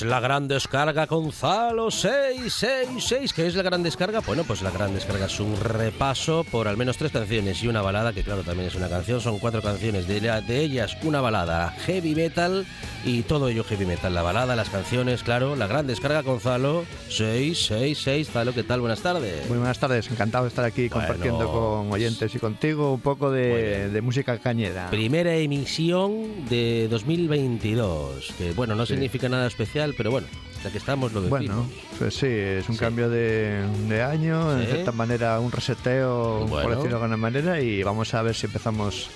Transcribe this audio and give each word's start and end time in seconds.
Es 0.00 0.06
la 0.06 0.18
gran 0.18 0.48
descarga 0.48 1.04
Gonzalo 1.04 1.90
666. 1.90 3.34
¿Qué 3.34 3.46
es 3.46 3.54
la 3.54 3.62
gran 3.62 3.82
descarga? 3.82 4.20
Bueno, 4.20 4.44
pues 4.44 4.62
la 4.62 4.70
gran 4.70 4.94
descarga 4.94 5.26
es 5.26 5.38
un 5.40 5.60
repaso 5.60 6.42
por 6.44 6.68
al 6.68 6.78
menos 6.78 6.96
tres 6.96 7.12
canciones 7.12 7.62
y 7.62 7.68
una 7.68 7.82
balada, 7.82 8.14
que 8.14 8.22
claro, 8.22 8.42
también 8.42 8.68
es 8.68 8.74
una 8.74 8.88
canción. 8.88 9.20
Son 9.20 9.38
cuatro 9.38 9.60
canciones, 9.60 10.08
de, 10.08 10.20
de 10.20 10.60
ellas 10.60 10.96
una 11.02 11.20
balada 11.20 11.72
heavy 11.84 12.14
metal 12.14 12.64
y 13.04 13.24
todo 13.24 13.50
ello 13.50 13.62
heavy 13.62 13.84
metal. 13.84 14.14
La 14.14 14.22
balada, 14.22 14.56
las 14.56 14.70
canciones, 14.70 15.22
claro. 15.22 15.54
La 15.54 15.66
gran 15.66 15.86
descarga 15.86 16.22
Gonzalo 16.22 16.86
666. 17.08 18.30
Zalo, 18.30 18.54
¿qué 18.54 18.62
tal? 18.62 18.80
Buenas 18.80 19.02
tardes. 19.02 19.46
Muy 19.50 19.58
buenas 19.58 19.78
tardes, 19.78 20.10
encantado 20.10 20.44
de 20.44 20.48
estar 20.48 20.64
aquí 20.64 20.88
compartiendo 20.88 21.52
con 21.52 21.92
oyentes 21.92 22.34
y 22.34 22.38
contigo 22.38 22.94
un 22.94 23.00
poco 23.00 23.30
de, 23.30 23.90
de, 23.90 24.00
música 24.00 24.38
cañera. 24.38 24.88
Primera 24.88 25.34
emisión 25.34 26.48
de 26.48 26.88
2022, 26.88 28.32
que 28.38 28.52
bueno, 28.52 28.74
no 28.74 28.86
significa 28.86 29.28
nada 29.28 29.46
especial 29.46 29.89
pero 29.96 30.10
bueno, 30.10 30.26
ya 30.62 30.70
que 30.70 30.78
estamos 30.78 31.12
lo 31.12 31.22
decimos. 31.22 31.46
Bueno, 31.46 31.70
pues 31.98 32.14
sí, 32.14 32.26
es 32.26 32.68
un 32.68 32.76
cambio 32.76 33.08
de, 33.08 33.64
año, 34.02 34.54
de 34.54 34.66
cierta 34.66 34.92
manera 34.92 35.38
un 35.40 35.52
reseteo, 35.52 36.46
por 36.48 36.62
decirlo 36.62 36.82
de 36.82 36.94
alguna 36.94 37.16
manera, 37.16 37.60
y 37.60 37.82
vamos 37.82 38.14
a 38.14 38.22
ver 38.22 38.34
si 38.34 38.46
empezamos 38.46 39.10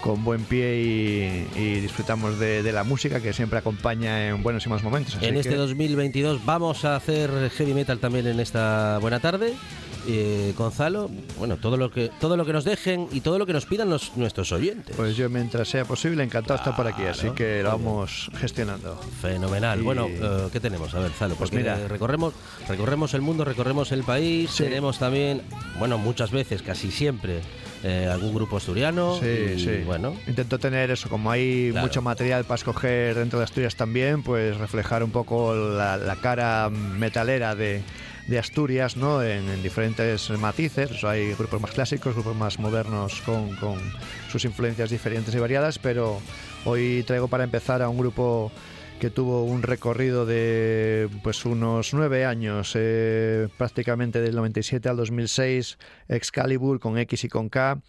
con 0.00 0.24
buen 0.24 0.44
pie 0.44 1.46
y, 1.56 1.80
disfrutamos 1.80 2.38
de, 2.38 2.72
la 2.72 2.84
música 2.84 3.20
que 3.20 3.32
siempre 3.32 3.58
acompaña 3.58 4.28
en 4.28 4.42
buenos 4.42 4.64
y 4.64 4.68
malos 4.68 4.84
momentos. 4.84 5.18
en 5.20 5.36
este 5.36 5.56
2022 5.56 6.44
vamos 6.44 6.84
a 6.84 6.96
hacer 6.96 7.50
heavy 7.50 7.74
metal 7.74 7.98
también 7.98 8.26
en 8.26 8.40
esta 8.40 8.98
buena 9.00 9.20
tarde 9.20 9.54
eh, 10.10 10.54
Gonzalo, 10.56 11.10
bueno, 11.38 11.58
todo 11.58 11.76
lo 11.76 11.90
que 11.90 12.10
todo 12.18 12.38
lo 12.38 12.46
que 12.46 12.54
nos 12.54 12.64
dejen 12.64 13.08
y 13.12 13.20
todo 13.20 13.38
lo 13.38 13.44
que 13.44 13.52
nos 13.52 13.66
pidan 13.66 13.90
los, 13.90 14.16
nuestros 14.16 14.50
oyentes. 14.52 14.96
Pues 14.96 15.16
yo 15.16 15.28
mientras 15.28 15.68
sea 15.68 15.84
posible 15.84 16.24
encantado 16.24 16.54
de 16.54 16.62
estar 16.62 16.74
por 16.74 16.86
aquí, 16.86 17.02
así 17.04 17.28
que 17.30 17.62
lo 17.62 17.68
vamos 17.68 18.30
gestionando. 18.36 18.98
Fenomenal. 19.20 19.82
Bueno, 19.82 20.06
eh, 20.08 20.48
¿qué 20.50 20.60
tenemos? 20.60 20.94
A 20.94 21.00
ver, 21.00 21.10
Zalo, 21.10 21.34
pues 21.34 21.52
mira, 21.52 21.76
recorremos 21.88 22.32
recorremos 22.66 23.12
el 23.12 23.20
mundo, 23.20 23.44
recorremos 23.44 23.92
el 23.92 24.02
país, 24.02 24.54
tenemos 24.56 24.98
también, 24.98 25.42
bueno, 25.78 25.98
muchas 25.98 26.30
veces, 26.30 26.62
casi 26.62 26.90
siempre 26.90 27.40
eh, 27.84 28.08
algún 28.10 28.34
grupo 28.34 28.56
asturiano. 28.56 29.18
Sí, 29.20 29.58
sí. 29.58 29.82
Bueno. 29.84 30.14
Intento 30.26 30.58
tener 30.58 30.90
eso, 30.90 31.10
como 31.10 31.30
hay 31.30 31.70
mucho 31.78 32.00
material 32.00 32.44
para 32.44 32.56
escoger 32.56 33.14
dentro 33.14 33.40
de 33.40 33.44
Asturias 33.44 33.76
también, 33.76 34.22
pues 34.22 34.56
reflejar 34.56 35.02
un 35.02 35.10
poco 35.10 35.54
la 35.54 36.16
cara 36.22 36.70
metalera 36.70 37.54
de 37.54 37.82
de 38.28 38.38
Asturias, 38.38 38.96
¿no? 38.96 39.22
En, 39.22 39.62
diferentes 39.62 40.30
matices. 40.38 41.02
hay 41.02 41.32
grupos 41.32 41.60
más 41.60 41.70
clásicos, 41.70 42.14
grupos 42.14 42.36
más 42.36 42.58
modernos 42.58 43.22
con, 43.22 43.56
sus 44.30 44.44
influencias 44.44 44.90
diferentes 44.90 45.34
y 45.34 45.38
variadas, 45.38 45.78
pero 45.78 46.20
hoy 46.64 47.02
traigo 47.06 47.28
para 47.28 47.44
empezar 47.44 47.80
a 47.80 47.88
un 47.88 47.96
grupo 47.96 48.52
que 49.00 49.10
tuvo 49.10 49.44
un 49.44 49.62
recorrido 49.62 50.26
de 50.26 51.08
pues 51.22 51.44
unos 51.46 51.94
nueve 51.94 52.26
años, 52.26 52.72
eh, 52.74 53.48
prácticamente 53.56 54.20
del 54.20 54.34
97 54.34 54.88
al 54.88 54.96
2006, 54.96 55.78
Excalibur 56.08 56.80
con 56.80 56.98
X 56.98 57.24
y 57.24 57.28
con 57.28 57.48
K, 57.48 57.80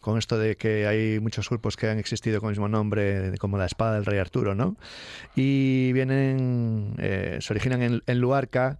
con 0.00 0.18
esto 0.18 0.38
de 0.38 0.56
que 0.56 0.86
hay 0.86 1.20
muchos 1.20 1.48
grupos 1.48 1.76
que 1.76 1.88
han 1.88 1.98
existido 1.98 2.40
con 2.40 2.48
el 2.48 2.52
mismo 2.52 2.68
nombre, 2.68 3.32
como 3.38 3.56
la 3.56 3.66
espada 3.66 3.94
del 3.94 4.04
rey 4.04 4.18
Arturo, 4.18 4.54
¿no? 4.54 4.76
Y 5.34 5.92
vienen, 5.92 6.94
eh, 6.98 7.38
se 7.40 7.52
originan 7.52 7.80
en, 7.82 8.02
en 8.06 8.18
Luarca, 8.18 8.78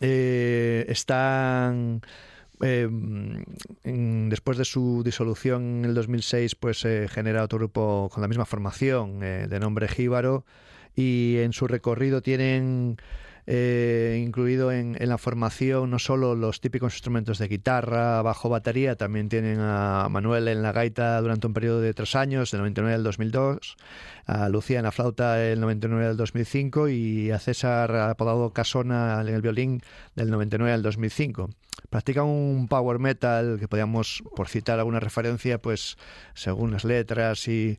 eh, 0.00 0.84
están 0.88 2.02
eh, 2.62 2.88
después 3.82 4.56
de 4.58 4.64
su 4.64 5.02
disolución 5.04 5.80
en 5.80 5.84
el 5.86 5.94
2006 5.94 6.54
pues 6.54 6.78
se 6.80 7.08
genera 7.08 7.42
otro 7.42 7.58
grupo 7.58 8.08
con 8.12 8.22
la 8.22 8.28
misma 8.28 8.44
formación 8.44 9.22
eh, 9.22 9.46
de 9.48 9.60
nombre 9.60 9.88
Jíbaro 9.88 10.44
y 10.94 11.38
en 11.38 11.52
su 11.52 11.66
recorrido 11.66 12.22
tienen 12.22 12.96
eh, 13.46 14.22
incluido 14.24 14.72
en, 14.72 14.96
la 14.98 15.18
formación 15.18 15.90
no 15.90 15.98
solo 15.98 16.34
los 16.34 16.62
típicos 16.62 16.94
instrumentos 16.94 17.38
de 17.38 17.48
guitarra, 17.48 18.22
bajo, 18.22 18.48
batería, 18.48 18.96
también 18.96 19.28
tienen 19.28 19.58
a 19.60 20.08
Manuel 20.10 20.48
en 20.48 20.62
la 20.62 20.72
gaita 20.72 21.20
durante 21.20 21.46
un 21.46 21.52
periodo 21.52 21.80
de 21.80 21.92
tres 21.92 22.16
años, 22.16 22.50
del 22.50 22.60
99 22.60 22.94
al 22.94 23.02
2002, 23.02 23.76
a 24.26 24.48
Lucía 24.48 24.78
en 24.78 24.84
la 24.84 24.92
flauta 24.92 25.34
del 25.34 25.60
99 25.60 26.06
al 26.06 26.16
2005 26.16 26.88
y 26.88 27.30
a 27.30 27.38
César 27.38 27.94
apodado 27.94 28.52
Casona 28.52 29.20
en 29.20 29.28
el 29.28 29.42
violín 29.42 29.82
del 30.14 30.30
99 30.30 30.72
al 30.72 30.82
2005 30.82 31.50
practica 31.90 32.24
un 32.24 32.66
power 32.68 32.98
metal 32.98 33.58
que 33.60 33.68
podíamos, 33.68 34.22
por 34.34 34.48
citar 34.48 34.78
alguna 34.78 35.00
referencia, 35.00 35.58
pues 35.60 35.96
según 36.34 36.72
las 36.72 36.84
letras 36.84 37.46
y, 37.48 37.78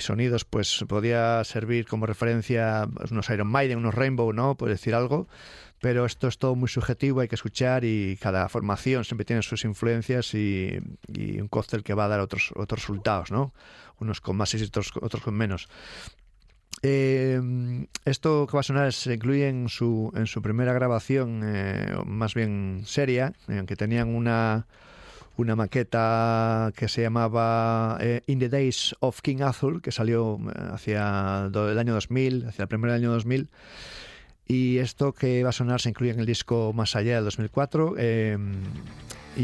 sonidos, 0.00 0.44
pues 0.44 0.84
podía 0.86 1.42
servir 1.44 1.86
como 1.86 2.06
referencia 2.06 2.86
unos 3.10 3.30
Iron 3.30 3.48
Maiden, 3.48 3.78
unos 3.78 3.94
Rainbow, 3.94 4.32
¿no? 4.32 4.56
Por 4.56 4.68
decir 4.68 4.94
algo. 4.94 5.26
Pero 5.80 6.06
esto 6.06 6.28
es 6.28 6.38
todo 6.38 6.54
muy 6.54 6.68
subjetivo, 6.68 7.20
hay 7.20 7.28
que 7.28 7.34
escuchar 7.34 7.84
y 7.84 8.16
cada 8.20 8.48
formación 8.48 9.04
siempre 9.04 9.24
tiene 9.24 9.42
sus 9.42 9.64
influencias 9.64 10.34
y, 10.34 10.78
un 11.38 11.48
cóctel 11.48 11.82
que 11.82 11.94
va 11.94 12.06
a 12.06 12.08
dar 12.08 12.20
otros, 12.20 12.52
otros 12.56 12.80
resultados, 12.80 13.30
¿no? 13.30 13.52
Unos 14.00 14.20
con 14.20 14.36
más 14.36 14.54
éxitos, 14.54 14.92
otros 15.00 15.22
con 15.22 15.34
menos. 15.34 15.68
Eh, 16.82 17.40
esto 18.04 18.46
que 18.46 18.56
va 18.56 18.60
a 18.60 18.62
sonar 18.62 18.92
se 18.92 19.14
incluye 19.14 19.48
en 19.48 19.68
su, 19.68 20.12
en 20.14 20.26
su 20.26 20.42
primera 20.42 20.72
grabación, 20.72 21.42
eh, 21.44 21.96
más 22.04 22.34
bien 22.34 22.82
seria, 22.84 23.32
en 23.48 23.66
que 23.66 23.76
tenían 23.76 24.14
una, 24.14 24.66
una 25.36 25.56
maqueta 25.56 26.72
que 26.76 26.88
se 26.88 27.02
llamaba 27.02 27.98
eh, 28.00 28.22
In 28.26 28.38
the 28.38 28.48
Days 28.48 28.94
of 29.00 29.20
King 29.20 29.42
Arthur, 29.42 29.80
que 29.82 29.92
salió 29.92 30.38
hacia 30.72 31.46
el 31.46 31.78
año 31.78 31.94
2000, 31.94 32.48
hacia 32.48 32.62
el 32.62 32.68
primer 32.68 32.90
año 32.90 33.10
2000. 33.10 33.48
Y 34.48 34.78
esto 34.78 35.12
que 35.12 35.42
va 35.42 35.50
a 35.50 35.52
sonar 35.52 35.80
se 35.80 35.88
incluye 35.88 36.12
en 36.12 36.20
el 36.20 36.26
disco 36.26 36.72
Más 36.72 36.94
allá 36.96 37.16
del 37.16 37.24
2004. 37.24 37.96
Y, 39.36 39.42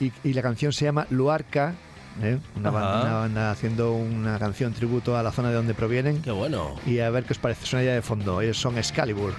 y, 0.00 0.12
y 0.22 0.32
la 0.32 0.42
canción 0.42 0.72
se 0.72 0.84
llama 0.84 1.06
Luarca 1.10 1.74
¿eh? 2.22 2.38
una, 2.56 2.70
banda, 2.70 3.50
haciendo 3.50 3.92
una 3.92 4.38
canción 4.38 4.72
tributo 4.72 5.16
a 5.16 5.22
la 5.22 5.32
zona 5.32 5.48
de 5.48 5.54
donde 5.54 5.74
provienen. 5.74 6.22
Qué 6.22 6.30
bueno. 6.30 6.76
Y 6.86 7.00
a 7.00 7.10
ver 7.10 7.24
qué 7.24 7.32
os 7.32 7.38
parece, 7.38 7.66
suena 7.66 7.84
ya 7.84 7.94
de 7.94 8.02
fondo. 8.02 8.40
Ellos 8.40 8.58
son 8.58 8.78
Excalibur. 8.78 9.34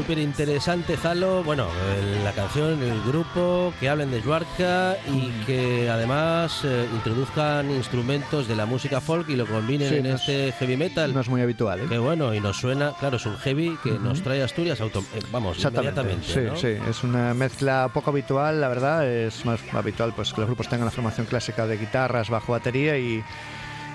Súper 0.00 0.18
interesante, 0.18 0.96
Zalo. 0.96 1.42
Bueno, 1.42 1.66
la 2.24 2.32
canción, 2.32 2.82
el 2.82 3.02
grupo, 3.02 3.74
que 3.78 3.90
hablen 3.90 4.10
de 4.10 4.22
Yuarca 4.22 4.96
y 5.12 5.28
que 5.44 5.90
además 5.90 6.62
eh, 6.64 6.88
introduzcan 6.94 7.70
instrumentos 7.70 8.48
de 8.48 8.56
la 8.56 8.64
música 8.64 9.02
folk 9.02 9.28
y 9.28 9.36
lo 9.36 9.44
combinen 9.44 9.92
en 9.92 10.06
este 10.06 10.52
heavy 10.52 10.78
metal. 10.78 11.12
No 11.12 11.20
es 11.20 11.28
muy 11.28 11.42
habitual, 11.42 11.80
¿eh? 11.80 11.86
Que 11.86 11.98
bueno, 11.98 12.32
y 12.32 12.40
nos 12.40 12.56
suena, 12.56 12.94
claro, 12.98 13.18
es 13.18 13.26
un 13.26 13.36
heavy 13.36 13.76
que 13.82 13.90
nos 13.90 14.22
trae 14.22 14.42
Asturias, 14.42 14.80
auto, 14.80 15.04
eh, 15.14 15.20
vamos, 15.30 15.62
inmediatamente. 15.62 16.26
Sí, 16.26 16.40
sí, 16.58 16.78
es 16.88 17.04
una 17.04 17.34
mezcla 17.34 17.90
poco 17.92 18.08
habitual, 18.08 18.58
la 18.58 18.68
verdad. 18.68 19.06
Es 19.06 19.44
más 19.44 19.60
habitual 19.74 20.14
pues 20.16 20.32
que 20.32 20.40
los 20.40 20.48
grupos 20.48 20.68
tengan 20.70 20.86
la 20.86 20.92
formación 20.92 21.26
clásica 21.26 21.66
de 21.66 21.76
guitarras, 21.76 22.30
bajo 22.30 22.52
batería 22.52 22.96
y 22.96 23.22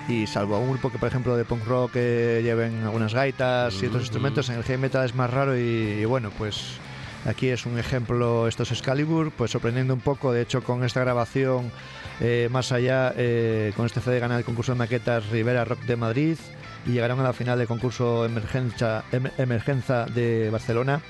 y 0.08 0.26
salvo 0.26 0.58
un 0.58 0.70
grupo 0.70 0.90
que 0.90 0.98
por 0.98 1.08
ejemplo 1.08 1.36
de 1.36 1.44
punk 1.44 1.64
rock 1.66 1.92
que 1.92 2.40
lleven 2.42 2.82
algunas 2.84 3.14
gaitas 3.14 3.82
y 3.82 3.86
otros 3.86 4.02
instrumentos, 4.02 4.48
en 4.48 4.56
el 4.56 4.64
heavy 4.64 4.80
metal 4.80 5.04
es 5.04 5.14
más 5.14 5.30
raro 5.30 5.56
y, 5.56 6.04
bueno, 6.04 6.30
pues 6.36 6.78
aquí 7.24 7.48
es 7.48 7.66
un 7.66 7.78
ejemplo, 7.78 8.46
esto 8.46 8.62
es 8.62 8.72
Excalibur, 8.72 9.32
pues 9.32 9.50
sorprendiendo 9.50 9.94
un 9.94 10.00
poco, 10.00 10.32
de 10.32 10.42
hecho 10.42 10.62
con 10.62 10.84
esta 10.84 11.00
grabación 11.00 11.72
eh, 12.20 12.48
más 12.50 12.72
allá, 12.72 13.12
eh, 13.16 13.72
con 13.76 13.86
este 13.86 14.00
CD 14.00 14.20
ganan 14.20 14.38
el 14.38 14.44
concurso 14.44 14.72
de 14.72 14.78
maquetas 14.78 15.28
Rivera 15.30 15.64
Rock 15.64 15.80
de 15.80 15.96
Madrid 15.96 16.38
y 16.86 16.90
llegaron 16.92 17.18
a 17.20 17.24
la 17.24 17.32
final 17.32 17.58
del 17.58 17.66
concurso 17.66 18.24
Emergencia, 18.24 19.04
Emergenza 19.38 20.06
de 20.06 20.50
Barcelona 20.50 21.02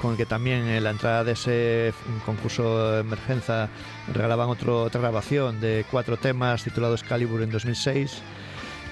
con 0.00 0.12
el 0.12 0.16
que 0.16 0.26
también 0.26 0.66
en 0.66 0.84
la 0.84 0.90
entrada 0.90 1.24
de 1.24 1.32
ese 1.32 1.92
concurso 2.24 2.92
de 2.92 3.00
emergencia 3.00 3.68
regalaban 4.12 4.48
otro, 4.48 4.82
otra 4.82 5.00
grabación 5.00 5.60
de 5.60 5.84
cuatro 5.90 6.16
temas 6.16 6.64
titulado 6.64 6.94
Excalibur 6.94 7.42
en 7.42 7.50
2006 7.50 8.22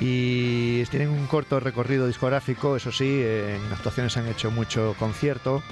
y 0.01 0.85
tienen 0.87 1.09
un 1.09 1.27
corto 1.27 1.59
recorrido 1.59 2.07
discográfico, 2.07 2.77
eso 2.77 2.93
sí, 2.93 3.23
en 3.23 3.73
actuaciones 3.73 4.17
han 4.17 4.29
hecho 4.29 4.51
mucho 4.51 4.95
concierto. 4.99 5.63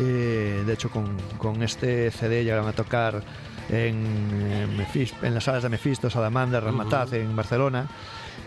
Eh, 0.00 0.62
de 0.64 0.72
hecho, 0.72 0.90
con, 0.90 1.62
este 1.62 2.10
CD 2.10 2.44
llegaron 2.44 2.66
a 2.66 2.72
tocar 2.72 3.22
en, 3.68 4.86
en 5.22 5.34
las 5.34 5.44
salas 5.44 5.62
de 5.62 5.68
Mephisto, 5.68 6.08
Salamandra, 6.08 6.60
Ramataz, 6.60 7.12
en 7.12 7.36
Barcelona. 7.36 7.86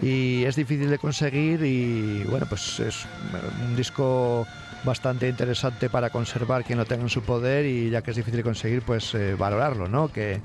Y 0.01 0.44
es 0.44 0.56
difícil 0.56 0.89
de 0.89 0.97
conseguir 0.97 1.63
y 1.63 2.23
bueno, 2.23 2.47
pues 2.50 2.79
es 2.79 3.06
un 3.63 3.75
disco 3.75 4.45
bastante 4.86 5.28
interesante 5.28 5.90
para 5.90 6.10
conservar 6.10 6.64
quien 6.64 6.78
lo 6.78 6.86
tenga 6.86 7.04
en 7.04 7.10
su 7.10 7.22
poder 7.22 7.66
y 7.66 7.90
ya 7.90 8.02
que 8.02 8.12
es 8.12 8.18
difícil 8.18 8.44
conseguir, 8.44 8.82
pues 8.84 9.14
eh, 9.16 9.36
valorarlo, 9.36 9.88
¿no? 9.88 10.10
Que, 10.10 10.42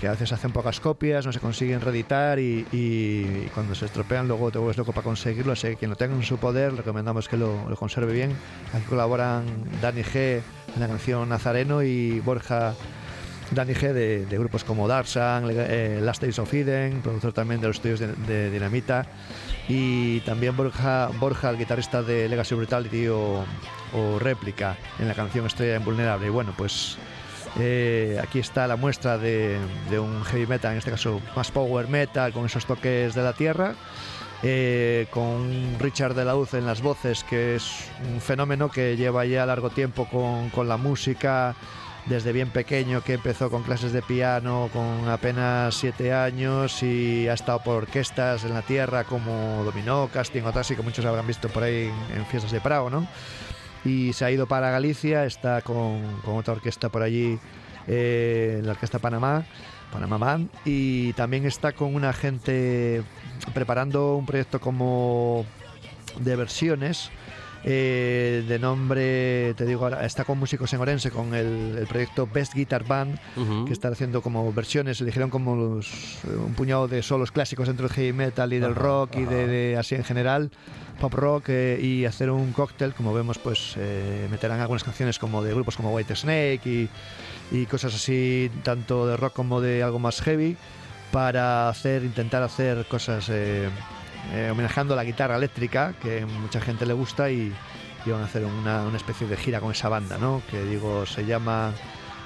a 0.00 0.10
veces 0.10 0.32
hacen 0.32 0.52
pocas 0.52 0.78
copias, 0.78 1.26
no 1.26 1.32
se 1.32 1.40
consiguen 1.40 1.80
reeditar 1.80 2.38
y, 2.38 3.48
cuando 3.52 3.74
se 3.74 3.86
estropean 3.86 4.28
luego 4.28 4.52
te 4.52 4.58
vuelves 4.58 4.76
loco 4.76 4.92
para 4.92 5.02
conseguirlo, 5.02 5.52
así 5.52 5.68
que 5.68 5.76
quien 5.76 5.90
lo 5.90 5.96
tenga 5.96 6.14
en 6.14 6.22
su 6.22 6.38
poder 6.38 6.74
recomendamos 6.76 7.28
que 7.28 7.36
lo, 7.36 7.74
conserve 7.76 8.12
bien. 8.12 8.32
Aquí 8.72 8.84
colaboran 8.84 9.44
Dani 9.82 10.02
G 10.02 10.40
en 10.74 10.80
la 10.80 10.86
canción 10.86 11.28
Nazareno 11.28 11.82
y 11.82 12.20
Borja 12.20 12.74
Dani 13.50 13.74
G 13.74 13.92
de, 13.92 14.38
grupos 14.38 14.64
como 14.64 14.86
Darsan, 14.86 15.44
eh, 15.50 16.00
Last 16.02 16.22
Days 16.22 16.38
of 16.38 16.52
Eden, 16.52 17.00
productor 17.00 17.32
también 17.32 17.60
de 17.60 17.68
los 17.68 17.76
estudios 17.76 18.00
de 18.00 18.50
Dinamita 18.50 19.06
y 19.68 20.20
también 20.20 20.56
Borja, 20.56 21.10
Borja 21.18 21.50
el 21.50 21.58
guitarrista 21.58 22.02
de 22.02 22.28
Legacy 22.28 22.54
Brutality 22.54 23.08
o, 23.08 23.44
o 23.94 24.18
Réplica 24.18 24.76
en 24.98 25.08
la 25.08 25.14
canción 25.14 25.46
Estrella 25.46 25.76
Invulnerable. 25.76 26.26
Y 26.26 26.30
bueno, 26.30 26.54
pues 26.56 26.98
eh, 27.58 28.20
aquí 28.22 28.38
está 28.38 28.66
la 28.66 28.76
muestra 28.76 29.18
de, 29.18 29.58
un 29.98 30.24
heavy 30.24 30.46
metal, 30.46 30.72
en 30.72 30.78
este 30.78 30.90
caso 30.90 31.20
más 31.34 31.50
power 31.50 31.88
metal, 31.88 32.32
con 32.32 32.46
esos 32.46 32.66
toques 32.66 33.14
de 33.14 33.22
la 33.22 33.32
tierra. 33.32 33.74
Eh, 34.44 35.08
con 35.10 35.76
Richard 35.80 36.14
de 36.14 36.24
la 36.24 36.36
Uz 36.36 36.54
en 36.54 36.64
las 36.64 36.80
voces, 36.80 37.24
que 37.24 37.56
es 37.56 37.90
un 38.12 38.20
fenómeno 38.20 38.70
que 38.70 38.96
lleva 38.96 39.24
ya 39.24 39.44
largo 39.44 39.70
tiempo 39.70 40.08
con, 40.08 40.50
con 40.50 40.68
la 40.68 40.76
música 40.76 41.56
desde 42.08 42.32
bien 42.32 42.50
pequeño 42.50 43.02
que 43.02 43.14
empezó 43.14 43.50
con 43.50 43.62
clases 43.62 43.92
de 43.92 44.00
piano 44.00 44.70
con 44.72 45.08
apenas 45.08 45.74
siete 45.74 46.12
años 46.12 46.82
y 46.82 47.28
ha 47.28 47.34
estado 47.34 47.60
por 47.62 47.76
orquestas 47.76 48.44
en 48.44 48.54
la 48.54 48.62
tierra 48.62 49.04
como 49.04 49.62
Dominó, 49.64 50.08
Casting 50.12 50.42
o 50.42 50.52
Tassi, 50.52 50.74
que 50.74 50.82
muchos 50.82 51.04
habrán 51.04 51.26
visto 51.26 51.48
por 51.48 51.62
ahí 51.62 51.90
en 52.14 52.24
fiestas 52.26 52.52
de 52.52 52.60
Prago, 52.60 52.88
¿no? 52.88 53.06
Y 53.84 54.12
se 54.14 54.24
ha 54.24 54.30
ido 54.30 54.46
para 54.46 54.70
Galicia, 54.70 55.24
está 55.24 55.60
con, 55.60 56.02
otra 56.26 56.54
orquesta 56.54 56.88
por 56.88 57.02
allí, 57.02 57.38
eh, 57.86 58.60
la 58.64 58.72
Orquesta 58.72 58.98
Panamá, 58.98 59.44
Panamá 59.92 60.40
y 60.64 61.12
también 61.12 61.46
está 61.46 61.72
con 61.72 61.94
una 61.94 62.12
gente 62.12 63.02
preparando 63.54 64.16
un 64.16 64.26
proyecto 64.26 64.60
como 64.60 65.44
de 66.20 66.36
versiones 66.36 67.10
eh, 67.64 68.44
de 68.46 68.58
nombre, 68.58 69.54
te 69.54 69.64
digo 69.64 69.84
ahora, 69.84 70.06
está 70.06 70.24
con 70.24 70.38
músicos 70.38 70.72
en 70.72 70.80
Orense 70.80 71.10
con 71.10 71.34
el, 71.34 71.86
proyecto 71.88 72.26
Best 72.26 72.54
Guitar 72.54 72.84
Band, 72.84 73.18
que 73.66 73.72
está 73.72 73.88
haciendo 73.88 74.22
como 74.22 74.52
versiones, 74.52 75.00
eligieron 75.00 75.30
como 75.30 75.52
un 75.52 76.54
puñado 76.56 76.88
de 76.88 77.02
solos 77.02 77.32
clásicos 77.32 77.66
dentro 77.66 77.88
del 77.88 77.96
heavy 77.96 78.12
metal 78.12 78.52
y 78.52 78.58
del 78.58 78.74
rock 78.74 79.16
y 79.16 79.24
de, 79.24 79.76
así 79.78 79.94
en 79.96 80.04
general, 80.04 80.50
pop 81.00 81.12
rock 81.14 81.48
eh, 81.48 81.80
y 81.82 82.04
hacer 82.04 82.30
un 82.30 82.52
cóctel, 82.52 82.94
como 82.94 83.12
vemos, 83.12 83.38
pues 83.38 83.74
eh, 83.76 84.28
meterán 84.30 84.60
algunas 84.60 84.84
canciones 84.84 85.18
como 85.18 85.42
de 85.42 85.52
grupos 85.52 85.76
como 85.76 85.92
White 85.92 86.14
Snake 86.14 86.60
y, 86.64 86.88
y 87.50 87.66
cosas 87.66 87.94
así, 87.94 88.50
tanto 88.62 89.06
de 89.06 89.16
rock 89.16 89.32
como 89.32 89.60
de 89.60 89.82
algo 89.82 89.98
más 89.98 90.20
heavy 90.20 90.56
para 91.10 91.68
hacer, 91.68 92.04
intentar 92.04 92.42
hacer 92.42 92.86
cosas 92.86 93.30
eh, 94.32 94.50
homenajeando 94.50 94.94
la 94.94 95.04
guitarra 95.04 95.36
eléctrica, 95.36 95.94
que 96.02 96.26
mucha 96.26 96.60
gente 96.60 96.86
le 96.86 96.94
gusta, 96.94 97.30
y, 97.30 97.52
van 98.06 98.22
a 98.22 98.24
hacer 98.24 98.44
una, 98.46 98.84
una, 98.84 98.96
especie 98.96 99.26
de 99.26 99.36
gira 99.36 99.60
con 99.60 99.70
esa 99.70 99.90
banda, 99.90 100.16
¿no? 100.16 100.40
Que 100.50 100.64
digo, 100.64 101.04
se 101.04 101.26
llama 101.26 101.74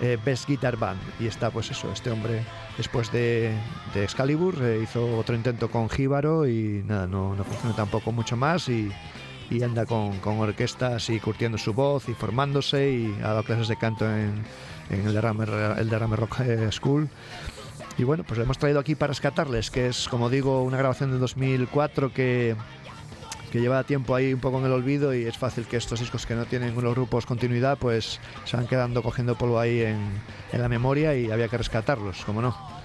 eh, 0.00 0.18
Best 0.24 0.48
Guitar 0.48 0.76
Band. 0.76 1.00
Y 1.18 1.26
está, 1.26 1.50
pues 1.50 1.70
eso, 1.70 1.90
este 1.92 2.10
hombre, 2.10 2.44
después 2.76 3.10
de, 3.10 3.52
de 3.94 4.04
Excalibur, 4.04 4.54
eh, 4.62 4.80
hizo 4.82 5.18
otro 5.18 5.34
intento 5.34 5.70
con 5.70 5.88
Jíbaro 5.88 6.46
y 6.46 6.84
nada, 6.86 7.06
no, 7.06 7.34
no 7.34 7.44
funcionó 7.44 7.74
tampoco 7.74 8.12
mucho 8.12 8.36
más. 8.36 8.68
Y, 8.68 8.92
y 9.50 9.62
anda 9.62 9.84
con, 9.84 10.18
con, 10.18 10.38
orquestas 10.38 11.10
y 11.10 11.20
curtiendo 11.20 11.58
su 11.58 11.74
voz 11.74 12.08
y 12.08 12.14
formándose 12.14 12.90
y 12.90 13.14
ha 13.22 13.28
dado 13.28 13.42
clases 13.42 13.68
de 13.68 13.76
canto 13.76 14.08
en, 14.08 14.44
en 14.88 15.06
el, 15.06 15.14
derrame, 15.14 15.44
el 15.78 15.88
derrame 15.88 16.16
Rock 16.16 16.40
School 16.70 17.08
y 17.98 18.04
bueno, 18.04 18.24
pues 18.24 18.38
lo 18.38 18.44
hemos 18.44 18.58
traído 18.58 18.80
aquí 18.80 18.94
para 18.94 19.08
rescatarles, 19.08 19.70
que 19.70 19.88
es, 19.88 20.08
como 20.08 20.30
digo, 20.30 20.62
una 20.62 20.76
grabación 20.76 21.10
de 21.10 21.18
2004 21.18 22.12
que, 22.12 22.56
que 23.50 23.60
lleva 23.60 23.84
tiempo 23.84 24.14
ahí 24.14 24.32
un 24.32 24.40
poco 24.40 24.58
en 24.58 24.64
el 24.64 24.72
olvido 24.72 25.14
y 25.14 25.24
es 25.24 25.36
fácil 25.36 25.66
que 25.66 25.76
estos 25.76 26.00
discos 26.00 26.26
que 26.26 26.34
no 26.34 26.46
tienen 26.46 26.76
unos 26.76 26.94
grupos 26.94 27.26
continuidad, 27.26 27.78
pues 27.78 28.20
se 28.44 28.56
van 28.56 28.66
quedando 28.66 29.02
cogiendo 29.02 29.36
polvo 29.36 29.60
ahí 29.60 29.82
en, 29.82 29.98
en 30.52 30.62
la 30.62 30.68
memoria 30.68 31.14
y 31.14 31.30
había 31.30 31.48
que 31.48 31.58
rescatarlos, 31.58 32.24
como 32.24 32.40
no. 32.40 32.81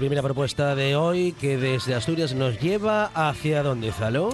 Primera 0.00 0.22
propuesta 0.22 0.74
de 0.74 0.96
hoy 0.96 1.32
que 1.32 1.58
desde 1.58 1.94
Asturias 1.94 2.34
nos 2.34 2.58
lleva 2.58 3.10
hacia 3.12 3.62
dónde, 3.62 3.92
Zalo. 3.92 4.30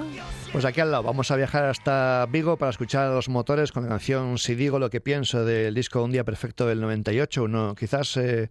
Pues 0.53 0.65
aquí 0.65 0.81
al 0.81 0.93
lado, 0.93 1.03
vamos 1.03 1.33
a 1.33 1.37
viajar 1.37 1.65
hasta 1.65 2.25
Vigo 2.31 2.57
para 2.57 2.71
escuchar 2.71 3.09
a 3.09 3.11
los 3.13 3.29
motores 3.29 3.73
con 3.73 3.83
la 3.83 3.89
canción 3.89 4.39
Si 4.39 4.55
digo 4.55 4.79
lo 4.79 4.91
que 4.91 5.01
pienso 5.01 5.45
del 5.45 5.75
disco 5.75 6.05
Un 6.05 6.13
día 6.13 6.23
perfecto 6.23 6.69
del 6.69 6.81
98, 6.81 7.43
uno 7.43 7.75
quizás 7.75 8.17
eh, 8.17 8.49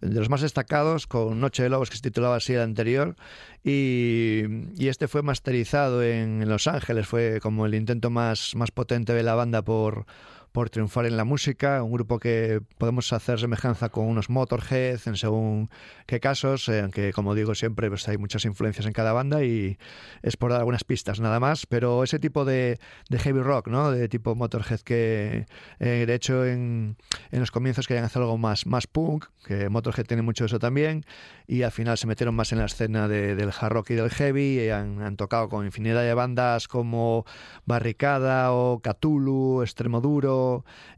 de 0.00 0.14
los 0.14 0.28
más 0.28 0.42
destacados, 0.42 1.08
con 1.08 1.40
Noche 1.40 1.64
de 1.64 1.68
Lobos, 1.68 1.90
que 1.90 1.96
se 1.96 2.02
titulaba 2.02 2.36
así 2.36 2.54
el 2.54 2.60
anterior, 2.60 3.16
y, 3.64 4.44
este 4.78 5.08
fue 5.08 5.22
masterizado 5.22 6.02
en 6.02 6.48
Los 6.48 6.68
Ángeles, 6.68 7.08
fue 7.08 7.40
como 7.40 7.66
el 7.66 7.74
intento 7.74 8.08
más, 8.10 8.54
más 8.54 8.70
potente 8.70 9.14
de 9.14 9.22
la 9.24 9.34
banda 9.34 9.62
por, 9.62 10.06
por 10.52 10.68
triunfar 10.68 11.06
en 11.06 11.16
la 11.16 11.24
música, 11.24 11.82
un 11.82 11.92
grupo 11.92 12.18
que 12.18 12.60
podemos 12.78 13.12
hacer 13.12 13.40
semejanza 13.40 13.88
con 13.88 14.06
unos 14.06 14.28
Motorhead 14.28 15.00
en 15.06 15.16
según 15.16 15.70
qué 16.06 16.20
casos, 16.20 16.68
aunque 16.68 17.12
como 17.12 17.34
digo 17.34 17.54
siempre 17.54 17.88
pues 17.88 18.06
hay 18.08 18.18
muchas 18.18 18.44
influencias 18.44 18.86
en 18.86 18.92
cada 18.92 19.12
banda 19.14 19.42
y 19.42 19.78
es 20.22 20.36
por 20.36 20.50
dar 20.50 20.60
algunas 20.60 20.84
pistas 20.84 21.20
nada 21.20 21.40
más, 21.40 21.66
pero 21.66 22.04
ese 22.04 22.18
tipo 22.18 22.44
de, 22.44 22.78
heavy 23.10 23.40
rock, 23.40 23.68
¿no? 23.68 23.90
de 23.90 24.08
tipo 24.08 24.34
Motorhead 24.34 24.80
que 24.80 25.46
eh, 25.80 26.04
de 26.06 26.14
hecho 26.14 26.44
en, 26.44 26.96
los 27.30 27.50
comienzos 27.50 27.86
querían 27.86 28.04
hacer 28.04 28.20
algo 28.20 28.36
más, 28.36 28.66
más 28.66 28.86
punk, 28.86 29.26
que 29.46 29.68
Motorhead 29.70 30.04
tiene 30.04 30.22
mucho 30.22 30.44
de 30.44 30.46
eso 30.46 30.58
también, 30.58 31.04
y 31.46 31.62
al 31.62 31.72
final 31.72 31.96
se 31.96 32.06
metieron 32.06 32.34
más 32.34 32.52
en 32.52 32.58
la 32.58 32.66
escena 32.66 33.08
del 33.08 33.50
hard 33.58 33.72
rock 33.72 33.90
y 33.90 33.94
del 33.94 34.10
heavy, 34.10 34.60
y 34.60 34.68
han, 34.68 35.16
tocado 35.16 35.48
con 35.48 35.64
infinidad 35.64 36.02
de 36.02 36.14
bandas 36.14 36.68
como 36.68 37.24
Barricada 37.64 38.52
o 38.52 38.80
Cthulhu, 38.80 39.62
Extremo 39.62 40.00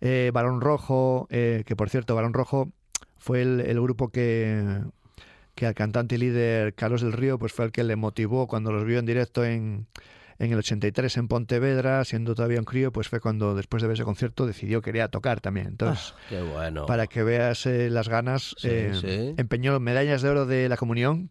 Eh, 0.01 0.31
Balón 0.33 0.61
Rojo, 0.61 1.27
eh, 1.31 1.65
que 1.67 1.77
por 1.77 1.91
cierto, 1.91 2.15
Balón 2.15 2.35
Rojo 2.35 2.71
fue 3.19 3.43
el, 3.43 3.81
grupo 3.81 4.09
que, 4.09 4.83
que 5.55 5.67
al 5.67 5.75
cantante 5.75 6.17
y 6.17 6.19
líder 6.19 6.75
Carlos 6.75 7.03
del 7.03 7.13
Río 7.13 7.39
pues 7.39 7.53
fue 7.53 7.65
el 7.65 7.73
que 7.73 7.85
le 7.85 7.97
motivó 7.97 8.47
cuando 8.47 8.71
los 8.73 8.85
vio 8.85 8.99
en 8.99 9.07
directo 9.07 9.45
en, 9.45 9.87
en 10.39 10.53
el 10.53 10.59
83 10.59 11.17
en 11.17 11.29
Pontevedra, 11.29 12.05
siendo 12.05 12.35
todavía 12.35 12.59
un 12.59 12.65
crío, 12.65 12.93
pues 12.93 13.09
fue 13.09 13.21
cuando 13.21 13.55
después 13.55 13.83
de 13.83 13.89
ver 13.89 13.95
ese 13.95 14.05
concierto 14.05 14.47
decidió 14.47 14.81
que 14.81 14.91
quería 14.91 15.09
tocar 15.09 15.41
también. 15.41 15.69
Entonces, 15.69 16.15
ah, 16.15 16.21
qué 16.29 16.43
bueno. 16.43 16.87
para 16.87 17.07
que 17.07 17.23
veas 17.23 17.67
eh, 17.67 17.91
las 17.91 18.09
ganas, 18.09 18.55
eh, 18.63 19.35
empeñó 19.37 19.79
medallas 19.81 20.23
de 20.23 20.29
oro 20.29 20.47
de 20.47 20.69
la 20.69 20.77
comunión 20.77 21.31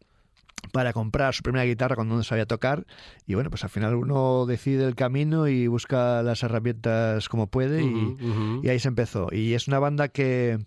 para 0.72 0.94
comprar 0.94 1.34
su 1.34 1.44
primera 1.44 1.66
guitarra 1.66 1.96
cuando 1.96 2.16
no 2.16 2.24
sabía 2.24 2.46
tocar. 2.46 2.86
Y 3.28 3.36
bueno 3.36 3.50
pues 3.50 3.64
al 3.64 3.70
final 3.70 3.96
uno 3.96 4.46
decide 4.46 4.86
el 4.86 4.96
camino 4.96 5.48
y 5.48 5.68
busca 5.68 6.24
las 6.24 6.44
herramientas 6.44 7.30
como 7.30 7.48
puede 7.48 7.84
y, 7.84 8.18
y 8.64 8.70
ahí 8.70 8.80
se 8.80 8.88
empezó. 8.88 9.28
Y 9.32 9.54
es 9.54 9.68
una 9.68 9.80
banda 9.80 10.10
que 10.10 10.60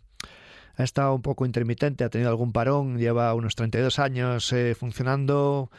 ha 0.77 0.83
estado 0.83 1.15
un 1.15 1.23
poco 1.23 1.47
intermitente, 1.47 2.05
ha 2.05 2.11
tenido 2.11 2.31
algún 2.31 2.53
parón, 2.53 2.99
lleva 2.99 3.33
unos 3.35 3.55
32 3.55 3.99
años 3.99 4.53
eh, 4.53 4.75
funcionando, 4.75 5.71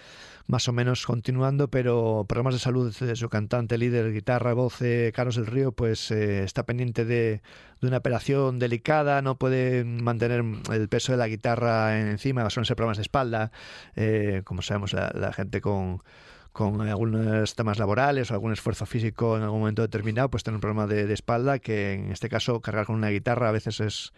más 0.48 0.68
o 0.68 0.74
menos 0.74 1.06
continuando, 1.06 1.70
pero 1.70 2.25
problemas 2.27 2.54
de 2.56 2.60
salud 2.60 2.96
de 2.96 3.16
su 3.16 3.30
cantante, 3.30 3.77
líder, 3.77 4.13
guitarra, 4.13 4.54
voz, 4.54 4.82
eh, 4.82 5.12
Carlos 5.13 5.36
del 5.36 5.46
Río, 5.46 5.74
pues 5.74 6.10
eh, 6.12 6.44
está 6.44 6.66
pendiente 6.66 7.06
de, 7.06 7.42
una 7.82 7.98
operación 7.98 8.58
delicada, 8.58 9.22
no 9.22 9.38
puede 9.38 9.84
mantener 9.84 10.44
el 10.72 10.89
peso 10.89 11.12
de 11.12 11.18
la 11.18 11.27
guitarra 11.27 12.00
encima, 12.00 12.50
son 12.50 12.66
ser 12.66 12.75
problemas 12.75 12.98
de 12.98 13.04
espalda, 13.04 13.51
como 14.46 14.62
sabemos 14.62 14.94
la, 14.94 15.34
gente 15.34 15.62
con 15.62 16.01
con 16.54 16.82
algunos 16.82 17.54
temas 17.54 17.77
laborales 17.77 18.32
o 18.32 18.34
algún 18.34 18.51
esfuerzo 18.51 18.88
físico 18.88 19.38
en 19.38 19.44
algún 19.44 19.60
momento 19.60 19.84
determinado, 19.84 20.32
pues 20.32 20.44
tiene 20.44 20.56
un 20.56 20.62
problema 20.62 20.88
de, 20.88 21.13
espalda 21.13 21.60
que 21.60 21.94
en 21.94 22.12
este 22.12 22.30
caso 22.30 22.62
cargar 22.62 22.88
con 22.88 22.96
una 22.96 23.10
guitarra 23.10 23.50
a 23.50 23.51
veces 23.51 23.80
es, 23.80 24.12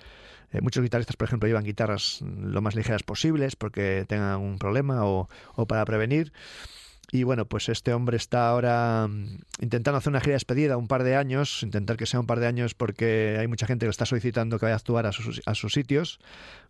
eh, 0.52 0.62
muchos 0.62 0.84
guitarristas, 0.84 1.16
por 1.16 1.28
ejemplo, 1.28 1.48
llevan 1.48 1.64
guitarras 1.64 2.22
lo 2.22 2.62
más 2.62 2.76
ligeras 2.76 3.04
posibles 3.04 3.56
porque 3.56 4.06
tengan 4.08 4.40
un 4.40 4.58
problema 4.58 5.06
o, 5.06 5.30
o 5.56 5.66
para 5.66 5.86
prevenir. 5.86 6.32
Y 7.12 7.24
bueno, 7.24 7.46
pues 7.46 7.70
este 7.70 7.94
hombre 7.94 8.18
está 8.18 8.50
ahora 8.50 9.08
mm, 9.08 9.40
intentando 9.62 9.98
hacer 9.98 10.12
una 10.12 10.20
gira 10.20 10.32
de 10.32 10.36
despedida 10.36 10.78
un 10.78 10.88
par 10.88 11.04
de 11.04 11.16
años, 11.16 11.64
intentar 11.64 11.98
que 11.98 12.06
sea 12.06 12.20
un 12.20 12.28
par 12.28 12.40
de 12.40 12.48
años 12.48 12.76
porque 12.76 13.38
hay 13.40 13.48
mucha 13.48 13.66
gente 13.66 13.86
que 13.86 13.90
está 13.90 14.06
solicitando 14.06 14.60
que 14.60 14.66
vaya 14.66 14.76
a 14.76 14.78
actuar 14.78 15.06
a 15.08 15.12
sus, 15.12 15.42
a 15.46 15.56
sus 15.56 15.74
sitios. 15.74 16.20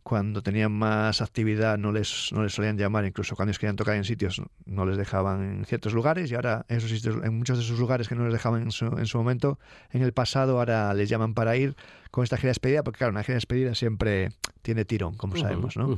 Cuando 0.01 0.41
tenían 0.41 0.72
más 0.72 1.22
actividad 1.22 1.77
no 1.77 1.91
les, 1.91 2.31
no 2.31 2.43
les 2.43 2.53
solían 2.53 2.77
llamar, 2.77 3.05
incluso 3.05 3.36
cuando 3.36 3.50
ellos 3.50 3.60
querían 3.60 3.75
tocar 3.75 3.96
en 3.96 4.05
sitios 4.05 4.41
no 4.65 4.86
les 4.86 4.98
dejaban 4.98 5.60
en 5.60 5.65
ciertos 5.65 5.93
lugares 5.93 6.31
y 6.31 6.36
ahora 6.36 6.65
en, 6.69 6.77
esos 6.77 6.89
sitios, 6.89 7.17
en 7.24 7.38
muchos 7.38 7.58
de 7.58 7.65
esos 7.65 7.77
lugares 7.77 8.08
que 8.08 8.15
no 8.15 8.24
les 8.24 8.31
dejaban 8.31 8.62
en 8.62 8.72
su, 8.72 8.86
en 8.86 9.05
su 9.08 9.17
momento, 9.17 9.60
en 9.91 10.03
el 10.03 10.13
pasado 10.13 10.58
ahora 10.60 10.93
les 10.93 11.10
llaman 11.10 11.34
para 11.34 11.58
ir 11.58 11.75
con 12.12 12.24
esta 12.24 12.38
gira 12.38 12.48
de 12.48 12.51
despedida, 12.51 12.84
porque 12.84 13.00
claro, 13.00 13.12
una 13.12 13.24
gira 13.24 13.34
de 13.34 13.38
despedida 13.38 13.75
siempre 13.75 14.29
tiene 14.62 14.86
tirón, 14.86 15.15
como 15.15 15.36
sabemos, 15.36 15.75
¿no? 15.75 15.98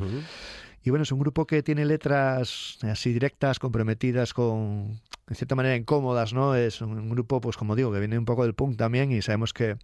Y 0.84 0.90
bueno, 0.90 1.04
es 1.04 1.12
un 1.12 1.20
grupo 1.20 1.46
que 1.46 1.62
tiene 1.62 1.86
letras 1.86 2.80
así 2.82 3.14
directas, 3.14 3.60
comprometidas, 3.60 4.34
con, 4.34 5.00
en 5.28 5.36
cierta 5.36 5.56
manera 5.56 5.76
incómodas, 5.76 6.34
¿no? 6.34 6.56
Es 6.56 6.82
un 6.82 7.10
grupo, 7.10 7.40
pues 7.40 7.56
como 7.58 7.76
digo, 7.76 7.92
que 7.92 8.00
viene 8.00 8.18
un 8.18 8.26
poco 8.26 8.44
del 8.44 8.56
punk 8.56 8.78
también 8.78 9.12
y 9.12 9.22
sabemos 9.22 9.54
que 9.54 9.78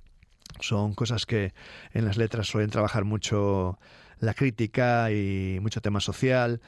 son 0.60 0.96
cosas 0.96 1.26
que 1.26 1.54
en 1.94 2.06
las 2.06 2.18
letras 2.18 2.48
suelen 2.48 2.70
trabajar 2.70 3.06
mucho 3.06 3.78
la 4.20 4.34
crítica 4.34 5.12
y 5.12 5.60
mucho 5.62 5.82
tema 5.82 6.00
social. 6.00 6.62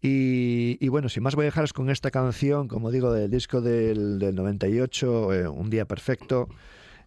Y, 0.00 0.86
bueno, 0.88 1.08
sin 1.08 1.24
más 1.24 1.34
voy 1.34 1.42
a 1.42 1.46
dejaros 1.46 1.72
con 1.72 1.90
esta 1.90 2.12
canción, 2.12 2.68
como 2.68 2.92
digo, 2.92 3.12
del 3.12 3.30
disco 3.30 3.60
del, 3.60 4.20
del 4.20 4.36
98, 4.36 5.34
eh, 5.34 5.48
Un 5.48 5.70
Día 5.70 5.86
Perfecto. 5.86 6.48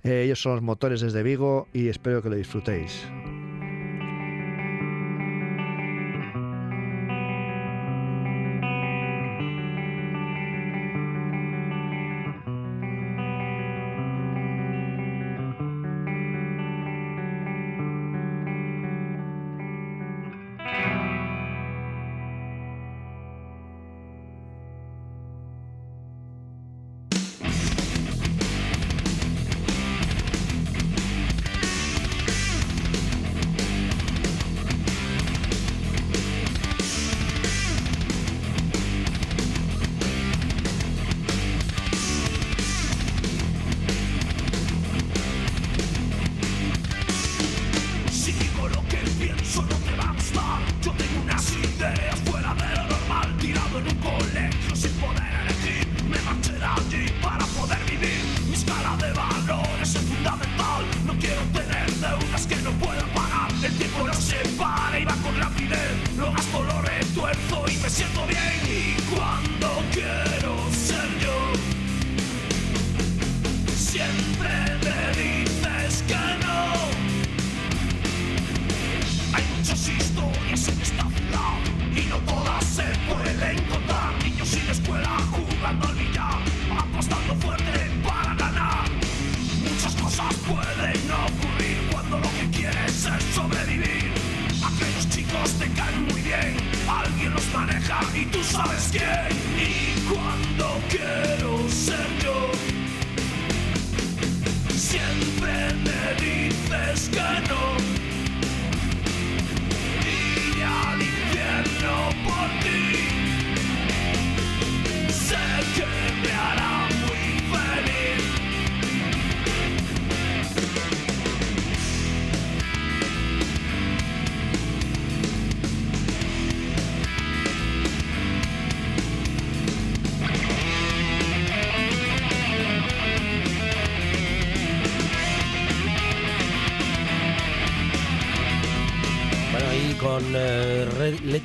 Eh, 0.03 0.23
ellos 0.25 0.41
son 0.41 0.55
los 0.55 0.61
motores 0.61 0.99
desde 0.99 1.23
Vigo 1.23 1.67
y 1.73 1.87
espero 1.87 2.21
que 2.21 2.29
lo 2.29 2.35
disfrutéis. 2.35 3.07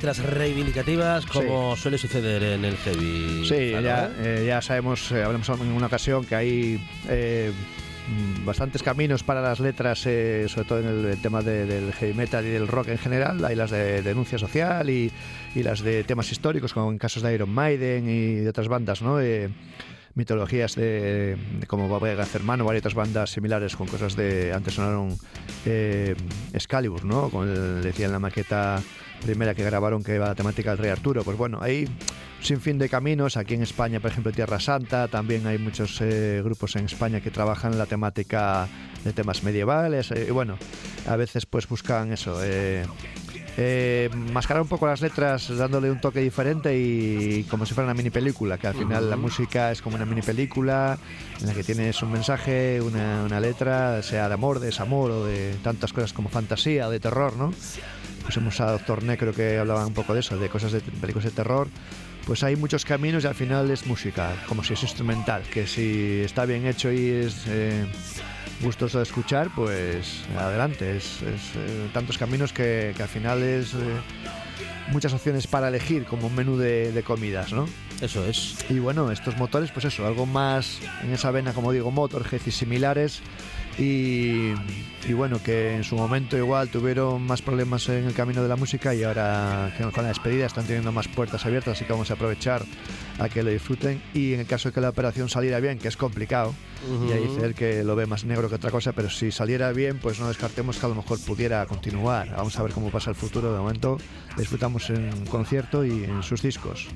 Letras 0.07 0.25
reivindicativas 0.25 1.25
como 1.25 1.75
suele 1.75 1.97
suceder 1.97 2.41
en 2.41 2.63
el 2.63 2.77
heavy. 2.77 3.45
Sí, 3.45 3.71
ya, 3.71 4.09
eh, 4.19 4.45
ya 4.47 4.61
sabemos, 4.61 5.11
eh, 5.11 5.21
hablamos 5.21 5.49
en 5.49 5.67
una 5.73 5.87
ocasión 5.87 6.23
que 6.23 6.33
hay 6.33 6.81
eh, 7.09 7.51
bastantes 8.45 8.83
caminos 8.83 9.23
para 9.23 9.41
las 9.41 9.59
letras, 9.59 10.05
eh, 10.05 10.45
sobre 10.47 10.65
todo 10.65 10.79
en 10.79 11.09
el, 11.09 11.21
tema 11.21 11.41
del 11.41 11.91
heavy 11.91 12.13
metal 12.13 12.45
y 12.45 12.49
del 12.49 12.69
rock 12.69 12.87
en 12.87 12.97
general. 12.97 13.43
Hay 13.43 13.55
las 13.55 13.71
de 13.71 14.01
denuncia 14.01 14.37
social 14.37 14.89
y, 14.89 15.11
y 15.55 15.63
las 15.63 15.81
de 15.81 16.05
temas 16.05 16.31
históricos, 16.31 16.73
como 16.73 16.89
en 16.89 16.97
casos 16.97 17.21
de 17.21 17.33
Iron 17.33 17.49
Maiden 17.49 18.09
y 18.09 18.35
de 18.35 18.49
otras 18.49 18.69
bandas, 18.69 19.01
¿no? 19.01 19.19
Eh, 19.19 19.49
mitologías 20.17 20.75
de, 20.75 21.37
de 21.59 21.67
como 21.67 21.89
Babega 21.89 22.25
Hermano, 22.33 22.65
varias 22.65 22.81
otras 22.81 22.95
bandas 22.95 23.29
similares 23.29 23.75
con 23.75 23.87
cosas 23.87 24.15
de. 24.15 24.53
Antes 24.53 24.73
sonaron 24.73 25.17
eh, 25.65 26.15
Excalibur, 26.53 27.05
¿no? 27.05 27.29
Como 27.29 27.45
decía 27.45 28.07
en 28.07 28.13
la 28.13 28.19
maqueta 28.19 28.81
primera 29.23 29.55
que 29.55 29.63
grabaron 29.63 30.03
que 30.03 30.19
va 30.19 30.27
la 30.27 30.35
temática 30.35 30.71
del 30.71 30.79
Rey 30.79 30.91
Arturo. 30.91 31.23
Pues 31.23 31.37
bueno, 31.37 31.59
hay 31.61 31.87
sin 32.41 32.61
fin 32.61 32.77
de 32.77 32.89
caminos. 32.89 33.37
Aquí 33.37 33.53
en 33.53 33.63
España, 33.63 33.99
por 33.99 34.11
ejemplo, 34.11 34.31
Tierra 34.31 34.59
Santa, 34.59 35.07
también 35.07 35.45
hay 35.47 35.57
muchos 35.57 35.99
eh, 36.01 36.41
grupos 36.43 36.75
en 36.75 36.85
España 36.85 37.21
que 37.21 37.31
trabajan 37.31 37.77
la 37.77 37.85
temática 37.85 38.67
de 39.03 39.13
temas 39.13 39.43
medievales. 39.43 40.11
Eh, 40.11 40.27
y 40.29 40.31
bueno, 40.31 40.57
a 41.07 41.15
veces 41.15 41.45
pues 41.45 41.67
buscan 41.67 42.11
eso. 42.11 42.39
Eh, 42.43 42.85
eh, 43.59 44.09
mascarar 44.31 44.61
un 44.61 44.67
poco 44.67 44.85
las 44.85 45.01
letras 45.01 45.49
dándole 45.57 45.89
un 45.89 45.99
toque 45.99 46.19
diferente 46.19 46.77
y 46.77 47.43
como 47.49 47.65
si 47.65 47.73
fuera 47.73 47.89
una 47.89 47.95
mini 47.95 48.11
película, 48.11 48.59
que 48.59 48.67
al 48.67 48.75
final 48.75 49.09
la 49.09 49.17
música 49.17 49.71
es 49.71 49.81
como 49.81 49.95
una 49.95 50.05
mini 50.05 50.21
película 50.21 50.99
en 51.41 51.47
la 51.47 51.53
que 51.55 51.63
tienes 51.63 52.01
un 52.03 52.11
mensaje, 52.11 52.79
una, 52.81 53.23
una 53.23 53.39
letra, 53.39 54.03
sea 54.03 54.27
de 54.27 54.35
amor, 54.35 54.59
de 54.59 54.67
desamor 54.67 55.09
o 55.09 55.25
de 55.25 55.55
tantas 55.63 55.91
cosas 55.91 56.13
como 56.13 56.29
fantasía 56.29 56.87
o 56.87 56.91
de 56.91 56.99
terror, 56.99 57.35
¿no? 57.35 57.51
Pues 58.21 58.37
hemos 58.37 58.61
a 58.61 58.71
Doctor 58.71 59.03
Necro 59.03 59.33
que 59.33 59.57
hablaba 59.57 59.87
un 59.87 59.93
poco 59.93 60.13
de 60.13 60.19
eso, 60.19 60.37
de 60.37 60.49
cosas 60.49 60.71
de 60.73 60.81
películas 60.81 61.25
de 61.25 61.31
terror. 61.31 61.67
Pues 62.27 62.43
hay 62.43 62.57
muchos 62.57 62.83
caminos 62.83 63.23
y 63.23 63.27
al 63.27 63.35
final 63.35 63.71
es 63.71 63.87
música, 63.87 64.35
como 64.47 64.63
si 64.63 64.73
es 64.73 64.83
instrumental, 64.83 65.43
que 65.43 65.65
si 65.65 66.21
está 66.25 66.45
bien 66.45 66.67
hecho 66.67 66.91
y 66.91 67.09
es 67.09 67.43
eh, 67.47 67.85
gustoso 68.61 68.97
de 68.97 69.03
escuchar, 69.03 69.49
pues 69.55 70.23
adelante. 70.37 70.97
Es, 70.97 71.21
es, 71.21 71.55
eh, 71.55 71.89
tantos 71.93 72.17
caminos 72.17 72.53
que, 72.53 72.93
que, 72.95 73.03
al 73.03 73.09
final 73.09 73.43
es 73.43 73.73
eh, 73.73 73.77
muchas 74.91 75.13
opciones 75.13 75.47
para 75.47 75.67
elegir 75.67 76.05
como 76.05 76.27
un 76.27 76.35
menú 76.35 76.57
de, 76.57 76.91
de, 76.91 77.03
comidas, 77.03 77.53
¿no? 77.53 77.67
Eso 78.01 78.25
es. 78.25 78.57
Y 78.69 78.79
bueno, 78.79 79.11
estos 79.11 79.37
motores, 79.37 79.71
pues 79.71 79.85
eso, 79.85 80.05
algo 80.05 80.25
más 80.25 80.79
en 81.03 81.13
esa 81.13 81.31
vena, 81.31 81.53
como 81.53 81.71
digo, 81.71 81.91
Motorhead 81.91 82.41
y 82.45 82.51
similares. 82.51 83.21
Y, 83.79 84.53
bueno, 85.13 85.41
que 85.41 85.75
en 85.75 85.83
su 85.83 85.95
momento 85.95 86.35
igual 86.35 86.69
tuvieron 86.69 87.21
más 87.21 87.41
problemas 87.41 87.87
en 87.89 88.05
el 88.05 88.13
camino 88.13 88.41
de 88.41 88.49
la 88.49 88.55
música 88.55 88.93
y 88.93 89.03
ahora 89.03 89.71
con 89.93 90.03
la 90.03 90.09
despedida 90.09 90.45
están 90.45 90.65
teniendo 90.65 90.91
más 90.91 91.07
puertas 91.07 91.45
abiertas, 91.45 91.77
así 91.77 91.85
que 91.85 91.93
vamos 91.93 92.11
a 92.11 92.15
aprovechar 92.15 92.63
a 93.19 93.29
que 93.29 93.41
lo 93.41 93.49
disfruten 93.49 94.01
y 94.13 94.33
en 94.33 94.41
el 94.41 94.45
caso 94.45 94.69
de 94.69 94.73
que 94.73 94.81
la 94.81 94.89
operación 94.89 95.29
saliera 95.29 95.59
bien, 95.59 95.79
que 95.79 95.87
es 95.87 95.95
complicado, 95.95 96.53
y 97.07 97.11
ahí 97.11 97.25
dice 97.25 97.53
que 97.53 97.83
lo 97.83 97.95
ve 97.95 98.05
más 98.05 98.25
negro 98.25 98.49
que 98.49 98.55
otra 98.55 98.69
cosa, 98.69 98.91
pero 98.91 99.09
si 99.09 99.31
saliera 99.31 99.71
bien, 99.71 99.97
pues 99.99 100.19
no 100.19 100.27
descartemos 100.27 100.77
que 100.77 100.85
a 100.85 100.89
lo 100.89 100.95
mejor 100.95 101.19
pudiera 101.21 101.65
continuar. 101.65 102.29
Vamos 102.35 102.57
a 102.59 102.63
ver 102.63 102.73
cómo 102.73 102.89
pasa 102.89 103.09
el 103.11 103.15
futuro. 103.15 103.53
De 103.53 103.59
momento 103.59 103.97
disfrutamos 104.37 104.89
en 104.89 105.25
concierto 105.27 105.85
y 105.85 106.03
en 106.03 106.21
sus 106.21 106.41
discos. 106.41 106.87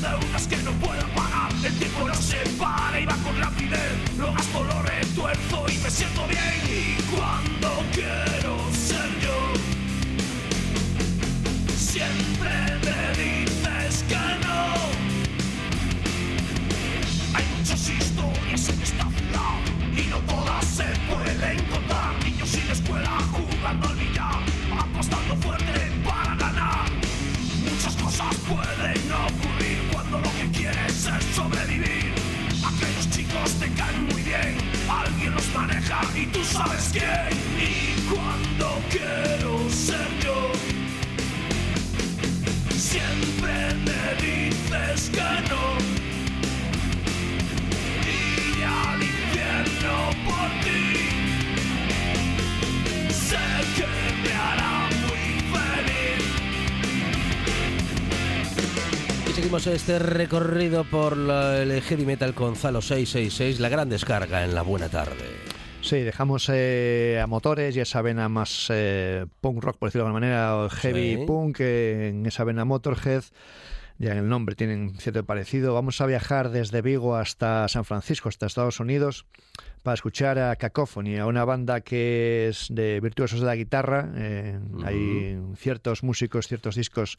Deudas 0.00 0.46
que 0.46 0.56
no 0.58 0.70
pueda 0.72 1.06
pagar. 1.14 1.50
El 1.64 1.74
tiempo 1.76 2.06
no 2.06 2.14
se 2.14 2.36
para 2.58 3.00
y 3.00 3.04
va 3.04 3.16
con 3.16 3.36
rapidez. 3.40 3.92
Lo 4.16 4.32
gasto, 4.32 4.64
lo 4.64 4.82
retuerzo 4.82 5.66
y 5.68 5.78
me 5.78 5.90
siento 5.90 6.26
bien. 6.28 6.38
Y 6.68 7.02
cuando 7.14 7.82
quiero 7.92 8.56
ser 8.72 9.10
yo, 9.20 9.54
siempre 11.76 12.50
me 12.84 13.22
dices 13.22 14.04
que 14.08 14.46
no. 14.46 14.97
Te 33.54 33.68
caen 33.72 34.04
muy 34.04 34.22
bien, 34.22 34.56
alguien 34.88 35.34
los 35.34 35.54
maneja 35.54 36.00
y 36.14 36.26
tú 36.26 36.44
sabes 36.44 36.90
quién. 36.92 37.28
Y 37.58 38.00
cuando 38.08 38.80
quiero 38.90 39.68
ser 39.70 40.06
yo, 40.22 40.52
siempre 42.76 43.74
me 43.84 44.22
dices 44.22 45.10
que 45.10 45.50
no. 45.50 45.77
Seguimos 59.48 59.66
este 59.68 59.98
recorrido 59.98 60.84
por 60.84 61.16
la, 61.16 61.62
el 61.62 61.80
heavy 61.80 62.04
metal 62.04 62.34
Gonzalo 62.34 62.82
666, 62.82 63.60
la 63.60 63.70
gran 63.70 63.88
descarga 63.88 64.44
en 64.44 64.54
la 64.54 64.60
buena 64.60 64.90
tarde. 64.90 65.24
Sí, 65.80 66.00
dejamos 66.00 66.50
eh, 66.52 67.18
a 67.22 67.26
motores 67.26 67.74
y 67.74 67.80
esa 67.80 68.02
vena 68.02 68.28
más 68.28 68.66
eh, 68.68 69.24
punk 69.40 69.64
rock, 69.64 69.78
por 69.78 69.88
decirlo 69.88 70.04
de 70.04 70.08
alguna 70.08 70.26
manera, 70.26 70.56
o 70.58 70.68
heavy 70.68 71.16
sí. 71.16 71.24
punk, 71.26 71.60
eh, 71.60 72.08
en 72.08 72.26
esa 72.26 72.44
vena 72.44 72.66
Motorhead. 72.66 73.24
Ya 74.00 74.12
en 74.12 74.18
el 74.18 74.28
nombre 74.28 74.54
tienen 74.54 74.94
cierto 74.98 75.24
parecido. 75.24 75.74
Vamos 75.74 76.00
a 76.00 76.06
viajar 76.06 76.50
desde 76.50 76.82
Vigo 76.82 77.16
hasta 77.16 77.66
San 77.68 77.84
Francisco, 77.84 78.28
hasta 78.28 78.46
Estados 78.46 78.78
Unidos, 78.78 79.26
para 79.82 79.94
escuchar 79.94 80.38
a 80.38 80.54
Cacophony, 80.54 81.16
a 81.16 81.26
una 81.26 81.44
banda 81.44 81.80
que 81.80 82.48
es 82.48 82.68
de 82.70 83.00
virtuosos 83.00 83.40
de 83.40 83.46
la 83.46 83.56
guitarra. 83.56 84.08
Eh, 84.14 84.58
uh 84.60 84.76
-huh. 84.76 84.86
Hay 84.86 85.56
ciertos 85.56 86.04
músicos, 86.04 86.46
ciertos 86.46 86.76
discos 86.76 87.16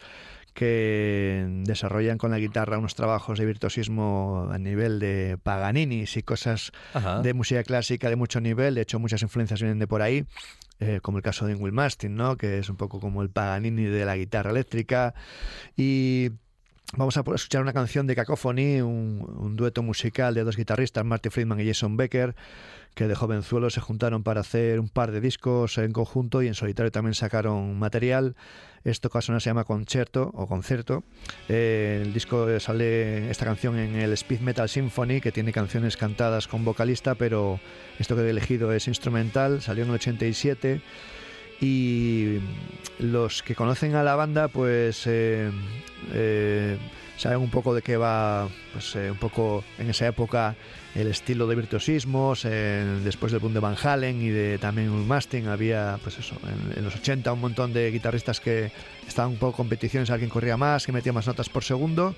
que 0.53 1.45
desarrollan 1.63 2.17
con 2.17 2.31
la 2.31 2.39
guitarra 2.39 2.77
unos 2.77 2.95
trabajos 2.95 3.39
de 3.39 3.45
virtuosismo 3.45 4.49
a 4.51 4.57
nivel 4.57 4.99
de 4.99 5.37
Paganinis 5.41 6.17
y 6.17 6.23
cosas 6.23 6.71
Ajá. 6.93 7.21
de 7.21 7.33
música 7.33 7.63
clásica 7.63 8.09
de 8.09 8.15
mucho 8.15 8.41
nivel. 8.41 8.75
De 8.75 8.81
hecho, 8.81 8.99
muchas 8.99 9.21
influencias 9.21 9.61
vienen 9.61 9.79
de 9.79 9.87
por 9.87 10.01
ahí. 10.01 10.25
Eh, 10.81 10.99
como 11.01 11.17
el 11.17 11.23
caso 11.23 11.45
de 11.45 11.55
Will 11.55 11.73
Mastin, 11.73 12.15
¿no? 12.15 12.37
que 12.37 12.59
es 12.59 12.69
un 12.69 12.77
poco 12.77 13.01
como 13.01 13.21
el 13.21 13.29
Paganini 13.29 13.83
de 13.83 14.05
la 14.05 14.15
guitarra 14.15 14.51
eléctrica. 14.51 15.13
Y 15.75 16.31
Vamos 16.97 17.17
a 17.17 17.19
escuchar 17.19 17.61
una 17.61 17.71
canción 17.71 18.07
de 18.07 18.15
Cacophony, 18.15 18.81
un, 18.81 19.55
dueto 19.55 19.83
musical 19.83 20.33
de 20.33 20.43
dos 20.43 20.57
guitarristas, 20.57 21.05
Marty 21.05 21.29
Friedman 21.29 21.59
y 21.59 21.67
Jason 21.67 21.97
Becker, 21.97 22.35
que 22.95 23.07
de 23.07 23.13
jovenzuelos 23.13 23.73
se 23.73 23.79
juntaron 23.79 24.23
para 24.23 24.41
hacer 24.41 24.79
un 24.79 24.89
par 24.89 25.11
de 25.11 25.21
discos 25.21 25.77
en 25.77 25.91
conjunto 25.91 26.41
y 26.41 26.47
en 26.47 26.55
solitario 26.55 26.91
también 26.91 27.13
sacaron 27.13 27.77
material. 27.77 28.35
Esto 28.83 29.11
caso 29.11 29.39
se 29.39 29.49
llama 29.49 29.65
Concerto 29.65 30.31
o 30.33 30.47
Concerto. 30.47 31.03
Eh, 31.47 32.01
el 32.01 32.11
disco 32.11 32.59
sale 32.59 33.29
esta 33.29 33.45
canción 33.45 33.77
en 33.77 33.95
el 33.95 34.11
Speed 34.13 34.39
Metal 34.39 34.67
Symphony, 34.67 35.21
que 35.21 35.31
tiene 35.31 35.53
canciones 35.53 35.95
cantadas 35.95 36.47
con 36.47 36.65
vocalista, 36.65 37.13
pero 37.13 37.59
esto 37.99 38.15
que 38.15 38.23
he 38.23 38.29
elegido 38.31 38.73
es 38.73 38.87
instrumental. 38.87 39.61
Salió 39.61 39.83
en 39.83 39.89
el 39.89 39.95
87 39.95 40.81
y 41.61 42.39
los 42.99 43.43
que 43.43 43.55
conocen 43.55 43.95
a 43.95 44.03
la 44.03 44.15
banda 44.15 44.47
pues 44.47 45.05
eh, 45.07 45.49
eh, 46.13 46.77
saben 47.17 47.39
un 47.39 47.49
poco 47.49 47.73
de 47.73 47.81
qué 47.81 47.97
va 47.97 48.47
pues 48.73 48.95
eh, 48.95 49.11
un 49.11 49.17
poco 49.17 49.63
en 49.77 49.89
esa 49.89 50.07
época 50.07 50.55
el 50.95 51.07
estilo 51.07 51.47
de 51.47 51.55
virtuosismos 51.55 52.43
después 52.43 53.31
del 53.31 53.39
boom 53.39 53.53
de 53.53 53.59
Van 53.59 53.75
Halen 53.81 54.21
y 54.21 54.29
de 54.29 54.57
también 54.57 54.89
un 54.89 55.07
Mastin 55.07 55.47
había 55.47 55.99
pues 56.01 56.17
eso 56.17 56.35
en, 56.43 56.79
en, 56.79 56.83
los 56.83 56.95
80 56.95 57.31
un 57.31 57.41
montón 57.41 57.73
de 57.73 57.91
guitarristas 57.91 58.39
que 58.39 58.71
estaban 59.07 59.33
un 59.33 59.37
poco 59.37 59.57
competiciones 59.57 60.09
alguien 60.09 60.29
corría 60.29 60.57
más 60.57 60.85
que 60.85 60.91
metía 60.91 61.13
más 61.13 61.27
notas 61.27 61.47
por 61.47 61.63
segundo 61.63 62.15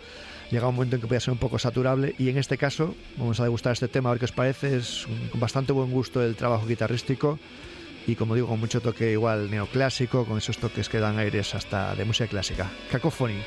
llega 0.52 0.68
un 0.68 0.76
momento 0.76 0.96
en 0.96 1.02
que 1.02 1.08
podía 1.08 1.20
ser 1.20 1.34
un 1.34 1.40
poco 1.40 1.60
saturable 1.60 2.16
y 2.18 2.30
en 2.30 2.38
este 2.38 2.58
caso 2.58 2.96
vamos 3.18 3.40
a 3.40 3.44
degustar 3.44 3.74
este 3.74 3.88
tema 3.88 4.10
a 4.10 4.14
ver 4.14 4.20
qué 4.20 4.26
os 4.26 4.32
parece 4.32 4.78
es 4.78 5.06
un, 5.06 5.30
con 5.30 5.40
bastante 5.40 5.74
buen 5.74 5.92
gusto 5.92 6.24
el 6.24 6.36
trabajo 6.36 6.66
guitarrístico 6.66 7.40
y 8.08 8.16
como 8.16 8.36
digo 8.36 8.48
con 8.48 8.60
mucho 8.60 8.82
toque 8.82 9.12
igual 9.12 9.50
neoclásico 9.50 10.26
con 10.26 10.38
esos 10.38 10.58
toques 10.58 10.90
que 10.90 11.00
dan 11.00 11.20
aires 11.20 11.56
hasta 11.56 11.96
de 11.96 12.06
música 12.06 12.28
clásica. 12.28 12.72
Cacophony 12.92 13.42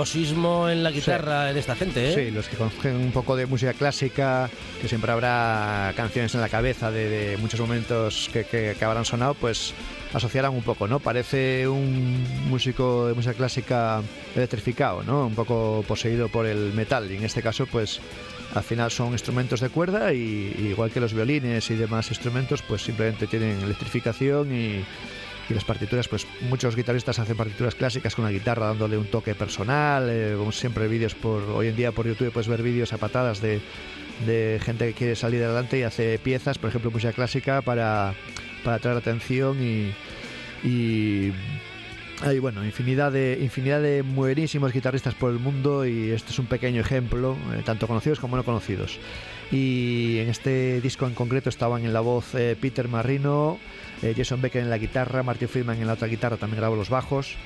virtuosismo 0.00 0.70
en 0.70 0.82
la 0.82 0.90
guitarra 0.90 1.50
en 1.50 1.58
esta 1.58 1.76
gente, 1.76 2.10
¿eh? 2.10 2.14
Sí, 2.14 2.30
los 2.30 2.48
que 2.48 2.56
conocen 2.56 2.96
un 2.96 3.12
poco 3.12 3.36
de 3.36 3.44
música 3.44 3.74
clásica, 3.74 4.48
que 4.80 4.88
siempre 4.88 5.12
habrá 5.12 5.92
canciones 5.94 6.34
en 6.34 6.40
la 6.40 6.48
cabeza 6.48 6.90
de, 6.90 7.36
muchos 7.38 7.60
momentos 7.60 8.30
que, 8.32 8.44
que, 8.44 8.74
que, 8.78 8.84
habrán 8.84 9.04
sonado, 9.04 9.34
pues 9.34 9.74
asociarán 10.14 10.54
un 10.54 10.62
poco, 10.62 10.88
¿no? 10.88 11.00
Parece 11.00 11.68
un 11.68 12.24
músico 12.48 13.08
de 13.08 13.14
música 13.14 13.34
clásica 13.34 14.00
electrificado, 14.34 15.02
¿no? 15.02 15.26
Un 15.26 15.34
poco 15.34 15.84
poseído 15.86 16.28
por 16.28 16.46
el 16.46 16.72
metal. 16.72 17.10
Y 17.10 17.16
en 17.16 17.24
este 17.24 17.42
caso, 17.42 17.66
pues 17.66 18.00
al 18.54 18.62
final 18.62 18.90
son 18.90 19.12
instrumentos 19.12 19.60
de 19.60 19.68
cuerda 19.68 20.14
y, 20.14 20.70
igual 20.70 20.90
que 20.90 21.00
los 21.00 21.12
violines 21.12 21.70
y 21.70 21.74
demás 21.74 22.08
instrumentos, 22.08 22.62
pues 22.62 22.82
simplemente 22.82 23.26
tienen 23.26 23.60
electrificación 23.60 24.54
y, 24.54 24.82
y 25.50 25.54
las 25.54 25.64
partituras, 25.64 26.06
pues 26.06 26.26
muchos 26.48 26.76
guitarristas 26.76 27.18
hacen 27.18 27.36
partituras 27.36 27.74
clásicas 27.74 28.14
con 28.14 28.24
la 28.24 28.30
guitarra 28.30 28.68
dándole 28.68 28.96
un 28.96 29.06
toque 29.06 29.34
personal. 29.34 30.08
Eh, 30.08 30.34
como 30.38 30.52
siempre, 30.52 30.86
vídeos 30.86 31.14
por 31.14 31.42
hoy 31.42 31.68
en 31.68 31.76
día 31.76 31.92
por 31.92 32.06
YouTube 32.06 32.32
puedes 32.32 32.48
ver 32.48 32.62
vídeos 32.62 32.92
a 32.92 32.98
patadas 32.98 33.40
de, 33.40 33.60
de, 34.26 34.60
gente 34.62 34.86
que 34.86 34.94
quiere 34.94 35.16
salir 35.16 35.42
adelante 35.42 35.78
y 35.78 35.82
hace 35.82 36.18
piezas, 36.18 36.58
por 36.58 36.70
ejemplo, 36.70 36.90
música 36.90 37.12
clásica 37.12 37.62
para, 37.62 38.14
para 38.62 38.76
atraer 38.76 38.98
atención 38.98 39.58
y, 39.60 39.92
y 40.66 41.32
hay 42.22 42.38
bueno, 42.38 42.64
infinidad 42.64 43.12
de, 43.12 43.38
infinidad 43.40 43.80
de 43.80 44.02
buenísimos 44.02 44.72
guitarristas 44.72 45.14
por 45.14 45.32
el 45.32 45.38
mundo 45.38 45.86
y 45.86 46.10
este 46.10 46.30
es 46.30 46.38
un 46.38 46.46
pequeño 46.46 46.80
ejemplo, 46.80 47.36
eh, 47.54 47.62
tanto 47.64 47.86
conocidos 47.86 48.20
como 48.20 48.36
no 48.36 48.44
conocidos. 48.44 48.98
Y 49.50 50.18
en 50.18 50.28
este 50.28 50.80
disco 50.80 51.06
en 51.06 51.14
concreto 51.14 51.48
estaban 51.48 51.84
en 51.84 51.92
la 51.92 52.00
voz 52.00 52.34
eh, 52.34 52.56
Peter 52.60 52.86
Marrino, 52.88 53.58
eh, 54.02 54.14
Jason 54.16 54.40
Becker 54.40 54.62
en 54.62 54.70
la 54.70 54.78
guitarra, 54.78 55.22
Martin 55.22 55.48
Friedman 55.48 55.80
en 55.80 55.86
la 55.86 55.94
otra 55.94 56.08
guitarra, 56.08 56.36
también 56.36 56.60
grabó 56.60 56.76
los 56.76 56.90
bajos, 56.90 57.36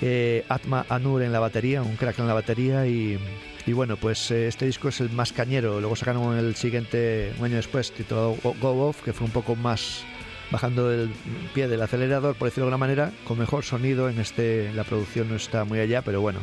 eh, 0.00 0.44
Atma 0.48 0.86
Anur 0.88 1.22
en 1.22 1.32
la 1.32 1.40
batería, 1.40 1.82
un 1.82 1.96
crack 1.96 2.18
en 2.18 2.26
la 2.26 2.34
batería 2.34 2.86
y, 2.86 3.18
y 3.66 3.72
bueno, 3.72 3.96
pues 3.96 4.30
eh, 4.30 4.48
este 4.48 4.66
disco 4.66 4.88
es 4.88 5.00
el 5.00 5.10
más 5.10 5.32
cañero. 5.32 5.80
Luego 5.80 5.96
sacaron 5.96 6.36
el 6.36 6.54
siguiente, 6.54 7.32
un 7.38 7.46
año 7.46 7.56
después, 7.56 7.92
titulado 7.92 8.36
Go 8.42 8.88
Off, 8.88 9.02
que 9.02 9.12
fue 9.12 9.26
un 9.26 9.32
poco 9.32 9.56
más 9.56 10.04
bajando 10.50 10.92
el 10.92 11.10
pie 11.54 11.68
del 11.68 11.80
acelerador, 11.80 12.36
por 12.36 12.48
decirlo 12.48 12.66
de 12.66 12.74
alguna 12.74 12.86
manera, 12.86 13.12
con 13.26 13.38
mejor 13.38 13.64
sonido. 13.64 14.08
En 14.08 14.20
este 14.20 14.72
la 14.74 14.84
producción 14.84 15.28
no 15.28 15.36
está 15.36 15.64
muy 15.64 15.78
allá, 15.78 16.02
pero 16.02 16.20
bueno, 16.20 16.40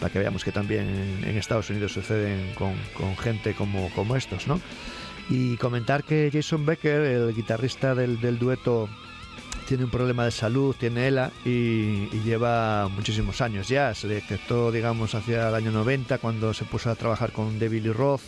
para 0.00 0.12
que 0.12 0.18
veamos 0.18 0.44
que 0.44 0.52
también 0.52 1.20
en, 1.22 1.36
Estados 1.36 1.68
Unidos 1.70 1.92
suceden 1.92 2.54
con, 2.54 2.74
con, 2.96 3.16
gente 3.16 3.54
como, 3.54 3.90
como 3.90 4.16
estos, 4.16 4.46
¿no? 4.46 4.60
Y 5.28 5.56
comentar 5.58 6.04
que 6.04 6.30
Jason 6.32 6.64
Becker, 6.64 7.02
el 7.02 7.34
guitarrista 7.34 7.94
del, 7.94 8.20
del 8.20 8.38
dueto, 8.38 8.88
tiene 9.72 9.84
un 9.86 9.90
problema 9.90 10.26
de 10.26 10.30
salud, 10.30 10.76
tiene 10.78 11.08
ELA 11.08 11.30
y, 11.46 11.48
y, 12.12 12.20
lleva 12.26 12.88
muchísimos 12.88 13.40
años 13.40 13.68
ya. 13.68 13.94
Se 13.94 14.06
detectó, 14.06 14.70
digamos, 14.70 15.14
hacia 15.14 15.48
el 15.48 15.54
año 15.54 15.70
90 15.70 16.18
cuando 16.18 16.52
se 16.52 16.66
puso 16.66 16.90
a 16.90 16.94
trabajar 16.94 17.32
con 17.32 17.58
David 17.58 17.84
Lee 17.84 17.92
Roth 17.94 18.20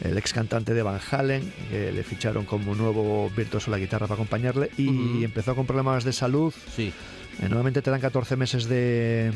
el 0.00 0.18
ex 0.18 0.32
cantante 0.32 0.74
de 0.74 0.82
Van 0.82 0.98
Halen, 1.12 1.52
que 1.70 1.92
le 1.92 2.02
ficharon 2.02 2.44
como 2.44 2.74
nuevo 2.74 3.30
virtuoso 3.36 3.70
la 3.70 3.78
guitarra 3.78 4.08
para 4.08 4.14
acompañarle 4.14 4.68
y 4.76 4.88
uh 4.88 4.92
-huh. 5.20 5.24
empezó 5.24 5.54
con 5.54 5.64
problemas 5.64 6.02
de 6.02 6.12
salud. 6.12 6.52
Sí. 6.74 6.92
Eh, 7.38 7.42
normalmente 7.42 7.80
te 7.80 7.92
dan 7.92 8.00
14 8.00 8.34
meses 8.34 8.64
de 8.64 9.30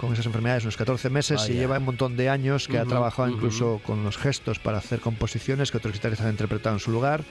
con 0.00 0.12
esas 0.12 0.26
enfermedades, 0.26 0.62
unos 0.62 0.76
14 0.76 1.10
meses 1.10 1.38
Vaya. 1.40 1.54
y 1.54 1.56
lleva 1.56 1.78
un 1.78 1.86
montón 1.86 2.16
de 2.16 2.28
años 2.28 2.68
que 2.68 2.76
Uh 2.76 2.82
ha 2.82 2.84
-huh, 2.84 2.88
trabajado 2.88 3.28
uh 3.28 3.32
-huh. 3.32 3.34
incluso 3.34 3.80
con 3.84 4.04
los 4.04 4.16
gestos 4.16 4.60
para 4.60 4.78
hacer 4.78 5.00
composiciones 5.00 5.72
que 5.72 5.78
otros 5.78 5.92
guitarristas 5.92 6.26
han 6.26 6.32
interpretado 6.32 6.76
en 6.76 6.80
su 6.80 6.92
lugar 6.92 7.24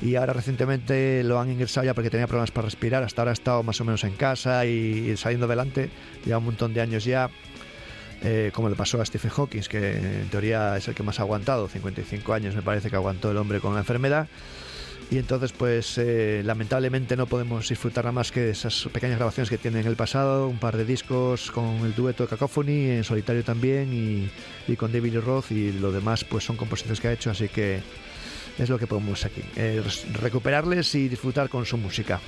y 0.00 0.14
ahora 0.14 0.32
recientemente 0.32 1.22
lo 1.24 1.40
han 1.40 1.50
ingresado 1.50 1.84
ya 1.86 1.94
porque 1.94 2.10
tenía 2.10 2.26
problemas 2.26 2.50
para 2.50 2.66
respirar, 2.66 3.02
hasta 3.02 3.22
ahora 3.22 3.30
ha 3.30 3.34
estado 3.34 3.62
más 3.62 3.80
o 3.80 3.84
menos 3.84 4.04
en 4.04 4.14
casa 4.14 4.64
y, 4.66 5.10
y 5.10 5.16
saliendo 5.16 5.46
adelante, 5.46 5.90
lleva 6.24 6.38
un 6.38 6.44
montón 6.44 6.74
de 6.74 6.80
años 6.80 7.04
ya 7.04 7.30
eh, 8.22 8.50
como 8.52 8.68
le 8.68 8.74
pasó 8.74 9.00
a 9.00 9.04
Stephen 9.04 9.30
Hawking, 9.30 9.62
que 9.62 9.96
en 9.96 10.28
teoría 10.28 10.76
es 10.76 10.88
el 10.88 10.94
que 10.94 11.02
más 11.02 11.20
ha 11.20 11.22
aguantado, 11.22 11.68
55 11.68 12.32
años 12.32 12.54
me 12.54 12.62
parece 12.62 12.90
que 12.90 12.96
aguantó 12.96 13.30
el 13.30 13.36
hombre 13.36 13.60
con 13.60 13.74
la 13.74 13.80
enfermedad. 13.80 14.28
Y 15.10 15.16
entonces, 15.16 15.52
pues 15.52 15.96
eh, 15.96 16.42
lamentablemente 16.44 17.16
no 17.16 17.26
podemos 17.26 17.66
disfrutar 17.66 18.04
nada 18.04 18.12
más 18.12 18.30
que 18.30 18.50
esas 18.50 18.88
pequeñas 18.92 19.16
grabaciones 19.16 19.48
que 19.48 19.56
tiene 19.56 19.80
en 19.80 19.86
el 19.86 19.96
pasado, 19.96 20.48
un 20.48 20.58
par 20.58 20.76
de 20.76 20.84
discos 20.84 21.50
con 21.50 21.76
el 21.86 21.94
dueto 21.94 22.24
de 22.24 22.28
Cacophony, 22.28 22.90
en 22.90 23.04
solitario 23.04 23.42
también, 23.42 23.90
y, 23.94 24.30
y 24.70 24.76
con 24.76 24.92
David 24.92 25.20
Roth, 25.20 25.50
y 25.50 25.72
lo 25.72 25.92
demás 25.92 26.24
pues 26.24 26.44
son 26.44 26.56
composiciones 26.56 27.00
que 27.00 27.08
ha 27.08 27.12
hecho, 27.12 27.30
así 27.30 27.48
que 27.48 27.80
es 28.58 28.68
lo 28.68 28.78
que 28.78 28.86
podemos 28.86 29.24
aquí, 29.24 29.42
eh, 29.56 29.82
recuperarles 30.20 30.94
y 30.94 31.08
disfrutar 31.08 31.48
con 31.48 31.64
su 31.64 31.76
música. 31.76 32.20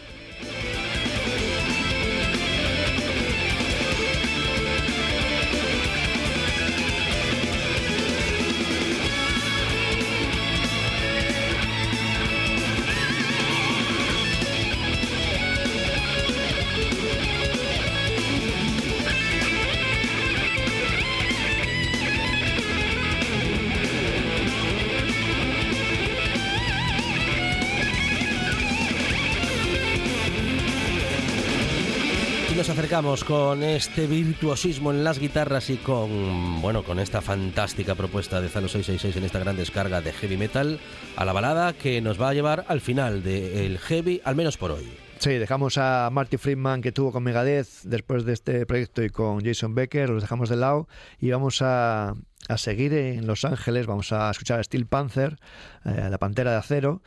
Con 33.24 33.62
este 33.62 34.09
virtuosismo 34.09 34.90
en 34.90 35.05
las 35.05 35.20
guitarras 35.20 35.70
y 35.70 35.76
con 35.76 36.61
bueno 36.61 36.83
con 36.83 36.98
esta 36.98 37.20
fantástica 37.20 37.94
propuesta 37.94 38.40
de 38.40 38.48
Zalo 38.48 38.66
666 38.66 39.16
en 39.16 39.24
esta 39.24 39.38
gran 39.38 39.57
descarga 39.57 40.00
de 40.00 40.12
heavy 40.12 40.37
metal 40.37 40.81
a 41.14 41.24
la 41.24 41.33
balada 41.33 41.72
que 41.72 42.00
nos 42.00 42.20
va 42.20 42.31
a 42.31 42.35
llevar 42.35 42.64
al 42.66 42.81
final 42.81 43.22
del 43.22 43.79
heavy, 43.79 44.20
al 44.24 44.35
menos 44.35 44.57
por 44.57 44.72
hoy. 44.72 44.90
Sí, 45.20 45.31
dejamos 45.31 45.79
a 45.79 46.11
Marty 46.11 46.37
Friedman 46.37 46.83
que 46.83 46.90
tuvo 46.90 47.12
con 47.12 47.22
Megadeth 47.22 47.68
después 47.85 48.24
de 48.24 48.33
este 48.33 48.66
proyecto 48.66 49.05
y 49.05 49.11
con 49.11 49.40
Jason 49.44 49.72
Becker, 49.72 50.11
los 50.11 50.22
dejamos 50.22 50.48
de 50.48 50.57
lado 50.57 50.88
y 51.20 51.31
vamos 51.31 51.62
a, 51.62 52.14
a 52.48 52.59
seguir 52.59 52.92
en 52.94 53.26
Los 53.26 53.44
Ángeles, 53.44 53.87
vamos 53.87 54.12
a 54.12 54.31
escuchar 54.31 54.59
a 54.59 54.64
Steel 54.64 54.87
Panther, 54.87 55.38
eh, 55.85 56.09
la 56.11 56.18
Pantera 56.18 56.50
de 56.50 56.57
Acero, 56.57 57.03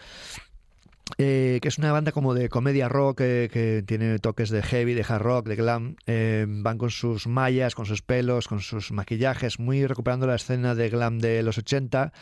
eh, 1.18 1.60
que 1.62 1.68
es 1.68 1.78
una 1.78 1.92
banda 1.92 2.14
como 2.14 2.34
de 2.34 2.48
comedia 2.48 2.88
rock 2.88 3.22
eh, 3.22 3.50
que 3.52 3.84
tiene 3.86 4.20
toques 4.20 4.50
de 4.50 4.64
heavy, 4.64 4.94
de 4.94 5.06
hard 5.08 5.22
rock, 5.22 5.48
de 5.48 5.56
glam. 5.56 5.96
Eh, 6.08 6.46
van 6.48 6.78
con 6.78 6.92
sus 6.92 7.28
mallas, 7.28 7.76
con 7.76 7.86
sus 7.86 8.02
pelos, 8.02 8.48
con 8.48 8.62
sus 8.62 8.92
maquillajes, 8.92 9.60
muy 9.60 9.86
recuperando 9.86 10.28
la 10.28 10.36
escena 10.36 10.76
de 10.76 10.90
glam 10.90 11.20
de 11.20 11.44
los 11.44 11.58
80, 11.58 12.14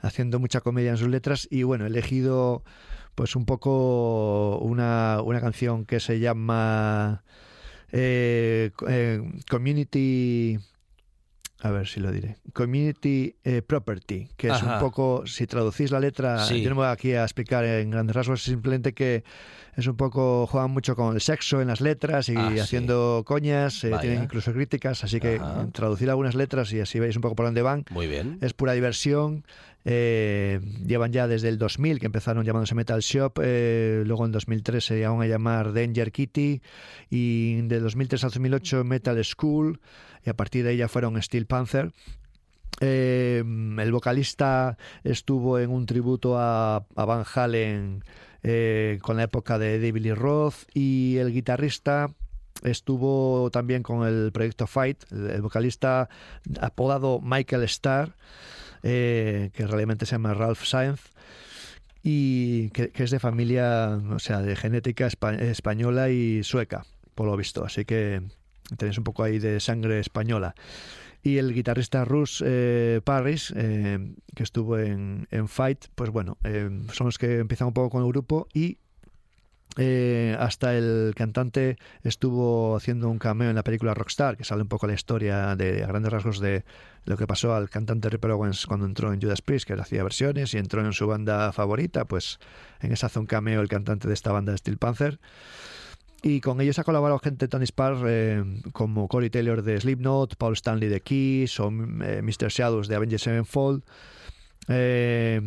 haciendo 0.00 0.40
mucha 0.40 0.60
comedia 0.60 0.90
en 0.90 0.96
sus 0.96 1.08
letras. 1.08 1.46
Y 1.50 1.62
bueno, 1.62 1.84
he 1.84 1.88
elegido 1.88 2.64
pues 3.14 3.36
un 3.36 3.44
poco 3.44 4.58
una, 4.58 5.20
una 5.22 5.40
canción 5.40 5.84
que 5.84 6.00
se 6.00 6.18
llama 6.18 7.22
eh, 7.92 8.70
Community 9.50 10.58
a 11.62 11.70
ver 11.70 11.86
si 11.86 12.00
lo 12.00 12.10
diré. 12.12 12.36
Community 12.52 13.36
eh, 13.44 13.62
Property, 13.62 14.28
que 14.36 14.48
es 14.48 14.52
Ajá. 14.54 14.74
un 14.74 14.80
poco, 14.80 15.24
si 15.26 15.46
traducís 15.46 15.90
la 15.90 16.00
letra, 16.00 16.44
Sí. 16.44 16.60
yo 16.62 16.70
no 16.70 16.76
me 16.76 16.82
voy 16.82 16.90
aquí 16.90 17.12
a 17.12 17.22
explicar 17.22 17.64
en 17.64 17.90
grandes 17.90 18.14
rasgos, 18.16 18.42
simplemente 18.42 18.92
que 18.92 19.24
es 19.76 19.86
un 19.86 19.96
poco, 19.96 20.46
juegan 20.46 20.70
mucho 20.70 20.94
con 20.96 21.14
el 21.14 21.20
sexo 21.20 21.60
en 21.62 21.68
las 21.68 21.80
letras 21.80 22.28
y 22.28 22.34
Ah, 22.36 22.50
sí. 22.52 22.58
haciendo 22.60 23.22
coñas, 23.26 23.84
eh, 23.84 23.92
tienen 24.00 24.24
incluso 24.24 24.52
críticas, 24.52 25.02
así 25.04 25.18
que 25.20 25.36
Ajá. 25.36 25.68
traducir 25.72 26.10
algunas 26.10 26.34
letras 26.34 26.72
y 26.72 26.80
así 26.80 26.98
veis 27.00 27.16
un 27.16 27.22
poco 27.22 27.36
por 27.36 27.46
dónde 27.46 27.62
van. 27.62 27.84
Muy 27.90 28.06
bien. 28.06 28.38
Es 28.40 28.52
pura 28.54 28.72
diversión. 28.72 29.44
eh, 29.84 30.60
llevan 30.86 31.10
ya 31.12 31.26
desde 31.26 31.48
el 31.48 31.58
2000, 31.58 31.98
que 31.98 32.06
empezaron 32.06 32.44
llamándose 32.44 32.76
Metal 32.76 33.00
Shop. 33.00 33.32
eh, 33.42 34.04
luego 34.06 34.24
en 34.24 34.30
2003 34.30 34.84
se 34.84 34.94
llegaron 34.94 35.20
a 35.22 35.26
llamar 35.26 35.72
Danger 35.72 36.12
Kitty. 36.12 36.62
Y 37.10 37.60
de 37.62 37.80
2003 37.80 38.22
al 38.22 38.30
2008 38.30 38.84
Metal 38.84 39.24
School. 39.24 39.80
Y 40.24 40.30
a 40.30 40.34
partir 40.34 40.64
de 40.64 40.76
ya 40.76 40.88
fueron 40.88 41.20
Steel 41.20 41.46
Panther. 41.46 41.92
Eh, 42.80 43.44
el 43.44 43.92
vocalista 43.92 44.76
estuvo 45.04 45.58
en 45.58 45.70
un 45.70 45.86
tributo 45.86 46.38
a, 46.38 46.84
Van 46.94 47.24
Halen 47.34 48.04
eh, 48.42 48.98
con 49.02 49.16
la 49.16 49.24
época 49.24 49.58
de 49.58 49.78
David 49.78 50.02
Lee 50.02 50.14
Roth. 50.14 50.64
Y 50.74 51.16
el 51.18 51.32
guitarrista 51.32 52.10
estuvo 52.62 53.50
también 53.50 53.82
con 53.82 54.06
el 54.06 54.32
proyecto 54.32 54.66
Fight. 54.66 55.04
El, 55.10 55.42
vocalista 55.42 56.08
apodado 56.60 57.20
Michael 57.20 57.64
Starr 57.64 58.14
eh, 58.82 59.50
que 59.54 59.66
realmente 59.66 60.06
se 60.06 60.12
llama 60.12 60.34
Ralph 60.34 60.64
Saenz 60.64 61.12
y 62.02 62.70
que, 62.70 62.90
es 62.94 63.10
de 63.12 63.20
familia, 63.20 64.00
o 64.10 64.18
sea, 64.18 64.42
de 64.42 64.56
genética 64.56 65.06
espa 65.06 65.34
española 65.34 66.10
y 66.10 66.42
sueca, 66.42 66.84
por 67.14 67.26
lo 67.26 67.36
visto. 67.36 67.64
Así 67.64 67.84
que 67.84 68.22
tenéis 68.76 68.98
un 68.98 69.04
poco 69.04 69.22
ahí 69.22 69.38
de 69.38 69.60
sangre 69.60 70.00
española. 70.00 70.54
Y 71.22 71.38
el 71.38 71.54
guitarrista 71.54 72.04
Russ 72.04 72.42
eh, 72.44 73.00
Parrish, 73.04 73.52
eh, 73.56 74.14
que 74.34 74.42
estuvo 74.42 74.78
en, 74.78 75.28
en, 75.30 75.46
Fight, 75.46 75.86
pues 75.94 76.10
bueno, 76.10 76.36
eh, 76.42 76.68
son 76.92 77.06
los 77.06 77.18
que 77.18 77.38
empiezan 77.38 77.68
un 77.68 77.74
poco 77.74 77.90
con 77.90 78.02
el 78.02 78.08
grupo 78.08 78.48
y 78.52 78.78
Eh, 79.78 80.36
hasta 80.38 80.74
el 80.76 81.14
cantante 81.16 81.78
estuvo 82.02 82.76
haciendo 82.76 83.08
un 83.08 83.18
cameo 83.18 83.48
en 83.48 83.56
la 83.56 83.62
película 83.62 83.94
Rockstar, 83.94 84.36
que 84.36 84.44
sale 84.44 84.60
un 84.60 84.68
poco 84.68 84.86
la 84.86 84.92
historia 84.92 85.56
de 85.56 85.82
a 85.82 85.86
grandes 85.86 86.12
rasgos 86.12 86.40
de 86.40 86.64
lo 87.06 87.16
que 87.16 87.26
pasó 87.26 87.54
al 87.54 87.70
cantante 87.70 88.10
Ripper 88.10 88.32
Owens 88.32 88.66
cuando 88.66 88.84
entró 88.84 89.14
en 89.14 89.20
Judas 89.22 89.40
Priest, 89.40 89.66
que 89.66 89.72
hacía 89.72 90.02
versiones 90.02 90.52
y 90.52 90.58
entró 90.58 90.84
en 90.84 90.92
su 90.92 91.06
banda 91.06 91.52
favorita, 91.52 92.04
pues 92.04 92.38
en 92.80 92.92
esa 92.92 93.06
hace 93.06 93.18
un 93.18 93.24
cameo 93.24 93.62
el 93.62 93.68
cantante 93.68 94.08
de 94.08 94.14
esta 94.14 94.30
banda 94.30 94.52
de 94.52 94.58
Steel 94.58 94.76
Panther. 94.76 95.18
Y 96.22 96.40
con 96.40 96.60
ellos 96.60 96.78
ha 96.78 96.84
colaborado 96.84 97.18
gente 97.18 97.48
Tony 97.48 97.64
Spar 97.66 97.96
eh, 98.06 98.44
como 98.72 99.08
Corey 99.08 99.28
Taylor 99.28 99.62
de 99.62 99.80
Slipknot, 99.80 100.36
Paul 100.36 100.52
Stanley 100.54 100.88
de 100.88 101.00
Kiss 101.00 101.58
o 101.58 101.68
eh, 101.68 102.22
Mr. 102.22 102.48
Shadows 102.48 102.86
de 102.86 102.94
Avengers 102.94 103.22
Sevenfold. 103.22 103.82
Eh, 104.68 105.40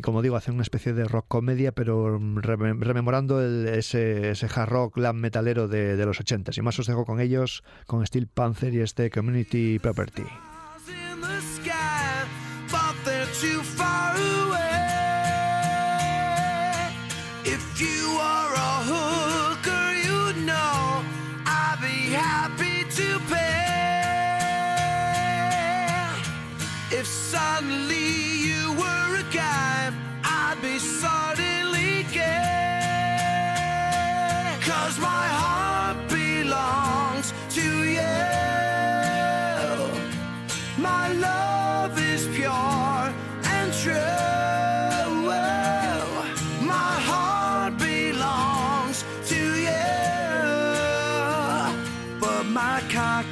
como 0.00 0.22
digo, 0.22 0.36
hacen 0.36 0.54
una 0.54 0.62
especie 0.62 0.92
de 0.92 1.04
rock 1.04 1.26
comedia, 1.26 1.72
pero 1.72 2.20
rememorando 2.20 3.42
ese, 3.42 4.30
ese 4.30 4.46
hard 4.46 4.68
rock 4.68 4.96
glam 4.96 5.16
metalero 5.16 5.66
de, 5.66 5.96
de 5.96 6.06
los 6.06 6.20
80 6.20 6.52
Y 6.56 6.62
más 6.62 6.78
os 6.78 6.86
dejo 6.86 7.04
con 7.04 7.20
ellos, 7.20 7.64
con 7.86 8.06
Steel 8.06 8.28
Panther 8.28 8.72
y 8.72 8.80
este 8.80 9.10
Community 9.10 9.80
Property. 9.80 10.22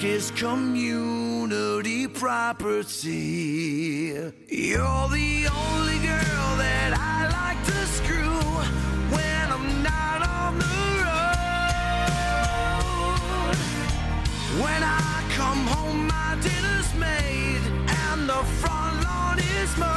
Is 0.02 0.30
community 0.32 2.08
property. 2.08 3.12
You're 4.48 5.08
the 5.08 5.48
only 5.62 5.98
girl 5.98 6.56
that 6.56 6.92
I 6.98 7.28
like 7.40 7.64
to 7.66 7.86
screw 7.86 8.40
when 9.14 9.52
I'm 9.52 9.82
not 9.82 10.22
on 10.26 10.58
the 10.58 10.80
road. 11.04 11.56
When 14.64 14.82
I 14.82 15.22
come 15.36 15.66
home, 15.66 16.06
my 16.08 16.36
dinner's 16.40 16.92
made 16.94 17.62
and 18.06 18.28
the 18.28 18.42
front 18.60 19.04
lawn 19.04 19.38
is 19.38 19.76
mowed. 19.76 19.88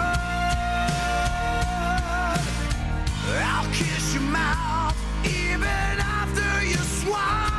I'll 3.51 3.71
kiss 3.73 4.13
your 4.13 4.23
mouth 4.23 4.95
even 5.25 5.99
after 6.19 6.63
you 6.65 6.77
swallow 7.01 7.52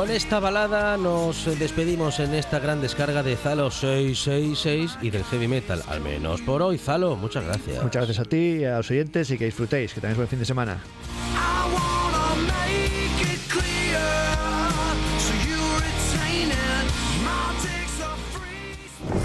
con 0.00 0.10
esta 0.10 0.40
balada 0.40 0.96
nos 0.96 1.44
despedimos 1.58 2.20
en 2.20 2.32
esta 2.32 2.58
gran 2.58 2.80
descarga 2.80 3.22
de 3.22 3.36
Zalo 3.36 3.70
666 3.70 4.96
y 5.02 5.10
del 5.10 5.22
heavy 5.24 5.46
metal, 5.46 5.82
al 5.88 6.00
menos 6.00 6.40
por 6.40 6.62
hoy. 6.62 6.78
Zalo, 6.78 7.16
muchas 7.16 7.44
gracias. 7.44 7.82
Muchas 7.82 8.06
gracias 8.06 8.18
a 8.18 8.24
ti 8.24 8.60
y 8.60 8.64
a 8.64 8.78
los 8.78 8.90
oyentes 8.90 9.30
y 9.30 9.36
que 9.36 9.44
disfrutéis, 9.44 9.92
que 9.92 10.00
tengáis 10.00 10.16
buen 10.16 10.28
fin 10.28 10.38
de 10.38 10.46
semana. 10.46 10.78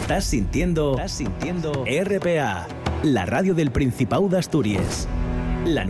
Estás 0.02 0.26
sintiendo, 0.26 0.92
estás 0.92 1.12
sintiendo 1.14 1.86
RPA, 1.86 2.68
la 3.04 3.26
radio 3.26 3.54
del 3.54 3.72
Principado 3.72 4.28
de 4.28 4.40
Asturias. 4.40 5.08
La 5.64 5.86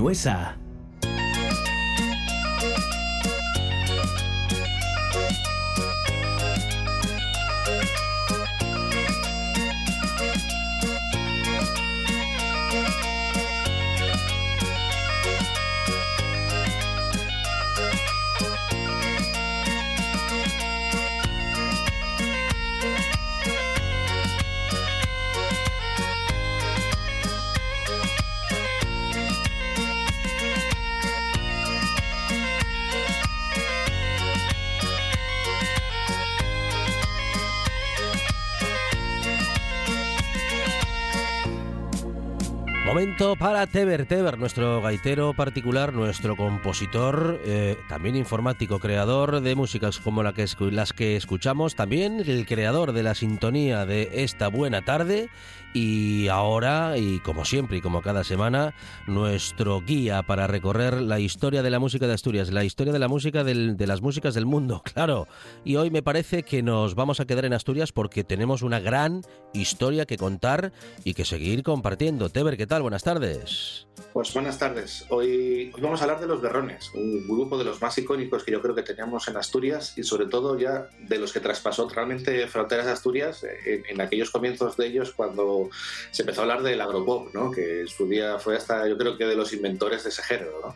Nuesa. 42.95 43.35
para 43.37 43.67
Teber 43.67 44.05
Teber, 44.05 44.39
nuestro 44.39 44.81
gaitero 44.81 45.33
particular, 45.33 45.91
nuestro 45.91 46.37
compositor, 46.37 47.41
eh, 47.43 47.77
también 47.89 48.15
informático, 48.15 48.79
creador 48.79 49.41
de 49.41 49.53
músicas 49.53 49.99
como 49.99 50.23
las 50.23 50.93
que 50.93 51.17
escuchamos, 51.17 51.75
también 51.75 52.21
el 52.25 52.45
creador 52.45 52.93
de 52.93 53.03
la 53.03 53.13
sintonía 53.13 53.85
de 53.85 54.23
esta 54.23 54.47
buena 54.47 54.83
tarde 54.83 55.29
y 55.75 56.29
ahora, 56.29 56.97
y 56.97 57.19
como 57.19 57.43
siempre 57.43 57.77
y 57.77 57.81
como 57.81 58.01
cada 58.01 58.23
semana, 58.23 58.73
nuestro 59.07 59.81
guía 59.81 60.23
para 60.23 60.47
recorrer 60.47 61.01
la 61.01 61.19
historia 61.19 61.63
de 61.63 61.69
la 61.69 61.79
música 61.79 62.07
de 62.07 62.13
Asturias, 62.13 62.53
la 62.53 62.63
historia 62.63 62.93
de 62.93 62.99
la 62.99 63.09
música 63.09 63.43
de 63.43 63.85
las 63.85 64.01
músicas 64.01 64.33
del 64.35 64.45
mundo, 64.45 64.81
claro. 64.93 65.27
Y 65.65 65.75
hoy 65.75 65.89
me 65.89 66.01
parece 66.01 66.43
que 66.43 66.63
nos 66.63 66.95
vamos 66.95 67.19
a 67.19 67.25
quedar 67.25 67.43
en 67.43 67.51
Asturias 67.51 67.91
porque 67.91 68.23
tenemos 68.23 68.61
una 68.61 68.79
gran 68.79 69.23
historia 69.53 70.05
que 70.05 70.15
contar 70.15 70.71
y 71.03 71.13
que 71.13 71.25
seguir 71.25 71.61
compartiendo. 71.61 72.29
Teber, 72.29 72.55
¿qué 72.55 72.67
tal? 72.67 72.81
Buenas 72.85 73.01
tardes. 73.01 73.87
Pues 74.13 74.31
buenas 74.31 74.59
tardes. 74.59 75.07
Hoy, 75.09 75.73
vamos 75.81 75.99
a 75.99 76.03
hablar 76.03 76.19
de 76.19 76.27
los 76.27 76.39
berrones, 76.39 76.91
un 76.93 77.27
grupo 77.27 77.57
de 77.57 77.63
los 77.63 77.81
más 77.81 77.97
icónicos 77.97 78.43
que 78.43 78.51
yo 78.51 78.61
creo 78.61 78.75
que 78.75 78.83
teníamos 78.83 79.27
en 79.27 79.37
Asturias 79.37 79.97
y 79.97 80.03
sobre 80.03 80.27
todo 80.27 80.55
ya 80.59 80.87
de 80.99 81.17
los 81.17 81.33
que 81.33 81.39
traspasó 81.39 81.89
realmente 81.89 82.45
fronteras 82.45 82.85
de 82.85 82.91
Asturias 82.91 83.43
en, 83.43 83.83
en 83.87 84.01
aquellos 84.01 84.29
comienzos 84.29 84.77
de 84.77 84.85
ellos 84.85 85.13
cuando 85.13 85.67
se 86.11 86.21
empezó 86.21 86.41
a 86.41 86.43
hablar 86.43 86.61
del 86.61 86.79
agropop, 86.79 87.33
¿no? 87.33 87.49
que 87.49 87.81
en 87.81 87.87
su 87.87 88.07
día 88.07 88.37
fue 88.37 88.55
hasta, 88.55 88.87
yo 88.87 88.99
creo 88.99 89.17
que 89.17 89.25
de 89.25 89.35
los 89.35 89.51
inventores 89.51 90.03
de 90.03 90.09
ese 90.11 90.21
género. 90.21 90.51
¿no? 90.63 90.75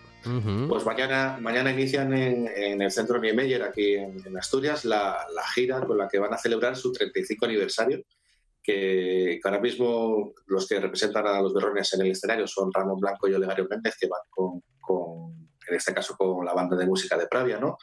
Pues 0.67 0.85
mañana, 0.85 1.37
mañana 1.39 1.71
inician 1.71 2.13
en, 2.13 2.81
el 2.81 2.91
centro 2.91 3.19
Niemeyer, 3.19 3.63
aquí 3.63 3.95
en, 3.95 4.37
Asturias, 4.37 4.83
la, 4.83 5.25
gira 5.53 5.81
con 5.81 5.97
la 5.97 6.07
que 6.07 6.19
van 6.19 6.33
a 6.33 6.37
celebrar 6.37 6.75
su 6.75 6.91
35 6.91 7.45
aniversario. 7.45 8.03
Que, 8.61 9.39
ahora 9.43 9.59
mismo 9.59 10.33
los 10.47 10.67
que 10.67 10.79
representan 10.79 11.25
a 11.25 11.41
los 11.41 11.53
berrones 11.53 11.93
en 11.93 12.01
el 12.01 12.11
escenario 12.11 12.45
son 12.45 12.71
Ramón 12.71 12.99
Blanco 12.99 13.27
y 13.27 13.33
Olegario 13.33 13.67
Méndez, 13.69 13.95
que 13.99 14.07
van 14.07 14.21
con, 14.29 15.49
en 15.67 15.75
este 15.75 15.93
caso 15.93 16.15
con 16.17 16.45
la 16.45 16.53
banda 16.53 16.75
de 16.75 16.85
música 16.85 17.17
de 17.17 17.27
Pravia, 17.27 17.59
¿no? 17.59 17.77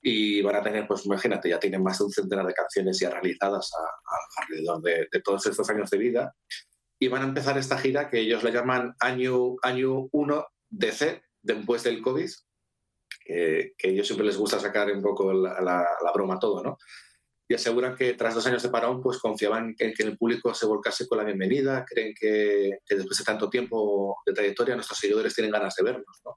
y 0.00 0.42
van 0.42 0.56
a 0.56 0.62
tener, 0.62 0.86
pues 0.86 1.04
imagínate, 1.06 1.48
ya 1.48 1.58
tienen 1.58 1.82
más 1.82 1.98
de 1.98 2.04
un 2.04 2.12
centenar 2.12 2.46
de 2.46 2.54
canciones 2.54 2.98
ya 3.00 3.10
realizadas 3.10 3.70
alrededor 4.36 4.80
de, 4.82 5.08
todos 5.24 5.46
estos 5.46 5.68
años 5.70 5.90
de 5.90 5.98
vida 5.98 6.34
y 6.98 7.08
van 7.08 7.22
a 7.22 7.26
empezar 7.26 7.58
esta 7.58 7.78
gira 7.78 8.08
que 8.08 8.20
ellos 8.20 8.42
le 8.42 8.52
llaman 8.52 8.94
año, 9.00 9.56
año 9.62 10.08
1 10.12 10.46
DC, 10.70 11.22
después 11.42 11.82
del 11.82 12.02
COVID, 12.02 12.30
que, 13.24 13.74
que, 13.76 13.88
ellos 13.90 14.06
siempre 14.06 14.26
les 14.26 14.36
gusta 14.36 14.58
sacar 14.58 14.90
un 14.90 15.02
poco 15.02 15.32
la, 15.32 15.60
la, 15.60 16.12
broma 16.14 16.38
todo, 16.38 16.62
¿no? 16.62 16.78
Y 17.48 17.54
aseguran 17.54 17.96
que 17.96 18.12
tras 18.12 18.34
dos 18.34 18.46
años 18.46 18.62
de 18.62 18.68
parón, 18.68 19.00
pues 19.02 19.18
confiaban 19.18 19.74
en 19.78 19.94
que 19.94 20.02
el 20.02 20.18
público 20.18 20.52
se 20.52 20.66
volcase 20.66 21.08
con 21.08 21.18
la 21.18 21.24
bienvenida, 21.24 21.84
creen 21.88 22.14
que, 22.18 22.78
que 22.84 22.94
después 22.94 23.18
de 23.18 23.24
tanto 23.24 23.48
tiempo 23.48 24.18
de 24.26 24.34
trayectoria 24.34 24.74
nuestros 24.74 24.98
seguidores 24.98 25.34
tienen 25.34 25.52
ganas 25.52 25.74
de 25.74 25.84
vernos, 25.84 26.20
¿no? 26.24 26.36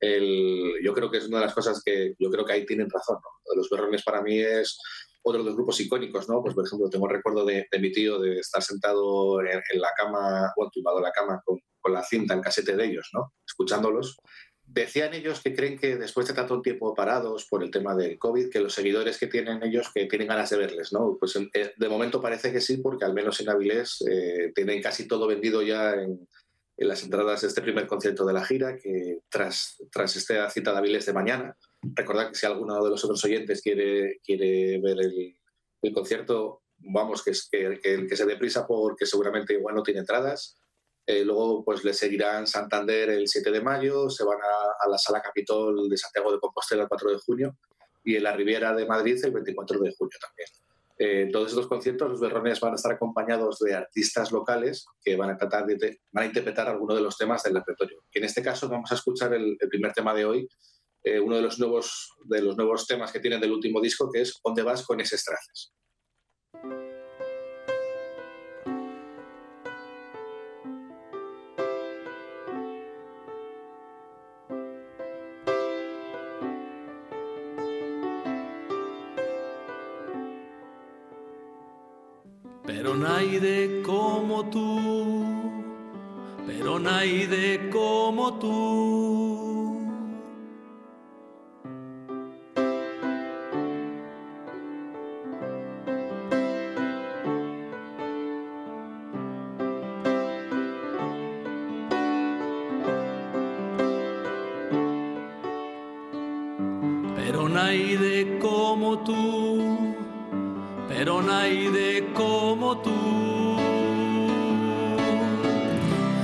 yo 0.00 0.94
creo 0.94 1.10
que 1.10 1.18
es 1.18 1.26
una 1.26 1.38
de 1.38 1.46
las 1.46 1.54
cosas 1.54 1.82
que 1.84 2.14
yo 2.18 2.30
creo 2.30 2.44
que 2.44 2.52
ahí 2.52 2.66
tienen 2.66 2.88
razón. 2.90 3.16
¿no? 3.16 3.56
Los 3.56 3.68
berrones 3.68 4.02
para 4.04 4.22
mí 4.22 4.38
es 4.38 4.78
otro 5.22 5.40
de 5.40 5.46
los 5.46 5.56
grupos 5.56 5.80
icónicos, 5.80 6.28
¿no? 6.28 6.42
Pues 6.42 6.54
por 6.54 6.64
ejemplo, 6.64 6.88
tengo 6.88 7.06
el 7.08 7.16
recuerdo 7.16 7.44
de, 7.44 7.66
mi 7.80 7.92
tío 7.92 8.18
de 8.18 8.38
estar 8.38 8.62
sentado 8.62 9.40
en, 9.40 9.80
la 9.80 9.90
cama 9.96 10.52
o 10.56 10.70
tumbado 10.70 10.98
en 10.98 11.04
la 11.04 11.12
cama 11.12 11.42
con, 11.44 11.58
con, 11.80 11.92
la 11.92 12.02
cinta, 12.02 12.34
el 12.34 12.40
casete 12.40 12.76
de 12.76 12.84
ellos, 12.86 13.10
¿no? 13.12 13.32
Escuchándolos. 13.46 14.16
Decían 14.70 15.14
ellos 15.14 15.40
que 15.40 15.54
creen 15.54 15.78
que 15.78 15.96
después 15.96 16.26
de 16.26 16.34
tanto 16.34 16.60
tiempo 16.60 16.94
parados 16.94 17.46
por 17.46 17.62
el 17.62 17.70
tema 17.70 17.94
del 17.94 18.18
COVID, 18.18 18.50
que 18.50 18.60
los 18.60 18.74
seguidores 18.74 19.18
que 19.18 19.26
tienen 19.26 19.62
ellos 19.62 19.90
que 19.92 20.06
tienen 20.06 20.28
ganas 20.28 20.50
de 20.50 20.58
verles, 20.58 20.92
¿no? 20.92 21.16
Pues 21.18 21.36
eh, 21.36 21.72
de 21.76 21.88
momento 21.88 22.20
parece 22.20 22.52
que 22.52 22.60
sí, 22.60 22.76
porque 22.76 23.04
al 23.04 23.14
menos 23.14 23.40
en 23.40 23.48
Avilés 23.48 24.04
eh, 24.08 24.52
tienen 24.54 24.82
casi 24.82 25.08
todo 25.08 25.26
vendido 25.26 25.62
ya 25.62 25.94
en, 25.94 26.28
las 26.76 27.02
entradas 27.02 27.40
de 27.40 27.48
este 27.48 27.62
primer 27.62 27.88
concierto 27.88 28.24
de 28.24 28.32
la 28.32 28.44
gira, 28.44 28.76
que 28.76 29.18
tras, 29.28 29.82
tras 29.90 30.14
esta 30.14 30.48
cita 30.48 30.70
de 30.70 30.78
Avilés 30.78 31.06
de 31.06 31.12
mañana, 31.12 31.56
recordad 31.82 32.28
que 32.28 32.36
si 32.36 32.46
alguno 32.46 32.84
de 32.84 32.90
los 32.90 33.04
otros 33.04 33.24
oyentes 33.24 33.62
quiere, 33.62 34.20
quiere 34.24 34.78
ver 34.80 35.00
el, 35.00 35.34
el 35.82 35.92
concierto, 35.92 36.62
vamos, 36.76 37.24
que, 37.24 37.32
que, 37.50 37.80
que, 37.80 38.06
que 38.06 38.16
se 38.16 38.26
dé 38.26 38.36
prisa 38.36 38.64
porque 38.64 39.06
seguramente 39.06 39.54
igual 39.54 39.74
no 39.74 39.82
tiene 39.82 40.00
entradas 40.00 40.57
eh, 41.08 41.24
luego 41.24 41.64
pues 41.64 41.84
le 41.84 41.94
seguirán 41.94 42.46
Santander 42.46 43.08
el 43.08 43.26
7 43.26 43.50
de 43.50 43.62
mayo, 43.62 44.10
se 44.10 44.24
van 44.24 44.36
a, 44.36 44.88
la 44.90 44.98
Sala 44.98 45.22
Capitol 45.22 45.88
de 45.88 45.96
Santiago 45.96 46.30
de 46.30 46.38
Compostela 46.38 46.82
el 46.82 46.88
4 46.88 47.12
de 47.12 47.16
junio 47.16 47.56
y 48.04 48.16
en 48.16 48.24
la 48.24 48.36
Riviera 48.36 48.74
de 48.74 48.84
Madrid 48.84 49.18
el 49.24 49.32
24 49.32 49.80
de 49.80 49.94
junio 49.96 50.18
también. 50.20 50.48
Eh, 50.98 51.30
todos 51.32 51.48
estos 51.48 51.66
conciertos 51.66 52.10
los 52.10 52.20
berrones 52.20 52.60
van 52.60 52.72
a 52.72 52.74
estar 52.74 52.92
acompañados 52.92 53.58
de 53.60 53.74
artistas 53.74 54.32
locales 54.32 54.84
que 55.02 55.16
van 55.16 55.30
a 55.30 55.38
tratar 55.38 55.64
de 55.64 55.98
van 56.12 56.24
a 56.24 56.26
interpretar 56.26 56.68
algunos 56.68 56.96
de 56.96 57.02
los 57.02 57.16
temas 57.16 57.42
del 57.42 57.54
repertorio. 57.54 58.04
en 58.12 58.24
este 58.24 58.42
caso 58.42 58.68
vamos 58.68 58.92
a 58.92 58.94
escuchar 58.94 59.32
el, 59.32 59.56
primer 59.70 59.94
tema 59.94 60.12
de 60.12 60.26
hoy, 60.26 60.46
eh, 61.04 61.18
uno 61.18 61.36
de 61.36 61.42
los 61.42 61.58
nuevos 61.58 62.12
de 62.26 62.42
los 62.42 62.54
nuevos 62.54 62.86
temas 62.86 63.10
que 63.10 63.20
tienen 63.20 63.40
del 63.40 63.52
último 63.52 63.80
disco, 63.80 64.10
que 64.12 64.20
es 64.20 64.38
¿Dónde 64.44 64.62
vas 64.62 64.84
con 64.84 65.00
ese 65.00 65.16
traces? 65.16 65.72
De 83.40 83.82
como 83.84 84.44
tú, 84.50 85.52
pero 86.46 86.78
nadie 86.78 87.68
como 87.70 88.34
tú. 88.38 89.78
Pero 107.16 107.48
nadie 107.48 108.38
como 108.40 108.98
tú, 109.00 109.87
pero 110.98 111.22
nadie 111.22 112.04
como 112.12 112.76
tú. 112.78 112.90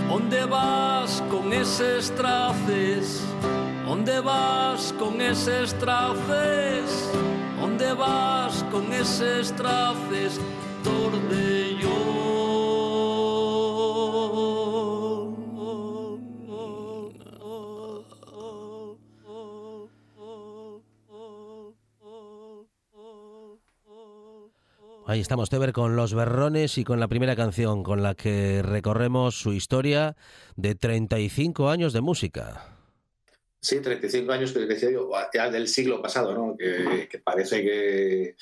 ¿Dónde 0.08 0.44
vas 0.46 1.22
con 1.30 1.52
esos 1.52 2.10
traces? 2.16 3.22
¿Dónde 3.86 4.18
vas 4.18 4.92
con 4.98 5.20
esos 5.20 5.74
traces? 5.74 7.08
¿Dónde 7.60 7.92
vas 7.92 8.64
con 8.72 8.92
esos 8.92 9.52
traces? 9.52 10.40
Torde 10.82 11.76
yo. 11.80 12.23
Ahí 25.14 25.20
estamos, 25.20 25.48
Teber, 25.48 25.72
con 25.72 25.94
Los 25.94 26.12
Berrones 26.12 26.76
y 26.76 26.82
con 26.82 26.98
la 26.98 27.06
primera 27.06 27.36
canción 27.36 27.84
con 27.84 28.02
la 28.02 28.16
que 28.16 28.62
recorremos 28.62 29.38
su 29.38 29.52
historia 29.52 30.16
de 30.56 30.74
35 30.74 31.68
años 31.68 31.92
de 31.92 32.00
música. 32.00 32.74
Sí, 33.60 33.78
35 33.78 34.32
años 34.32 34.52
que 34.52 34.66
decía 34.66 34.90
yo, 34.90 35.08
ya 35.32 35.52
del 35.52 35.68
siglo 35.68 36.02
pasado, 36.02 36.34
¿no? 36.34 36.56
Que, 36.56 37.08
parece 37.22 37.62
que, 37.62 38.34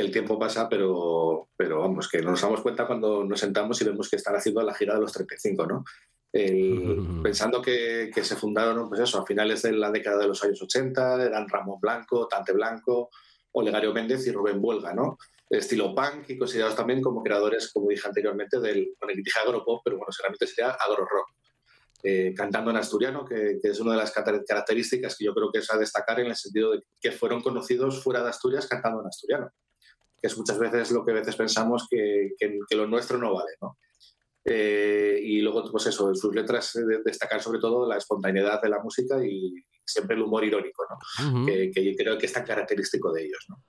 el 0.00 0.10
tiempo 0.10 0.38
pasa, 0.38 0.66
pero, 0.66 1.50
pero 1.58 1.80
vamos, 1.80 2.08
que 2.08 2.22
nos 2.22 2.40
damos 2.40 2.62
cuenta 2.62 2.86
cuando 2.86 3.22
nos 3.22 3.40
sentamos 3.40 3.78
y 3.82 3.84
vemos 3.84 4.08
que 4.08 4.16
están 4.16 4.34
haciendo 4.34 4.62
la 4.62 4.72
gira 4.72 4.94
de 4.94 5.02
los 5.02 5.12
35, 5.12 5.66
¿no? 5.66 5.84
pensando 7.22 7.60
que, 7.60 8.10
se 8.22 8.36
fundaron, 8.36 8.88
pues 8.88 9.02
eso, 9.02 9.18
a 9.18 9.26
finales 9.26 9.60
de 9.60 9.72
la 9.72 9.90
década 9.90 10.22
de 10.22 10.28
los 10.28 10.42
años 10.42 10.62
80, 10.62 11.22
eran 11.22 11.46
Ramón 11.50 11.80
Blanco, 11.82 12.26
Tante 12.28 12.54
Blanco, 12.54 13.10
Olegario 13.52 13.92
Méndez 13.92 14.26
y 14.26 14.32
Rubén 14.32 14.62
Buelga, 14.62 14.94
¿no? 14.94 15.18
Estilo 15.58 15.94
punk 15.94 16.28
y 16.28 16.38
considerados 16.38 16.76
también 16.76 17.00
como 17.00 17.22
creadores, 17.22 17.70
como 17.72 17.88
dije 17.88 18.06
anteriormente, 18.06 18.60
del, 18.60 18.94
bueno, 19.00 19.14
dije 19.16 19.38
agropop, 19.44 19.82
pero 19.84 19.96
bueno, 19.96 20.12
seguramente 20.12 20.46
sería 20.46 20.70
agro 20.70 21.04
rock. 21.04 21.28
Eh, 22.06 22.34
cantando 22.36 22.70
en 22.70 22.76
asturiano, 22.76 23.24
que, 23.24 23.58
es 23.62 23.80
una 23.80 23.92
de 23.92 23.96
las 23.96 24.12
características 24.12 25.16
que 25.16 25.24
yo 25.24 25.32
creo 25.32 25.50
que 25.50 25.60
es 25.60 25.72
a 25.72 25.78
destacar 25.78 26.20
en 26.20 26.26
el 26.26 26.36
sentido 26.36 26.72
de 26.72 26.82
que 27.00 27.12
fueron 27.12 27.40
conocidos 27.40 28.02
fuera 28.02 28.22
de 28.22 28.28
Asturias 28.28 28.66
cantando 28.66 29.00
en 29.00 29.06
asturiano, 29.06 29.50
que 30.20 30.26
es 30.26 30.36
muchas 30.36 30.58
veces 30.58 30.90
lo 30.90 31.02
que 31.02 31.12
a 31.12 31.14
veces 31.14 31.34
pensamos 31.34 31.86
que, 31.88 32.32
que, 32.38 32.76
lo 32.76 32.86
nuestro 32.86 33.16
no 33.16 33.32
vale. 33.32 33.52
¿no? 33.62 33.78
Eh, 34.44 35.18
y 35.22 35.40
luego, 35.40 35.70
pues 35.70 35.86
eso, 35.86 36.10
en 36.10 36.14
sus 36.14 36.34
letras 36.34 36.78
destacar 37.06 37.40
sobre 37.40 37.58
todo 37.58 37.88
la 37.88 37.96
espontaneidad 37.96 38.60
de 38.60 38.68
la 38.68 38.82
música 38.82 39.24
y 39.24 39.54
siempre 39.82 40.14
el 40.14 40.22
humor 40.24 40.44
irónico, 40.44 40.84
¿no? 40.90 41.46
que, 41.46 41.70
que, 41.70 41.96
creo 41.96 42.18
que 42.18 42.26
es 42.26 42.32
tan 42.34 42.44
característico 42.44 43.14
de 43.14 43.24
ellos. 43.24 43.46
¿no? 43.48 43.62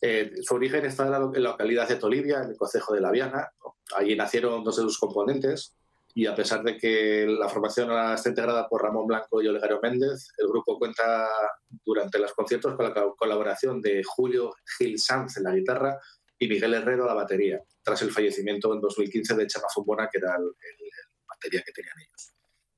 Eh, 0.00 0.32
su 0.42 0.54
origen 0.54 0.86
está 0.86 1.04
en 1.04 1.10
la, 1.10 1.18
localidad 1.18 1.88
de 1.88 1.96
Tolivia, 1.96 2.42
en 2.42 2.50
el 2.50 2.56
concejo 2.56 2.94
de 2.94 3.00
La 3.00 3.10
Viana. 3.10 3.50
Allí 3.96 4.16
nacieron 4.16 4.64
dos 4.64 4.76
de 4.76 4.82
sus 4.82 4.98
componentes 4.98 5.74
y 6.14 6.26
a 6.26 6.34
pesar 6.34 6.62
de 6.62 6.76
que 6.76 7.26
la 7.26 7.48
formación 7.48 7.90
está 8.14 8.28
integrada 8.28 8.68
por 8.68 8.82
Ramón 8.82 9.06
Blanco 9.06 9.40
y 9.40 9.46
Olegario 9.46 9.78
Méndez, 9.82 10.32
el 10.38 10.48
grupo 10.48 10.78
cuenta 10.78 11.28
durante 11.84 12.18
los 12.18 12.32
conciertos 12.32 12.74
con 12.74 12.86
la 12.86 12.94
colaboración 13.16 13.80
de 13.80 14.02
Julio 14.02 14.52
Gil 14.78 14.98
Sanz 14.98 15.36
en 15.36 15.44
la 15.44 15.54
guitarra 15.54 15.98
y 16.38 16.48
Miguel 16.48 16.74
Herrero 16.74 17.04
a 17.04 17.08
la 17.08 17.14
batería, 17.14 17.62
tras 17.82 18.02
el 18.02 18.10
fallecimiento 18.10 18.72
en 18.72 18.80
2015 18.80 19.36
de 19.36 19.46
Chema 19.46 19.68
Fumbona, 19.72 20.08
que 20.10 20.18
era 20.18 20.36
el, 20.36 20.50
batería 21.28 21.62
que 21.64 21.72
tenían 21.72 21.94
ellos. 22.00 22.32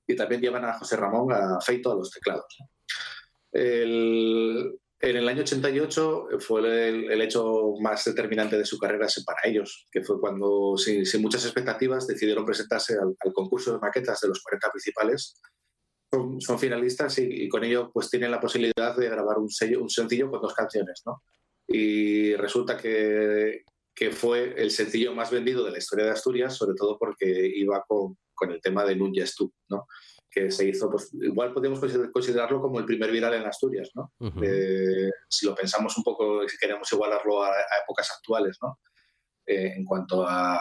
Y 0.07 0.17
también 0.17 0.41
llevan 0.41 0.65
a 0.65 0.75
José 0.75 0.97
Ramón 0.97 1.33
a 1.33 1.61
Feito 1.61 1.93
a 1.93 1.95
los 1.95 2.11
teclados. 2.11 2.59
El, 3.53 4.79
en 5.03 5.17
el 5.17 5.29
año 5.29 5.43
88 5.43 6.29
fue 6.39 6.89
el, 6.89 7.21
hecho 7.21 7.75
más 7.81 8.05
determinante 8.05 8.57
de 8.57 8.65
su 8.65 8.79
carrera 8.79 9.09
para 9.27 9.41
ellos, 9.45 9.89
que 9.91 10.03
fue 10.03 10.21
cuando, 10.21 10.77
sin, 10.77 11.05
muchas 11.21 11.45
expectativas, 11.45 12.07
decidieron 12.07 12.47
presentarse 12.47 12.95
al, 12.95 13.17
concurso 13.35 13.73
de 13.73 13.81
maquetas 13.81 14.21
de 14.21 14.29
los 14.29 14.41
40 14.41 14.71
principales. 14.71 15.41
Son, 16.39 16.59
finalistas 16.59 17.19
y, 17.19 17.49
con 17.49 17.65
ello 17.65 17.91
pues 17.93 18.11
tienen 18.11 18.31
la 18.31 18.39
posibilidad 18.39 18.95
de 18.97 19.09
grabar 19.09 19.39
un, 19.39 19.51
sello, 19.51 19.83
un 19.83 19.91
sencillo 19.91 20.31
con 20.31 20.41
dos 20.41 20.55
canciones. 20.55 21.03
¿no? 21.05 21.23
Y 21.67 22.37
resulta 22.37 22.77
que, 22.77 23.65
que, 23.93 24.13
fue 24.13 24.55
el 24.57 24.71
sencillo 24.71 25.15
más 25.15 25.33
vendido 25.33 25.65
de 25.65 25.73
la 25.73 25.79
historia 25.79 26.05
de 26.05 26.13
Asturias, 26.13 26.57
sobre 26.57 26.77
todo 26.77 26.97
porque 26.97 27.51
iba 27.57 27.83
con, 27.89 28.19
con 28.35 28.53
el 28.53 28.61
tema 28.61 28.85
de 28.85 28.95
Núñez 28.95 29.35
Tú, 29.35 29.53
¿no? 29.69 29.87
Que 30.33 30.51
se 30.51 30.67
hizo, 30.67 30.91
pues 30.91 31.13
igual 31.13 31.53
podemos 31.53 31.79
considerarlo 32.11 32.63
como 32.63 32.79
el 32.79 32.87
primer 32.87 33.11
viral 33.11 33.35
en 33.35 33.45
Asturias, 33.45 33.91
¿no? 33.95 34.13
Eh, 34.43 35.11
si 35.29 35.45
lo 35.45 35.55
pensamos 35.55 35.97
un 35.99 36.03
poco, 36.03 36.49
si 36.49 36.57
queremos 36.57 36.91
igualarlo 36.91 37.45
a, 37.45 37.53
épocas 37.85 38.11
actuales, 38.17 38.57
¿no? 38.63 38.79
Eh, 39.45 39.75
en 39.77 39.85
cuanto 39.85 40.25
a, 40.27 40.59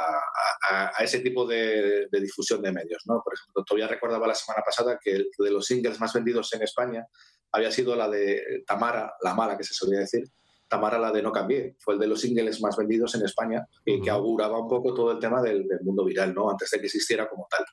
ese 0.99 1.19
tipo 1.19 1.47
de, 1.47 2.07
difusión 2.11 2.61
de 2.61 2.73
medios, 2.73 3.03
¿no? 3.05 3.21
Por 3.23 3.33
ejemplo, 3.33 3.63
todavía 3.63 3.87
recordaba 3.87 4.27
la 4.27 4.35
semana 4.35 4.61
pasada 4.63 4.99
que 5.01 5.25
de 5.37 5.51
los 5.51 5.65
singles 5.65 5.99
más 6.01 6.13
vendidos 6.13 6.53
en 6.53 6.63
España 6.63 7.05
había 7.53 7.71
sido 7.71 7.95
la 7.95 8.09
de 8.09 8.63
Tamara, 8.67 9.13
la 9.21 9.33
mala 9.33 9.57
que 9.57 9.63
se 9.63 9.73
solía 9.73 9.99
decir, 9.99 10.23
Tamara 10.67 10.99
la 10.99 11.11
de 11.11 11.21
No 11.21 11.31
Cambié, 11.31 11.75
fue 11.79 11.93
el 11.93 11.99
de 11.99 12.07
los 12.07 12.19
singles 12.19 12.61
más 12.61 12.75
vendidos 12.75 13.15
en 13.15 13.23
España 13.23 13.65
y 13.85 14.01
que 14.01 14.09
auguraba 14.09 14.59
un 14.59 14.67
poco 14.67 14.93
todo 14.93 15.11
el 15.11 15.19
tema 15.19 15.41
del, 15.41 15.67
del 15.67 15.81
mundo 15.81 16.03
viral, 16.03 16.33
¿no? 16.33 16.49
Antes 16.49 16.71
de 16.71 16.79
que 16.79 16.85
existiera 16.87 17.29
como 17.29 17.47
tal 17.49 17.65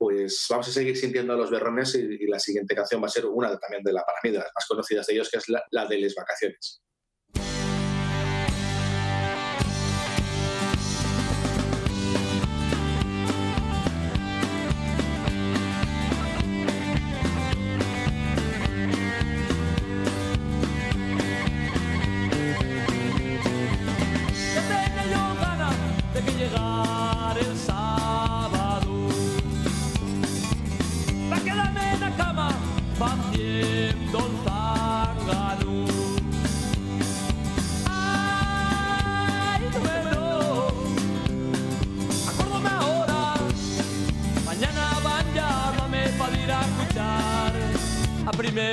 pues 0.00 0.46
vamos 0.48 0.66
a 0.66 0.72
seguir 0.72 0.96
sintiendo 0.96 1.34
a 1.34 1.36
los 1.36 1.50
berrones 1.50 1.94
y, 1.94 2.26
la 2.26 2.38
siguiente 2.38 2.74
canción 2.74 3.02
va 3.02 3.06
a 3.06 3.10
ser 3.10 3.26
una 3.26 3.58
también 3.58 3.82
de 3.82 3.92
la 3.92 4.02
para 4.02 4.16
mí 4.24 4.30
de 4.30 4.38
las 4.38 4.50
más 4.54 4.66
conocidas 4.66 5.06
de 5.06 5.12
ellos, 5.12 5.28
que 5.28 5.36
es 5.36 5.46
la, 5.50 5.62
la 5.72 5.84
de 5.84 6.00
las 6.00 6.14
vacaciones. 6.14 6.80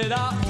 Primera 0.07 0.46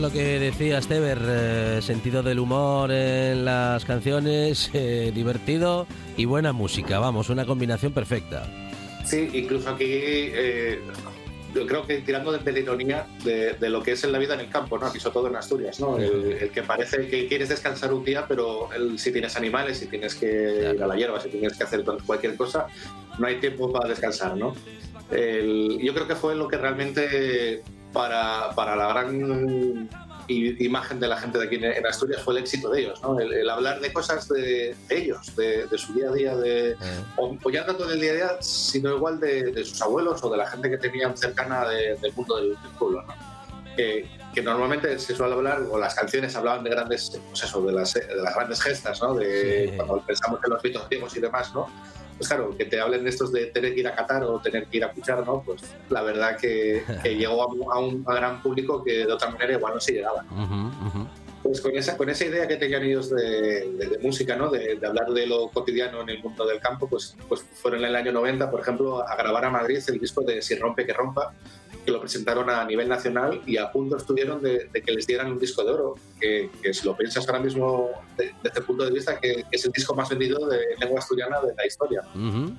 Lo 0.00 0.10
que 0.12 0.38
decía 0.38 0.80
Stever, 0.82 1.18
eh, 1.26 1.78
sentido 1.80 2.22
del 2.22 2.38
humor 2.38 2.92
en 2.92 3.44
las 3.46 3.84
canciones, 3.86 4.70
eh, 4.74 5.10
divertido 5.14 5.86
y 6.18 6.26
buena 6.26 6.52
música. 6.52 6.98
Vamos, 6.98 7.30
una 7.30 7.46
combinación 7.46 7.92
perfecta. 7.92 8.46
Sí, 9.04 9.30
incluso 9.32 9.70
aquí 9.70 9.84
eh, 9.88 10.78
yo 11.54 11.66
creo 11.66 11.86
que 11.86 11.98
tirando 12.02 12.30
de, 12.30 12.38
de 12.38 12.52
la 12.52 12.58
ironía 12.58 13.06
de, 13.24 13.54
de 13.54 13.70
lo 13.70 13.82
que 13.82 13.92
es 13.92 14.04
en 14.04 14.12
la 14.12 14.18
vida 14.18 14.34
en 14.34 14.40
el 14.40 14.50
campo, 14.50 14.78
¿no? 14.78 14.86
Aquí 14.86 15.00
sobre 15.00 15.14
todo 15.14 15.28
en 15.28 15.36
Asturias, 15.36 15.80
¿no? 15.80 15.96
El, 15.98 16.32
el 16.40 16.50
que 16.50 16.62
parece 16.62 17.08
que 17.08 17.26
quieres 17.26 17.48
descansar 17.48 17.92
un 17.94 18.04
día, 18.04 18.26
pero 18.28 18.68
el- 18.74 18.98
si 18.98 19.10
tienes 19.12 19.34
animales, 19.36 19.78
si 19.78 19.86
tienes 19.86 20.14
que 20.14 20.72
ir 20.74 20.82
a 20.82 20.86
la 20.86 20.94
hierba, 20.94 21.20
si 21.20 21.30
tienes 21.30 21.56
que 21.56 21.64
hacer 21.64 21.84
cualquier 22.04 22.36
cosa, 22.36 22.66
no 23.18 23.26
hay 23.26 23.36
tiempo 23.36 23.72
para 23.72 23.88
descansar, 23.88 24.36
¿no? 24.36 24.54
El- 25.10 25.78
yo 25.82 25.94
creo 25.94 26.06
que 26.06 26.16
fue 26.16 26.34
lo 26.36 26.48
que 26.48 26.58
realmente 26.58 27.62
para, 27.92 28.50
para 28.54 28.76
la 28.76 28.88
gran 28.88 29.88
imagen 30.28 30.98
de 30.98 31.06
la 31.08 31.16
gente 31.16 31.38
de 31.38 31.44
aquí 31.46 31.54
en- 31.56 31.86
Asturias 31.86 32.20
fue 32.22 32.34
el 32.34 32.40
éxito 32.40 32.68
de 32.70 32.80
ellos, 32.80 33.00
¿no? 33.02 33.18
El, 33.20 33.32
el 33.32 33.48
hablar 33.48 33.80
de 33.80 33.92
cosas 33.92 34.28
de, 34.28 34.74
de 34.88 34.96
ellos, 34.98 35.34
de, 35.36 35.66
de 35.66 35.78
su 35.78 35.94
día 35.94 36.10
a 36.10 36.12
día, 36.12 36.36
de, 36.36 36.76
o, 37.16 37.36
o 37.42 37.50
ya 37.50 37.60
no 37.60 37.66
tanto 37.68 37.86
del 37.86 38.00
día 38.00 38.10
a 38.10 38.14
día, 38.14 38.30
sino 38.40 38.94
igual 38.96 39.20
de, 39.20 39.52
de 39.52 39.64
sus 39.64 39.80
abuelos 39.82 40.22
o 40.24 40.30
de 40.30 40.36
la 40.36 40.46
gente 40.48 40.68
que 40.68 40.78
tenían 40.78 41.16
cercana 41.16 41.68
de- 41.68 41.94
del 41.96 42.12
mundo 42.14 42.36
del, 42.36 42.48
del 42.50 42.70
pueblo, 42.78 43.02
¿no? 43.02 43.14
Que, 43.76 44.08
que 44.34 44.42
normalmente 44.42 44.98
se 44.98 45.14
suele 45.14 45.34
hablar, 45.34 45.62
o 45.70 45.78
las 45.78 45.94
canciones 45.94 46.34
hablaban 46.34 46.64
de 46.64 46.70
grandes, 46.70 47.20
pues 47.28 47.44
eso, 47.44 47.62
de 47.62 47.72
las, 47.72 47.94
las 48.16 48.34
grandes 48.34 48.60
gestas, 48.62 49.00
¿no? 49.02 49.14
De 49.14 49.68
Sí. 49.70 49.76
cuando 49.76 50.00
pensamos 50.04 50.40
en 50.44 50.50
los 50.50 50.64
mitos 50.64 50.88
ciegos 50.88 51.16
y 51.16 51.20
demás, 51.20 51.54
¿no? 51.54 51.68
Pues 52.16 52.28
claro, 52.28 52.56
que 52.56 52.64
te 52.64 52.80
hablen 52.80 53.06
estos 53.06 53.30
de 53.32 53.46
tener 53.46 53.74
que 53.74 53.80
ir 53.80 53.88
a 53.88 53.94
Qatar 53.94 54.24
o 54.24 54.40
tener 54.40 54.66
que 54.66 54.78
ir 54.78 54.84
a 54.84 54.92
puchar, 54.92 55.24
¿no? 55.26 55.42
Pues 55.42 55.62
la 55.90 56.02
verdad 56.02 56.36
que, 56.38 56.82
que 57.02 57.14
llegó 57.16 57.42
a, 57.42 57.46
un- 57.46 57.72
a 57.72 57.78
un 57.78 58.04
a 58.06 58.14
gran 58.14 58.42
público 58.42 58.82
que 58.82 59.04
de 59.06 59.12
otra 59.12 59.30
manera 59.30 59.52
igual 59.52 59.74
no 59.74 59.80
se 59.80 59.92
llegaba. 59.92 60.24
Ujú, 60.30 60.88
ujú. 60.88 61.08
Pues 61.42 61.60
con 61.60 61.76
esa, 61.76 61.96
con 61.96 62.08
esa 62.10 62.24
idea 62.24 62.48
que 62.48 62.56
tenían 62.56 62.82
ellos 62.82 63.10
de, 63.10 63.70
de- 63.70 63.86
de 63.86 63.98
música, 63.98 64.34
¿no? 64.34 64.50
De, 64.50 64.76
de 64.76 64.86
hablar 64.86 65.08
de 65.10 65.26
lo 65.26 65.48
cotidiano 65.50 66.00
en 66.00 66.08
el 66.08 66.22
mundo 66.22 66.44
del 66.46 66.58
campo, 66.58 66.88
pues, 66.88 67.14
pues 67.28 67.44
fueron 67.54 67.80
en 67.80 67.90
el 67.90 67.96
año 67.96 68.12
90, 68.12 68.50
por 68.50 68.60
ejemplo, 68.60 69.06
a 69.06 69.14
grabar 69.14 69.44
a 69.44 69.50
Madrid 69.50 69.78
el 69.86 70.00
disco 70.00 70.22
de 70.22 70.40
Si 70.42 70.54
rompe 70.56 70.84
que 70.86 70.92
rompa, 70.94 71.32
que 71.86 71.92
lo 71.92 72.00
presentaron 72.00 72.50
a 72.50 72.64
nivel 72.64 72.88
nacional 72.88 73.40
y 73.46 73.56
a 73.56 73.70
punto 73.70 73.96
estuvieron 73.96 74.42
de, 74.42 74.68
de 74.72 74.82
que 74.82 74.92
les 74.92 75.06
dieran 75.06 75.30
un 75.30 75.38
disco 75.38 75.62
de 75.64 75.70
oro, 75.70 75.94
que, 76.20 76.50
que 76.60 76.74
si 76.74 76.84
lo 76.84 76.96
piensas 76.96 77.26
ahora 77.28 77.40
mismo 77.40 77.90
de- 78.18 78.34
desde 78.42 78.58
el 78.58 78.66
punto 78.66 78.84
de 78.84 78.90
vista, 78.90 79.18
que, 79.20 79.36
que 79.48 79.56
es 79.56 79.64
el 79.64 79.70
disco 79.72 79.94
más 79.94 80.08
vendido 80.10 80.46
de 80.48 80.58
lengua 80.80 80.98
asturiana 80.98 81.40
de 81.40 81.54
la 81.56 81.64
historia 81.64 82.02
Ujú. 82.14 82.52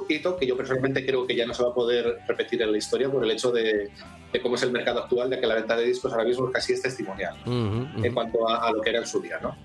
un 0.00 0.06
hito 0.08 0.36
que 0.36 0.46
yo 0.46 0.56
personalmente 0.56 1.04
creo 1.06 1.26
que 1.26 1.36
ya 1.36 1.46
no 1.46 1.52
se 1.54 1.62
va 1.62 1.68
a 1.70 1.74
poder 1.74 2.18
repetir 2.26 2.62
en 2.62 2.72
la 2.72 2.78
historia 2.78 3.08
por 3.10 3.22
el 3.22 3.30
hecho 3.30 3.52
de, 3.52 3.90
de 4.32 4.40
cómo 4.40 4.54
es 4.56 4.62
el 4.62 4.72
mercado 4.72 5.00
actual, 5.04 5.28
de 5.30 5.38
que 5.38 5.46
la 5.46 5.54
venta 5.56 5.76
de 5.76 5.84
discos 5.84 6.10
ahora 6.12 6.24
mismo 6.24 6.50
casi 6.50 6.72
es 6.72 6.80
testimonial 6.82 7.36
Ujú, 7.46 7.52
ujú. 7.98 8.04
en 8.04 8.14
cuanto 8.14 8.48
a, 8.48 8.66
a 8.66 8.72
lo 8.72 8.80
que 8.80 8.90
era 8.90 9.00
en 9.00 9.06
su 9.06 9.20
día. 9.20 9.38
¿no? 9.42 9.56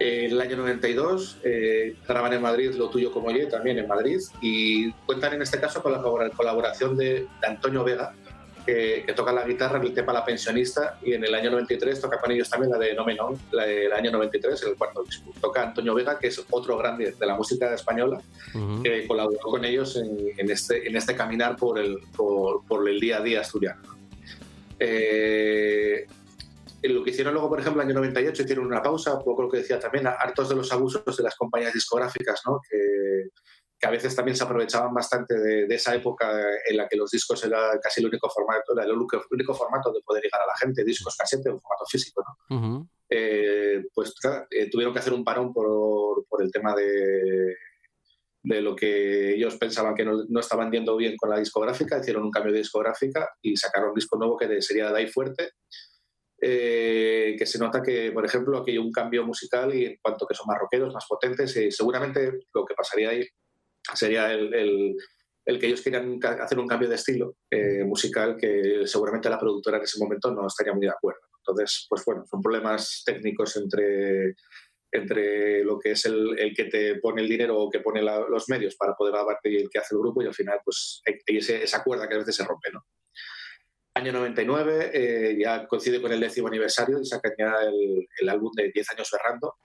El 0.00 0.40
año 0.40 0.56
92 0.56 1.38
eh, 1.44 1.96
graban 2.06 2.32
en 2.32 2.40
Madrid 2.40 2.72
Lo 2.76 2.88
Tuyo 2.88 3.10
como 3.12 3.30
Yo, 3.32 3.48
también 3.48 3.78
en 3.78 3.88
Madrid, 3.88 4.18
y 4.40 4.92
cuentan 5.06 5.34
en 5.34 5.42
este 5.42 5.58
caso 5.60 5.82
con 5.82 5.90
la 5.92 5.98
colabora- 6.00 6.30
colaboración 6.30 6.96
de, 6.96 7.26
de 7.40 7.46
Antonio 7.46 7.82
Vega, 7.84 8.14
que, 8.68 9.02
que 9.06 9.14
toca 9.14 9.32
la 9.32 9.46
guitarra 9.46 9.78
en 9.78 9.84
el 9.84 9.94
tema 9.94 10.12
La 10.12 10.22
Pensionista, 10.22 10.98
y 11.02 11.14
en 11.14 11.24
el 11.24 11.34
año 11.34 11.50
93 11.50 12.02
toca 12.02 12.20
con 12.20 12.30
ellos 12.30 12.50
también 12.50 12.70
la 12.70 12.76
de 12.76 12.92
No 12.92 13.06
Me 13.06 13.14
No, 13.14 13.34
la 13.50 13.64
del 13.64 13.90
año 13.90 14.10
93, 14.10 14.62
el 14.64 14.74
cuarto 14.74 15.02
disco. 15.04 15.32
Toca 15.40 15.62
Antonio 15.62 15.94
Vega, 15.94 16.18
que 16.18 16.26
es 16.26 16.44
otro 16.50 16.76
grande 16.76 17.14
de 17.18 17.26
la 17.26 17.34
música 17.34 17.72
española, 17.72 18.20
que 18.82 19.06
colaboró 19.06 19.38
con 19.38 19.64
ellos 19.64 19.96
en, 19.96 20.18
en 20.36 20.50
este, 20.50 20.86
en 20.86 20.96
este 20.96 21.16
caminar 21.16 21.56
por 21.56 21.78
el, 21.78 21.96
por, 22.14 22.62
por 22.66 22.86
el 22.86 23.00
día 23.00 23.16
a 23.16 23.22
día 23.22 23.40
asturiano. 23.40 23.80
Eh, 24.78 26.06
lo 26.82 27.02
que 27.02 27.10
hicieron 27.10 27.32
luego, 27.32 27.48
por 27.48 27.60
ejemplo, 27.60 27.80
en 27.80 27.88
el 27.88 27.96
año 27.96 28.00
98, 28.00 28.42
hicieron 28.42 28.66
una 28.66 28.82
pausa, 28.82 29.14
un 29.14 29.24
poco 29.24 29.44
lo 29.44 29.48
que 29.48 29.58
decía 29.58 29.80
también, 29.80 30.08
hartos 30.08 30.50
de 30.50 30.56
los 30.56 30.70
abusos 30.70 31.16
de 31.16 31.22
las 31.22 31.36
compañías 31.36 31.72
discográficas, 31.72 32.42
¿no? 32.46 32.60
que, 32.68 33.30
que 33.80 33.86
a 33.86 33.90
veces 33.90 34.14
también 34.16 34.36
se 34.36 34.42
aprovechaban 34.44 34.92
bastante 34.92 35.38
de, 35.38 35.66
de 35.66 35.74
esa 35.76 35.94
época 35.94 36.28
en 36.68 36.76
la 36.76 36.88
que 36.88 36.96
los 36.96 37.10
discos 37.10 37.44
era 37.44 37.78
casi 37.80 38.00
el 38.00 38.08
único 38.08 38.28
formato, 38.28 38.72
era 38.72 38.84
el 38.84 38.92
único, 38.92 39.22
único 39.30 39.54
formato 39.54 39.92
de 39.92 40.00
poder 40.02 40.24
llegar 40.24 40.42
a 40.42 40.46
la 40.46 40.56
gente, 40.56 40.82
discos 40.84 41.16
casete, 41.16 41.48
un 41.50 41.60
formato 41.60 41.84
físico. 41.88 42.24
¿no? 42.50 42.56
Ujú. 42.56 42.88
eh, 43.08 43.84
pues 43.94 44.12
claro, 44.14 44.46
eh, 44.50 44.68
tuvieron 44.68 44.92
que 44.92 44.98
hacer 45.00 45.12
un 45.12 45.22
parón 45.24 45.52
por, 45.52 46.26
por 46.26 46.42
el 46.42 46.50
tema 46.50 46.74
de, 46.74 47.54
de 48.42 48.60
lo 48.60 48.74
que 48.74 49.34
ellos 49.34 49.56
pensaban 49.56 49.94
que 49.94 50.04
no, 50.04 50.24
no 50.28 50.40
estaban 50.40 50.72
yendo 50.72 50.96
bien 50.96 51.16
con 51.16 51.30
la 51.30 51.38
discográfica, 51.38 51.98
hicieron 52.00 52.24
un 52.24 52.30
cambio 52.32 52.52
de 52.52 52.58
discográfica 52.58 53.30
y 53.42 53.56
sacaron 53.56 53.90
un 53.90 53.94
disco 53.94 54.16
nuevo 54.18 54.36
que 54.36 54.48
de- 54.48 54.60
sería 54.62 54.90
Dai 54.90 55.06
Fuerte, 55.06 55.52
eh, 56.40 57.34
que 57.38 57.46
se 57.46 57.58
nota 57.58 57.82
que, 57.82 58.12
por 58.12 58.24
ejemplo, 58.24 58.58
aquí 58.58 58.72
hay 58.72 58.78
un 58.78 58.92
cambio 58.92 59.24
musical 59.24 59.74
y 59.74 59.86
en 59.86 59.96
cuanto 60.02 60.26
que 60.26 60.34
son 60.34 60.46
más 60.46 60.58
rockeros, 60.58 60.94
más 60.94 61.06
potentes, 61.08 61.56
y 61.56 61.70
seguramente 61.70 62.40
lo 62.54 62.64
que 62.64 62.74
pasaría 62.74 63.10
ahí 63.10 63.24
sería 63.94 64.32
el, 64.32 64.54
el- 64.54 65.58
que 65.58 65.66
ellos 65.66 65.80
querían 65.80 66.18
hacer 66.22 66.58
un 66.58 66.66
cambio 66.66 66.88
de 66.90 66.96
estilo 66.96 67.36
eh, 67.50 67.82
musical 67.84 68.36
que 68.38 68.86
seguramente 68.86 69.30
la 69.30 69.38
productora 69.40 69.78
en 69.78 69.84
ese 69.84 69.98
momento 69.98 70.30
no 70.30 70.46
estaría 70.46 70.74
muy 70.74 70.84
de 70.86 70.92
acuerdo. 70.92 71.20
Entonces, 71.38 71.86
pues 71.88 72.04
bueno, 72.04 72.24
son 72.30 72.42
problemas 72.42 73.02
técnicos 73.06 73.56
entre, 73.56 74.34
entre 74.92 75.64
lo 75.64 75.78
que 75.78 75.92
es 75.92 76.04
el, 76.04 76.52
que 76.54 76.64
te 76.64 76.96
pone 76.96 77.22
el 77.22 77.28
dinero 77.28 77.58
o 77.58 77.70
que 77.70 77.80
pone 77.80 78.02
los 78.02 78.48
medios 78.50 78.76
para 78.76 78.94
poder 78.94 79.14
darte 79.14 79.50
y 79.50 79.56
el 79.56 79.70
que 79.70 79.78
hace 79.78 79.94
el 79.94 80.00
grupo 80.00 80.22
y 80.22 80.26
al 80.26 80.34
final 80.34 80.60
pues 80.62 81.00
hay, 81.06 81.38
ese- 81.38 81.62
esa 81.64 81.82
cuerda 81.82 82.06
que 82.06 82.14
a 82.14 82.18
veces 82.18 82.36
se 82.36 82.44
rompe, 82.44 82.70
¿no? 82.70 82.84
Año 83.94 84.12
99, 84.12 84.90
eh, 84.92 85.36
ya 85.40 85.66
coincide 85.66 86.00
con 86.00 86.12
el 86.12 86.20
décimo 86.20 86.46
aniversario 86.48 87.00
y 87.00 87.04
sacan 87.06 87.32
ya 87.36 87.54
el, 88.20 88.28
álbum 88.28 88.52
de 88.54 88.70
10 88.70 88.88
años 88.90 89.10
berrando. 89.10 89.56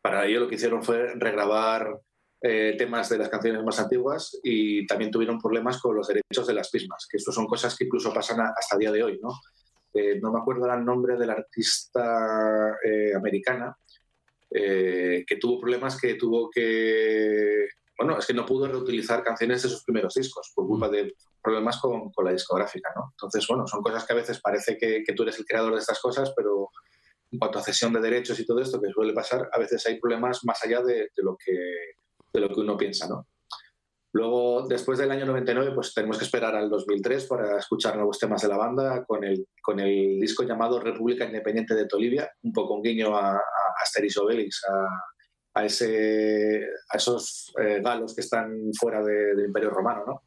Para 0.00 0.26
ello 0.26 0.40
lo 0.40 0.48
que 0.48 0.54
hicieron 0.54 0.82
fue 0.82 1.14
regrabar 1.16 1.98
eh, 2.40 2.74
temas 2.78 3.08
de 3.08 3.18
las 3.18 3.28
canciones 3.28 3.62
más 3.64 3.78
antiguas 3.80 4.38
y 4.42 4.86
también 4.86 5.10
tuvieron 5.10 5.40
problemas 5.40 5.80
con 5.80 5.96
los 5.96 6.06
derechos 6.06 6.46
de 6.46 6.54
las 6.54 6.72
mismas, 6.72 7.06
que 7.10 7.16
esto 7.16 7.32
son 7.32 7.46
cosas 7.46 7.76
que 7.76 7.84
incluso 7.84 8.12
pasan 8.14 8.40
a- 8.40 8.52
hasta 8.56 8.76
el 8.76 8.80
día 8.80 8.92
de 8.92 9.02
hoy, 9.02 9.18
¿no? 9.20 9.30
Eh, 9.92 10.20
no 10.20 10.30
me 10.32 10.38
acuerdo 10.38 10.62
ahora 10.62 10.76
el 10.78 10.84
nombre 10.84 11.16
de 11.16 11.26
la 11.26 11.32
artista 11.32 12.76
eh, 12.84 13.14
americana 13.14 13.76
eh, 14.50 15.24
que 15.26 15.36
tuvo 15.36 15.60
problemas 15.60 16.00
que 16.00 16.14
tuvo 16.14 16.48
que... 16.50 17.68
Bueno, 17.98 18.16
es 18.18 18.26
que 18.26 18.34
no 18.34 18.46
pudo 18.46 18.68
reutilizar 18.68 19.24
canciones 19.24 19.62
de 19.62 19.68
sus 19.68 19.82
primeros 19.82 20.14
discos 20.14 20.52
por 20.54 20.66
culpa 20.66 20.88
de 20.88 21.14
problemas 21.42 21.80
con, 21.80 22.12
con 22.12 22.24
la 22.24 22.32
discográfica, 22.32 22.90
¿no? 22.94 23.08
Entonces, 23.10 23.44
bueno, 23.48 23.66
son 23.66 23.82
cosas 23.82 24.04
que 24.06 24.12
a 24.12 24.16
veces 24.16 24.40
parece 24.40 24.76
que, 24.78 25.02
que 25.04 25.12
tú 25.14 25.24
eres 25.24 25.38
el 25.38 25.44
creador 25.44 25.74
de 25.74 25.80
estas 25.80 26.00
cosas, 26.00 26.32
pero 26.36 26.70
en 27.32 27.38
cuanto 27.40 27.58
a 27.58 27.62
cesión 27.62 27.92
de 27.92 28.00
derechos 28.00 28.38
y 28.38 28.46
todo 28.46 28.60
esto 28.60 28.80
que 28.80 28.90
suele 28.90 29.12
pasar, 29.12 29.48
a 29.52 29.58
veces 29.58 29.84
hay 29.86 29.98
problemas 29.98 30.44
más 30.44 30.62
allá 30.64 30.80
de, 30.82 30.94
de 30.94 31.22
lo, 31.22 31.36
que, 31.36 31.52
de 32.32 32.40
lo 32.40 32.48
que 32.48 32.60
uno 32.60 32.76
piensa, 32.76 33.08
¿no? 33.08 33.26
Luego, 34.12 34.66
después 34.66 34.98
del 34.98 35.10
año 35.10 35.26
99, 35.26 35.72
pues 35.74 35.92
tenemos 35.92 36.16
que 36.18 36.24
esperar 36.24 36.54
al 36.56 36.70
2003 36.70 37.26
para 37.26 37.58
escuchar 37.58 37.94
nuevos 37.96 38.18
temas 38.18 38.40
de 38.40 38.48
la 38.48 38.56
banda 38.56 39.04
con 39.04 39.22
el, 39.22 39.46
con 39.62 39.78
el 39.80 40.18
disco 40.18 40.44
llamado 40.44 40.80
República 40.80 41.26
Independiente 41.26 41.74
de 41.74 41.86
Tolivia, 41.86 42.30
un 42.42 42.52
poco 42.52 42.74
un 42.74 42.82
guiño 42.82 43.14
a, 43.16 43.32
a 43.36 43.40
Asterix 43.82 44.16
Obelix, 44.16 44.62
a, 44.64 45.60
a, 45.60 45.64
ese, 45.66 46.62
a 46.90 46.96
esos 46.96 47.52
eh, 47.60 47.80
galos 47.82 48.14
que 48.14 48.22
están 48.22 48.50
fuera 48.80 49.02
de- 49.04 49.34
del 49.36 49.46
Imperio 49.46 49.70
Romano, 49.70 50.04
¿no? 50.06 50.22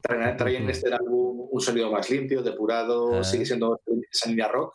Traen, 0.00 0.34
traen 0.38 0.62
en 0.62 0.70
este 0.70 0.92
álbum 0.92 1.46
un 1.50 1.60
sonido 1.60 1.90
más 1.92 2.08
limpio, 2.08 2.42
depurado, 2.42 3.16
Ah. 3.18 3.24
sigue 3.24 3.44
siendo 3.44 3.80
esa 4.10 4.30
línea 4.30 4.48
rock, 4.48 4.74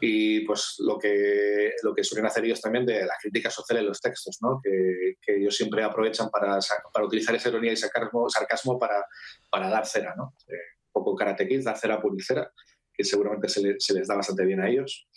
y 0.00 0.40
pues 0.46 0.76
lo 0.78 0.98
que, 0.98 1.72
lo 1.82 1.94
que 1.94 2.04
suelen 2.04 2.26
hacer 2.26 2.44
ellos 2.44 2.60
también 2.60 2.86
de 2.86 3.04
la 3.04 3.14
crítica 3.20 3.50
social 3.50 3.78
en 3.78 3.86
los 3.86 4.00
textos, 4.00 4.38
¿no? 4.40 4.60
que, 4.62 5.14
que 5.20 5.36
ellos 5.36 5.54
siempre 5.56 5.82
aprovechan 5.82 6.28
para, 6.30 6.58
para 6.92 7.06
utilizar 7.06 7.34
esa 7.34 7.48
ironía 7.50 7.72
y 7.72 7.76
sarcasmo, 7.76 8.28
sarcasmo 8.28 8.78
para, 8.78 9.04
para 9.50 9.68
dar 9.68 9.86
cera, 9.86 10.14
¿no? 10.16 10.34
Eh, 10.48 10.52
un 10.92 10.92
poco 11.04 11.14
Karate 11.14 11.46
Kid, 11.46 11.62
dar 11.64 11.76
cera 11.78 12.00
por 12.00 12.12
cera, 12.22 12.50
que 12.92 13.04
seguramente 13.04 13.48
se, 13.48 13.60
le- 13.62 13.76
se 13.78 13.94
les 13.94 14.08
da 14.08 14.16
bastante 14.16 14.44
bien 14.44 14.60
a 14.60 14.68
ellos. 14.68 15.08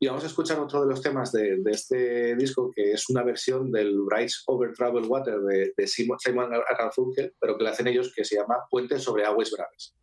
Y 0.00 0.06
vamos 0.08 0.24
a 0.24 0.26
escuchar 0.26 0.58
otro 0.58 0.82
de 0.82 0.88
los 0.90 1.00
temas 1.00 1.32
de, 1.32 1.56
de 1.60 1.70
este 1.70 2.34
disco, 2.36 2.70
que 2.74 2.92
es 2.92 3.08
una 3.08 3.22
versión 3.22 3.70
del 3.72 3.96
Rise 4.10 4.38
Over 4.46 4.72
Troubled 4.74 5.06
Water 5.08 5.38
de, 5.40 5.72
de 5.76 5.86
Simon, 5.86 6.18
Simon 6.18 6.50
Garfunkel, 6.78 7.32
pero 7.40 7.56
que 7.56 7.64
le 7.64 7.70
hacen 7.70 7.86
ellos, 7.86 8.12
que 8.14 8.24
se 8.24 8.36
llama 8.36 8.56
Puente 8.68 8.98
sobre 8.98 9.24
aguas 9.24 9.50
braves. 9.50 9.94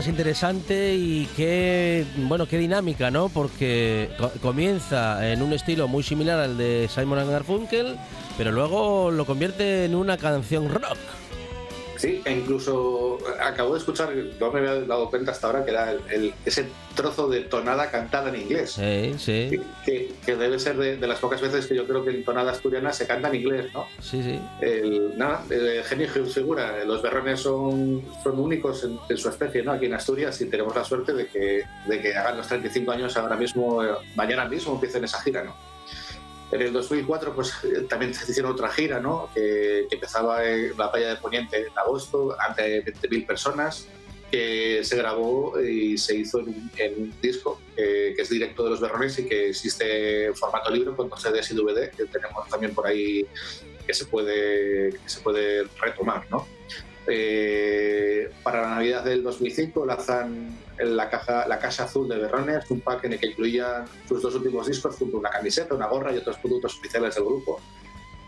Más 0.00 0.08
interesante 0.08 0.94
y 0.94 1.28
qué 1.36 2.06
bueno 2.16 2.46
qué 2.48 2.56
dinámica, 2.56 3.10
¿no? 3.10 3.28
Porque 3.28 4.08
co- 4.18 4.32
comienza 4.40 5.30
en 5.30 5.42
un 5.42 5.52
estilo 5.52 5.88
muy 5.88 6.02
similar 6.02 6.40
al 6.40 6.56
de 6.56 6.88
Simon 6.88 7.30
Garfunkel, 7.30 7.98
pero 8.38 8.50
luego 8.50 9.10
lo 9.10 9.26
convierte 9.26 9.84
en 9.84 9.94
una 9.94 10.16
canción 10.16 10.70
rock. 10.70 10.96
Sí, 12.00 12.22
e 12.24 12.32
incluso 12.32 13.18
acabo 13.38 13.74
de 13.74 13.78
escuchar, 13.80 14.10
no 14.40 14.50
me 14.50 14.60
había 14.60 14.80
dado 14.86 15.10
cuenta 15.10 15.32
hasta 15.32 15.48
ahora 15.48 15.64
que 15.66 15.70
era 15.72 15.92
el- 15.92 16.00
el- 16.10 16.34
ese 16.46 16.66
trozo 16.96 17.28
de 17.28 17.40
tonada 17.42 17.90
cantada 17.90 18.30
en 18.30 18.36
inglés. 18.40 18.72
Sí, 18.72 19.14
sí, 19.18 19.60
Que, 19.84 20.10
que 20.24 20.34
debe 20.36 20.58
ser 20.58 20.76
de, 20.78 20.96
de 20.96 21.06
las 21.06 21.18
pocas 21.18 21.42
veces 21.42 21.66
que 21.66 21.74
yo 21.74 21.86
creo 21.86 22.02
que 22.02 22.10
en 22.10 22.24
tonada 22.24 22.52
asturiana 22.52 22.90
se 22.92 23.06
canta 23.06 23.28
en 23.28 23.34
inglés, 23.34 23.66
¿no? 23.74 23.86
sí, 24.00 24.22
sí. 24.22 24.40
El, 24.62 25.18
nada, 25.18 25.44
el 25.50 25.84
genio 25.84 26.08
figura, 26.08 26.82
los 26.86 27.02
berrones 27.02 27.40
son, 27.40 28.02
son 28.22 28.38
únicos 28.40 28.82
en, 28.84 28.98
en 29.08 29.16
su 29.18 29.28
especie, 29.28 29.62
¿no? 29.62 29.72
Aquí 29.72 29.84
en 29.86 29.92
Asturias 29.94 30.40
y 30.40 30.46
tenemos 30.46 30.74
la 30.74 30.84
suerte 30.84 31.12
de 31.12 31.26
que, 31.26 31.64
de 31.86 32.00
que 32.00 32.14
hagan 32.16 32.38
los 32.38 32.46
35 32.48 32.92
años 32.92 33.14
ahora 33.18 33.36
mismo, 33.36 33.84
eh, 33.84 33.88
mañana 34.16 34.46
mismo 34.46 34.72
empiecen 34.74 35.04
esa 35.04 35.20
gira, 35.20 35.44
¿no? 35.44 35.54
En 36.52 36.62
el 36.62 36.72
2004 36.72 37.34
pues 37.34 37.52
también 37.88 38.14
se 38.14 38.30
hicieron 38.30 38.52
otra 38.52 38.68
gira, 38.70 39.00
¿no? 39.00 39.30
Que, 39.34 39.86
empezaba 39.90 40.44
en 40.44 40.76
la 40.76 40.90
playa 40.90 41.10
de 41.10 41.16
Poniente 41.16 41.58
en 41.58 41.78
agosto, 41.78 42.36
ante 42.40 42.84
20.000 42.84 43.26
personas. 43.26 43.86
que 44.30 44.84
se 44.84 44.96
grabó 44.96 45.60
y 45.60 45.98
se 45.98 46.14
hizo 46.14 46.38
en 46.38 46.94
un 46.96 47.20
disco 47.20 47.60
eh, 47.76 48.12
que 48.14 48.22
es 48.22 48.28
directo 48.28 48.62
de 48.62 48.70
los 48.70 48.80
Berrones 48.80 49.18
y 49.18 49.26
que 49.26 49.48
existe 49.48 50.26
en 50.26 50.36
formato 50.36 50.70
libro 50.70 50.96
con 50.96 51.08
dos 51.08 51.20
CDs 51.20 51.50
y 51.50 51.54
DVD 51.54 51.90
que 51.90 52.04
tenemos 52.04 52.48
también 52.48 52.72
por 52.72 52.86
ahí 52.86 53.26
que 53.84 53.92
se 53.92 54.04
puede, 54.04 54.92
que 54.92 55.08
se 55.08 55.20
puede 55.20 55.64
retomar. 55.80 56.30
¿no? 56.30 56.46
Eh, 57.06 58.30
para 58.42 58.62
la 58.62 58.70
Navidad 58.76 59.04
del 59.04 59.22
2005 59.22 59.84
lanzan 59.86 60.56
en 60.78 60.96
la, 60.96 61.08
caja, 61.10 61.46
la 61.48 61.58
Casa 61.58 61.84
Azul 61.84 62.08
de 62.08 62.18
Berrones 62.18 62.70
un 62.70 62.80
pack 62.80 63.04
en 63.04 63.14
el 63.14 63.18
que 63.20 63.26
incluían 63.28 63.84
sus 64.08 64.22
dos 64.22 64.34
últimos 64.34 64.66
discos 64.66 64.96
junto 64.96 65.16
a 65.16 65.20
una 65.20 65.30
camiseta, 65.30 65.74
una 65.74 65.86
gorra 65.86 66.12
y 66.12 66.18
otros 66.18 66.36
productos 66.38 66.78
oficiales 66.78 67.14
del 67.14 67.24
grupo. 67.24 67.60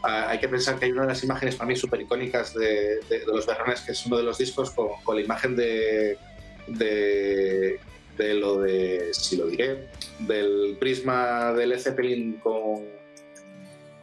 Ah, 0.02 0.26
hay 0.30 0.38
que 0.40 0.48
pensar 0.48 0.78
que 0.78 0.86
hay 0.86 0.92
una 0.92 1.02
de 1.02 1.08
las 1.08 1.22
imágenes 1.22 1.54
para 1.56 1.68
mí 1.68 1.76
súper 1.76 2.00
icónicas 2.00 2.54
de, 2.54 2.98
de- 3.08 3.20
de 3.20 3.26
los 3.26 3.46
Berrones, 3.46 3.80
que 3.82 3.92
es 3.92 4.04
uno 4.06 4.16
de 4.16 4.24
los 4.24 4.36
discos 4.38 4.70
con, 4.72 4.88
con 5.04 5.14
la 5.16 5.22
imagen 5.22 5.54
de, 5.54 6.18
de, 6.66 7.78
de 8.18 8.34
lo 8.34 8.60
de, 8.60 9.10
si 9.12 9.36
lo 9.36 9.46
diré, 9.46 9.86
del 10.18 10.76
prisma 10.80 11.52
del 11.52 11.78
Zeppelin 11.78 12.40
con, 12.40 12.82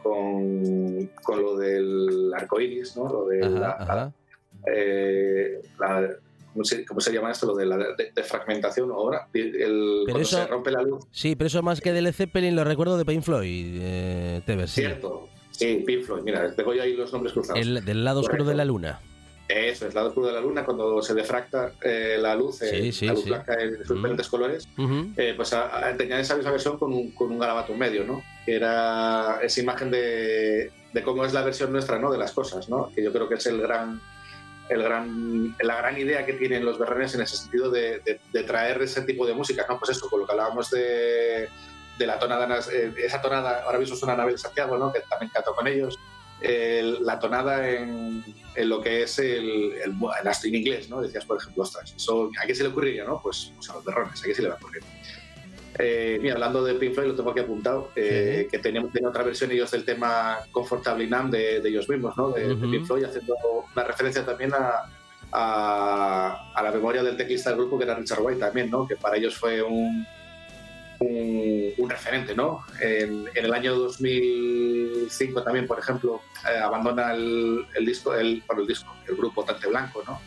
con, 0.02 1.06
con 1.22 1.42
lo 1.42 1.56
del 1.58 2.32
arco 2.34 2.60
iris, 2.60 2.96
¿no? 2.96 3.04
Lo 3.12 3.26
de 3.26 3.40
Ajá, 3.44 3.58
la, 3.58 3.70
ajá. 3.72 4.12
Eh, 4.66 5.60
la- 5.78 6.10
¿cómo, 6.52 6.64
se, 6.64 6.84
cómo 6.84 7.00
se 7.00 7.12
llama 7.12 7.30
esto? 7.30 7.46
Lo 7.46 7.54
de 7.54 7.66
la 7.66 7.76
de, 7.76 8.12
de 8.14 8.22
fragmentación 8.22 8.90
ahora. 8.90 9.28
El, 9.32 9.52
Pero 9.52 10.04
cuando 10.06 10.20
eso- 10.20 10.36
se 10.38 10.46
rompe 10.46 10.70
la 10.70 10.82
luz. 10.82 11.04
Sí, 11.10 11.36
pero 11.36 11.46
eso 11.48 11.62
más 11.62 11.80
que 11.80 11.92
de 11.92 12.02
Led 12.02 12.12
Zeppelin 12.14 12.56
lo 12.56 12.64
recuerdo 12.64 12.98
de 12.98 13.04
Pink 13.04 13.22
Floyd, 13.22 13.78
eh, 13.80 14.42
sí. 14.46 14.66
Cierto. 14.66 15.28
Sí, 15.50 15.82
Pink 15.86 16.04
Floyd. 16.04 16.22
Mira, 16.22 16.54
tengo 16.54 16.72
yo 16.74 16.82
ahí 16.82 16.94
los 16.94 17.12
nombres 17.12 17.32
cruzados. 17.32 17.60
El, 17.60 17.84
del 17.84 18.04
lado 18.04 18.20
oscuro 18.20 18.44
de 18.44 18.54
la 18.54 18.64
luna. 18.64 19.00
Eso, 19.46 19.88
es 19.88 19.94
lado 19.94 20.08
oscuro 20.08 20.28
de 20.28 20.32
la 20.34 20.40
luna, 20.40 20.64
cuando 20.64 21.02
se 21.02 21.12
defracta 21.12 21.72
eh, 21.82 22.16
la 22.20 22.36
luz, 22.36 22.62
eh, 22.62 22.92
Sí, 22.92 23.04
la 23.06 23.14
luz 23.14 23.24
sí. 23.24 23.30
blanca 23.30 23.54
en 23.60 23.78
sus 23.78 23.90
Mm. 23.90 23.94
diferentes 23.96 24.28
colores, 24.28 24.68
eh, 25.16 25.34
pues 25.36 25.52
a- 25.52 25.88
a- 25.88 25.96
tenía 25.96 26.20
esa 26.20 26.36
misma 26.36 26.52
versión 26.52 26.78
con 26.78 26.92
un, 26.92 27.10
con 27.10 27.32
un 27.32 27.38
garabato 27.40 27.72
en 27.72 27.80
medio, 27.80 28.04
¿no? 28.04 28.22
Que 28.46 28.54
era 28.54 29.40
esa 29.42 29.60
imagen 29.60 29.90
de, 29.90 30.70
de 30.92 31.02
cómo 31.02 31.24
es 31.24 31.32
la 31.32 31.42
versión 31.42 31.72
nuestra, 31.72 31.98
¿no? 31.98 32.12
De 32.12 32.18
las 32.18 32.30
cosas, 32.30 32.68
¿no? 32.68 32.92
Que 32.94 33.02
yo 33.02 33.12
creo 33.12 33.28
que 33.28 33.34
es 33.34 33.46
el 33.46 33.60
gran, 33.60 34.00
el 34.70 34.82
gran, 34.84 35.56
la 35.60 35.76
gran 35.76 35.98
idea 35.98 36.24
que 36.24 36.34
tienen 36.34 36.64
los 36.64 36.78
berrenes 36.78 37.14
en 37.14 37.22
ese 37.22 37.36
sentido 37.36 37.70
de, 37.70 38.20
traer 38.46 38.80
ese 38.82 39.02
tipo 39.02 39.26
de 39.26 39.34
música, 39.34 39.66
¿no? 39.68 39.78
Pues 39.78 39.96
eso, 39.96 40.08
con 40.08 40.20
lo 40.20 40.26
que 40.26 40.32
hablábamos 40.32 40.70
de, 40.70 41.48
la 41.98 42.18
tonada, 42.18 42.60
eh, 42.72 42.94
esa 42.98 43.20
tonada, 43.20 43.64
ahora 43.64 43.78
mismo 43.78 43.96
suena 43.96 44.16
Nave 44.16 44.32
de 44.32 44.38
Santiago, 44.38 44.78
¿no? 44.78 44.92
Que 44.92 45.00
también 45.00 45.30
canto 45.34 45.54
con 45.54 45.66
ellos. 45.66 45.98
El- 46.40 47.04
la 47.04 47.18
tonada 47.18 47.68
en, 47.68 48.24
lo 48.56 48.80
que 48.80 49.02
es 49.02 49.18
el, 49.18 49.72
el, 49.72 49.92
el 49.92 50.32
en 50.44 50.54
inglés, 50.54 50.88
¿no? 50.88 51.02
Decías, 51.02 51.24
por 51.24 51.36
ejemplo, 51.36 51.64
ostras, 51.64 51.92
eso, 51.94 52.30
¿a 52.42 52.46
qué 52.46 52.54
se 52.54 52.62
le 52.62 52.68
ocurriría, 52.70 53.04
no? 53.04 53.20
Pues, 53.20 53.52
pues 53.56 53.68
a 53.70 53.74
los 53.74 53.84
berrones, 53.84 54.22
¿a 54.22 54.24
qué 54.24 54.34
se 54.34 54.42
le 54.42 54.48
va 54.48 54.54
a 54.54 54.58
ocurrir? 54.58 54.82
Eh, 55.82 56.18
mira, 56.20 56.34
hablando 56.34 56.62
de 56.62 56.74
Pink 56.74 56.94
Floyd, 56.94 57.08
lo 57.08 57.14
tengo 57.16 57.30
aquí 57.30 57.40
apuntado, 57.40 57.90
eh, 57.96 58.46
que 58.50 58.58
tenían, 58.58 58.90
tenían 58.90 59.10
otra 59.10 59.22
versión 59.22 59.50
ellos 59.50 59.70
del 59.70 59.84
tema 59.84 60.38
Comfortably 60.50 61.06
Numb 61.06 61.30
de, 61.30 61.60
de 61.60 61.68
ellos 61.68 61.88
mismos, 61.88 62.14
¿no? 62.18 62.30
De, 62.30 62.46
de 62.48 62.54
Ujú. 62.54 62.70
Pink 62.70 62.86
Floyd, 62.86 63.04
haciendo 63.04 63.34
una 63.74 63.84
referencia 63.84 64.24
también 64.26 64.52
a, 64.52 64.90
a, 65.32 66.52
a 66.54 66.62
la 66.62 66.70
memoria 66.70 67.02
del 67.02 67.16
teclista 67.16 67.50
del 67.50 67.60
grupo, 67.60 67.78
que 67.78 67.84
era 67.84 67.94
Richard 67.94 68.20
White 68.20 68.40
también, 68.40 68.70
¿no? 68.70 68.86
Que 68.86 68.96
para 68.96 69.16
ellos 69.16 69.36
fue 69.36 69.62
un, 69.62 70.06
un, 71.00 71.72
un 71.78 71.90
referente, 71.90 72.34
¿no? 72.34 72.64
En, 72.80 73.26
en 73.34 73.44
el 73.44 73.54
año 73.54 73.74
2005 73.74 75.42
también, 75.42 75.66
por 75.66 75.78
ejemplo, 75.78 76.20
eh, 76.46 76.58
abandona 76.58 77.14
el, 77.14 77.64
el 77.74 77.86
disco, 77.86 78.14
el, 78.14 78.42
bueno, 78.46 78.62
el 78.62 78.68
disco, 78.68 78.94
el 79.08 79.16
grupo 79.16 79.44
Tante 79.44 79.66
Blanco, 79.66 80.02
¿no? 80.06 80.20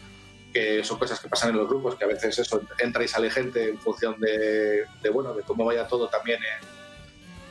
Que 0.54 0.84
son 0.84 1.00
cosas 1.00 1.20
que 1.20 1.28
pasan 1.28 1.50
en 1.50 1.58
los 1.58 1.68
grupos, 1.68 1.96
que 1.96 2.04
a 2.04 2.08
veces 2.08 2.38
eso 2.38 2.62
entra 2.78 3.04
y 3.04 3.08
sale 3.08 3.32
gente 3.32 3.70
en 3.70 3.80
función 3.80 4.20
de, 4.20 4.86
bueno, 5.12 5.34
de 5.34 5.42
cómo 5.44 5.66
vaya 5.66 5.88
todo 5.88 6.08
también 6.10 6.40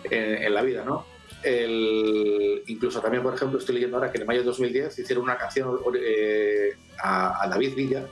en, 0.04 0.54
la 0.54 0.62
vida, 0.62 0.84
¿no? 0.84 1.04
El- 1.42 2.62
incluso 2.66 3.00
también, 3.00 3.22
por 3.22 3.34
ejemplo, 3.34 3.58
estoy 3.58 3.74
leyendo 3.74 3.96
ahora 3.96 4.12
que 4.12 4.18
en 4.20 4.26
mayo 4.26 4.40
de 4.40 4.46
2010 4.46 4.98
hicieron 5.00 5.24
una 5.24 5.36
canción 5.36 5.80
eh, 6.00 6.76
a, 7.02 7.48
David 7.48 7.74
Villa, 7.74 8.06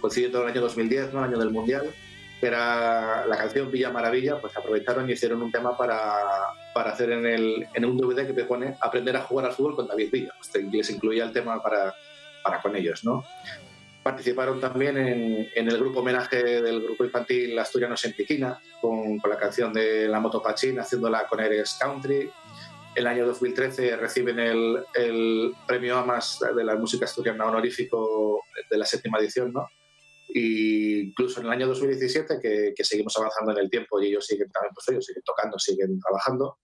coincidiendo 0.00 0.42
el 0.42 0.48
año 0.48 0.60
2010, 0.60 1.12
¿no? 1.12 1.18
el 1.18 1.30
año 1.30 1.38
del 1.38 1.50
Mundial, 1.50 1.92
que 2.40 2.46
era 2.46 3.26
la 3.26 3.36
canción 3.36 3.70
Villa 3.70 3.90
Maravilla, 3.90 4.40
pues 4.40 4.56
aprovecharon 4.56 5.08
y 5.08 5.12
hicieron 5.12 5.42
un 5.42 5.50
tema 5.50 5.76
para, 5.76 6.00
para 6.72 6.92
hacer 6.92 7.10
en, 7.10 7.26
el, 7.26 7.66
en 7.74 7.84
un 7.84 7.96
DVD 7.96 8.26
que 8.26 8.32
te 8.32 8.44
pone 8.44 8.76
Aprender 8.80 9.16
a 9.16 9.22
jugar 9.22 9.46
al 9.46 9.52
fútbol 9.52 9.74
con 9.74 9.88
David 9.88 10.10
Villa. 10.12 10.32
Pues 10.38 10.64
les 10.64 10.90
incluía 10.90 11.24
el 11.24 11.32
tema 11.32 11.60
para, 11.62 11.94
para 12.44 12.60
con 12.62 12.76
ellos, 12.76 13.04
¿no? 13.04 13.24
Participaron 14.08 14.58
también 14.58 14.96
en, 14.96 15.50
en 15.54 15.68
el 15.68 15.76
grupo 15.76 16.00
homenaje 16.00 16.62
del 16.62 16.82
grupo 16.82 17.04
infantil 17.04 17.58
Asturianos 17.58 18.02
en 18.06 18.14
Piquina, 18.14 18.58
con, 18.80 19.18
con 19.18 19.28
la 19.28 19.36
canción 19.36 19.70
de 19.70 20.08
La 20.08 20.18
Moto 20.18 20.42
Pachín, 20.42 20.80
haciéndola 20.80 21.26
con 21.26 21.40
Eres 21.40 21.76
Country. 21.78 22.30
El 22.94 23.06
año 23.06 23.26
2013 23.26 23.96
reciben 23.96 24.38
el, 24.38 24.82
el 24.94 25.52
premio 25.66 25.98
AMAS 25.98 26.40
de 26.56 26.64
la 26.64 26.76
música 26.76 27.04
asturiana 27.04 27.44
honorífico 27.44 28.44
de 28.70 28.78
la 28.78 28.86
séptima 28.86 29.18
edición, 29.18 29.52
¿no? 29.52 29.68
Y 30.28 31.08
incluso 31.10 31.40
en 31.40 31.46
el 31.48 31.52
año 31.52 31.66
2017, 31.66 32.38
que, 32.40 32.72
que 32.74 32.84
seguimos 32.84 33.14
avanzando 33.18 33.52
en 33.52 33.58
el 33.58 33.68
tiempo 33.68 34.00
y 34.00 34.06
ellos 34.06 34.24
siguen 34.24 34.50
también, 34.50 34.72
pues 34.72 34.88
ellos 34.88 35.04
siguen 35.04 35.22
tocando, 35.22 35.58
siguen 35.58 36.00
trabajando. 36.00 36.60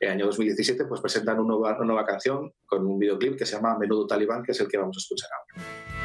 En 0.00 0.08
el 0.08 0.14
año 0.14 0.26
2017, 0.28 0.86
pues 0.86 1.02
presentan 1.02 1.38
una 1.38 1.54
nueva, 1.54 1.76
una 1.76 1.84
nueva 1.84 2.06
canción 2.06 2.50
con 2.64 2.86
un 2.86 2.98
videoclip 2.98 3.36
que 3.36 3.44
se 3.44 3.56
llama 3.56 3.76
Menudo 3.78 4.06
Talibán, 4.06 4.42
que 4.42 4.52
es 4.52 4.60
el 4.60 4.68
que 4.68 4.78
vamos 4.78 4.96
a 4.96 5.00
escuchar 5.00 5.28
ahora. 5.34 5.97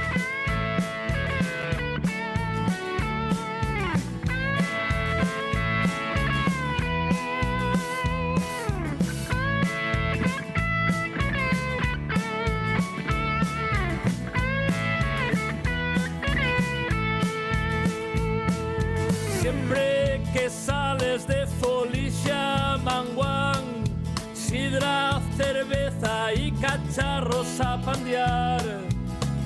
Y 26.93 26.95
cacharros 26.95 27.59
a 27.59 27.81
pandear. 27.81 28.61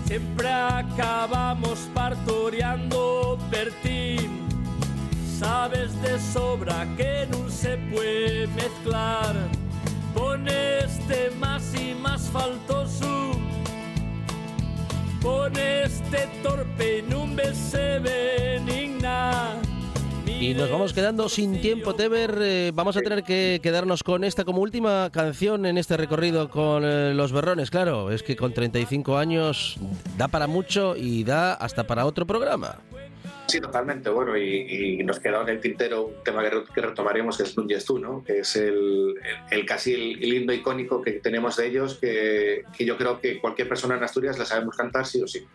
Siempre 0.05 0.49
acabamos 0.49 1.79
partoreando 1.93 3.37
Bertín. 3.49 4.47
Sabes 5.39 6.01
de 6.01 6.19
sobra 6.19 6.85
que 6.97 7.27
no 7.29 7.49
se 7.49 7.77
puede 7.91 8.47
mezclar. 8.47 9.35
Pones 10.13 10.99
más 11.39 11.73
y 11.75 11.93
más 11.93 12.29
faltoso. 12.29 13.31
Con 15.21 15.57
este 15.57 16.27
torpe 16.41 17.03
no 17.07 17.27
se 17.53 17.99
benigna. 17.99 19.66
Y 20.39 20.53
nos 20.53 20.69
vamos 20.69 20.93
quedando 20.93 21.29
sin 21.29 21.61
tiempo, 21.61 21.95
Teber. 21.95 22.37
Eh, 22.41 22.71
vamos 22.73 22.95
a 22.95 23.01
tener 23.01 23.23
que 23.23 23.59
quedarnos 23.61 24.03
con 24.03 24.23
esta 24.23 24.45
como 24.45 24.61
última 24.61 25.09
canción 25.11 25.65
en 25.65 25.79
este 25.79 25.97
recorrido 25.97 26.49
con 26.51 26.83
eh, 26.85 27.13
los 27.15 27.31
berrones. 27.31 27.71
Claro, 27.71 28.11
es 28.11 28.21
que 28.21 28.35
con 28.35 28.53
35 28.53 29.17
años 29.17 29.77
da 30.15 30.27
para 30.27 30.45
mucho 30.45 30.95
y 30.95 31.23
da 31.23 31.55
hasta 31.55 31.87
para 31.87 32.05
otro 32.05 32.27
programa. 32.27 32.77
Sí, 33.47 33.59
totalmente. 33.61 34.09
Bueno, 34.09 34.35
y, 34.37 34.97
y 34.99 35.03
nos 35.03 35.19
queda 35.19 35.41
en 35.41 35.49
el 35.49 35.61
tintero 35.61 36.07
un 36.07 36.23
tema 36.23 36.43
que, 36.43 36.49
re- 36.49 36.63
que 36.75 36.81
retomaremos, 36.81 37.37
que 37.37 37.43
es 37.43 37.57
Núñez 37.57 37.85
tú, 37.85 37.97
¿no? 37.97 38.23
Que 38.23 38.39
es 38.39 38.55
el, 38.57 38.73
el- 38.73 39.15
el 39.59 39.65
casi 39.65 39.93
el, 39.93 40.23
el 40.23 40.33
himno 40.33 40.53
icónico 40.53 41.01
que 41.01 41.13
tenemos 41.13 41.55
de 41.57 41.67
ellos, 41.67 41.97
que, 42.01 42.63
que 42.77 42.85
yo 42.85 42.97
creo 42.97 43.19
que 43.21 43.39
cualquier 43.39 43.69
persona 43.69 43.95
en 43.95 44.03
Asturias 44.03 44.37
la 44.37 44.45
sabemos 44.45 44.75
cantar 44.75 45.05
sí 45.05 45.21
o 45.21 45.27
sí. 45.27 45.45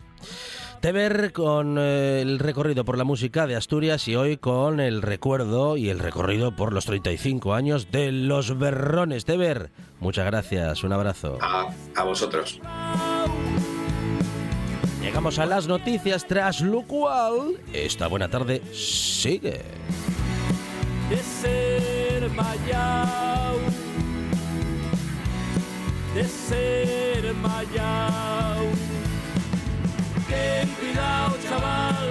Teber 0.81 1.31
con 1.31 1.77
eh, 1.79 2.21
el 2.21 2.39
recorrido 2.39 2.83
por 2.83 2.97
la 2.97 3.03
música 3.05 3.47
de 3.47 3.55
Asturias 3.55 4.05
y 4.09 4.15
hoy 4.17 4.35
con 4.37 4.79
el 4.81 5.01
recuerdo 5.01 5.77
y 5.77 5.89
el 5.89 5.99
recorrido 5.99 6.55
por 6.55 6.73
los 6.73 6.85
35 6.85 7.53
años 7.53 7.89
de 7.91 8.11
los 8.11 8.57
berrones. 8.59 9.23
Teber, 9.23 9.69
muchas 10.01 10.25
gracias, 10.25 10.83
un 10.83 10.91
abrazo. 10.91 11.37
A, 11.41 11.69
a 11.95 12.03
vosotros. 12.03 12.59
Llegamos 15.03 15.37
a 15.37 15.45
las 15.45 15.67
noticias, 15.67 16.25
tras 16.25 16.61
lo 16.61 16.83
cual 16.83 17.59
esta 17.73 18.07
buena 18.07 18.29
tarde 18.29 18.61
sigue. 18.71 19.61
de 21.09 21.17
ser 21.17 22.29
mayao, 22.31 23.57
de 26.15 26.23
ser 26.23 27.33
mayao. 27.35 28.63
Ten 30.29 30.69
cuidado, 30.79 31.35
chaval, 31.49 32.09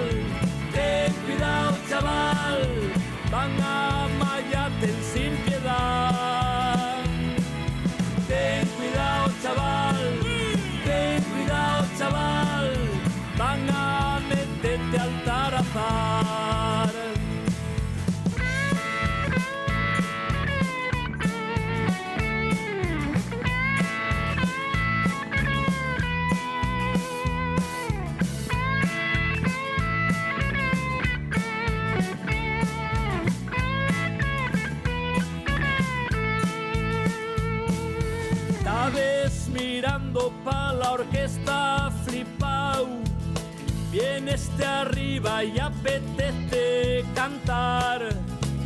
ten 0.71 1.13
cuidado, 1.25 1.75
chaval, 1.89 2.69
van 3.31 3.59
a 3.59 4.02
orquesta 40.93 41.91
flipao. 42.05 42.87
Vienes 43.91 44.49
de 44.57 44.65
arriba 44.65 45.43
y 45.43 45.59
apetece 45.59 47.03
cantar. 47.13 48.09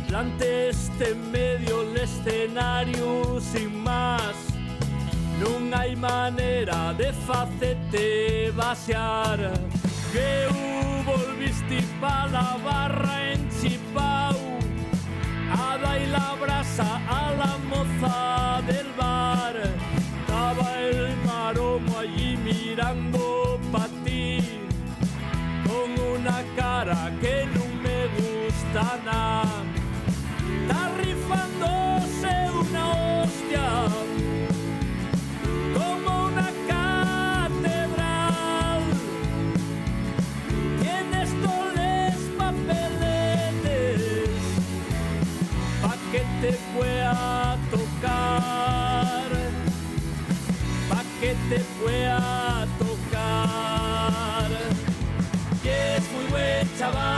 Plantes 0.08 0.90
este 0.90 1.14
medio 1.14 1.82
el 1.82 1.96
escenario 1.96 3.40
sin 3.40 3.82
más. 3.82 4.34
Non 5.38 5.70
hai 5.70 5.94
maneira 5.94 6.92
de 6.98 7.12
facete 7.12 8.50
vaciar 8.58 9.38
Que 10.10 10.50
volviste 11.06 11.78
pa 12.00 12.26
la 12.26 12.58
barra 12.58 13.30
en 13.30 13.46
Chipau 13.46 14.34
A 15.54 15.78
dai 15.78 16.10
la 16.10 16.34
brasa 16.42 16.98
a 17.06 17.22
la 17.38 17.54
moza 17.70 18.66
del 18.66 18.77
que 27.20 27.46
no 27.54 27.66
me 27.82 28.06
gusta 28.16 28.98
nada 29.04 29.57
buen 56.78 56.92
chaval, 56.92 57.17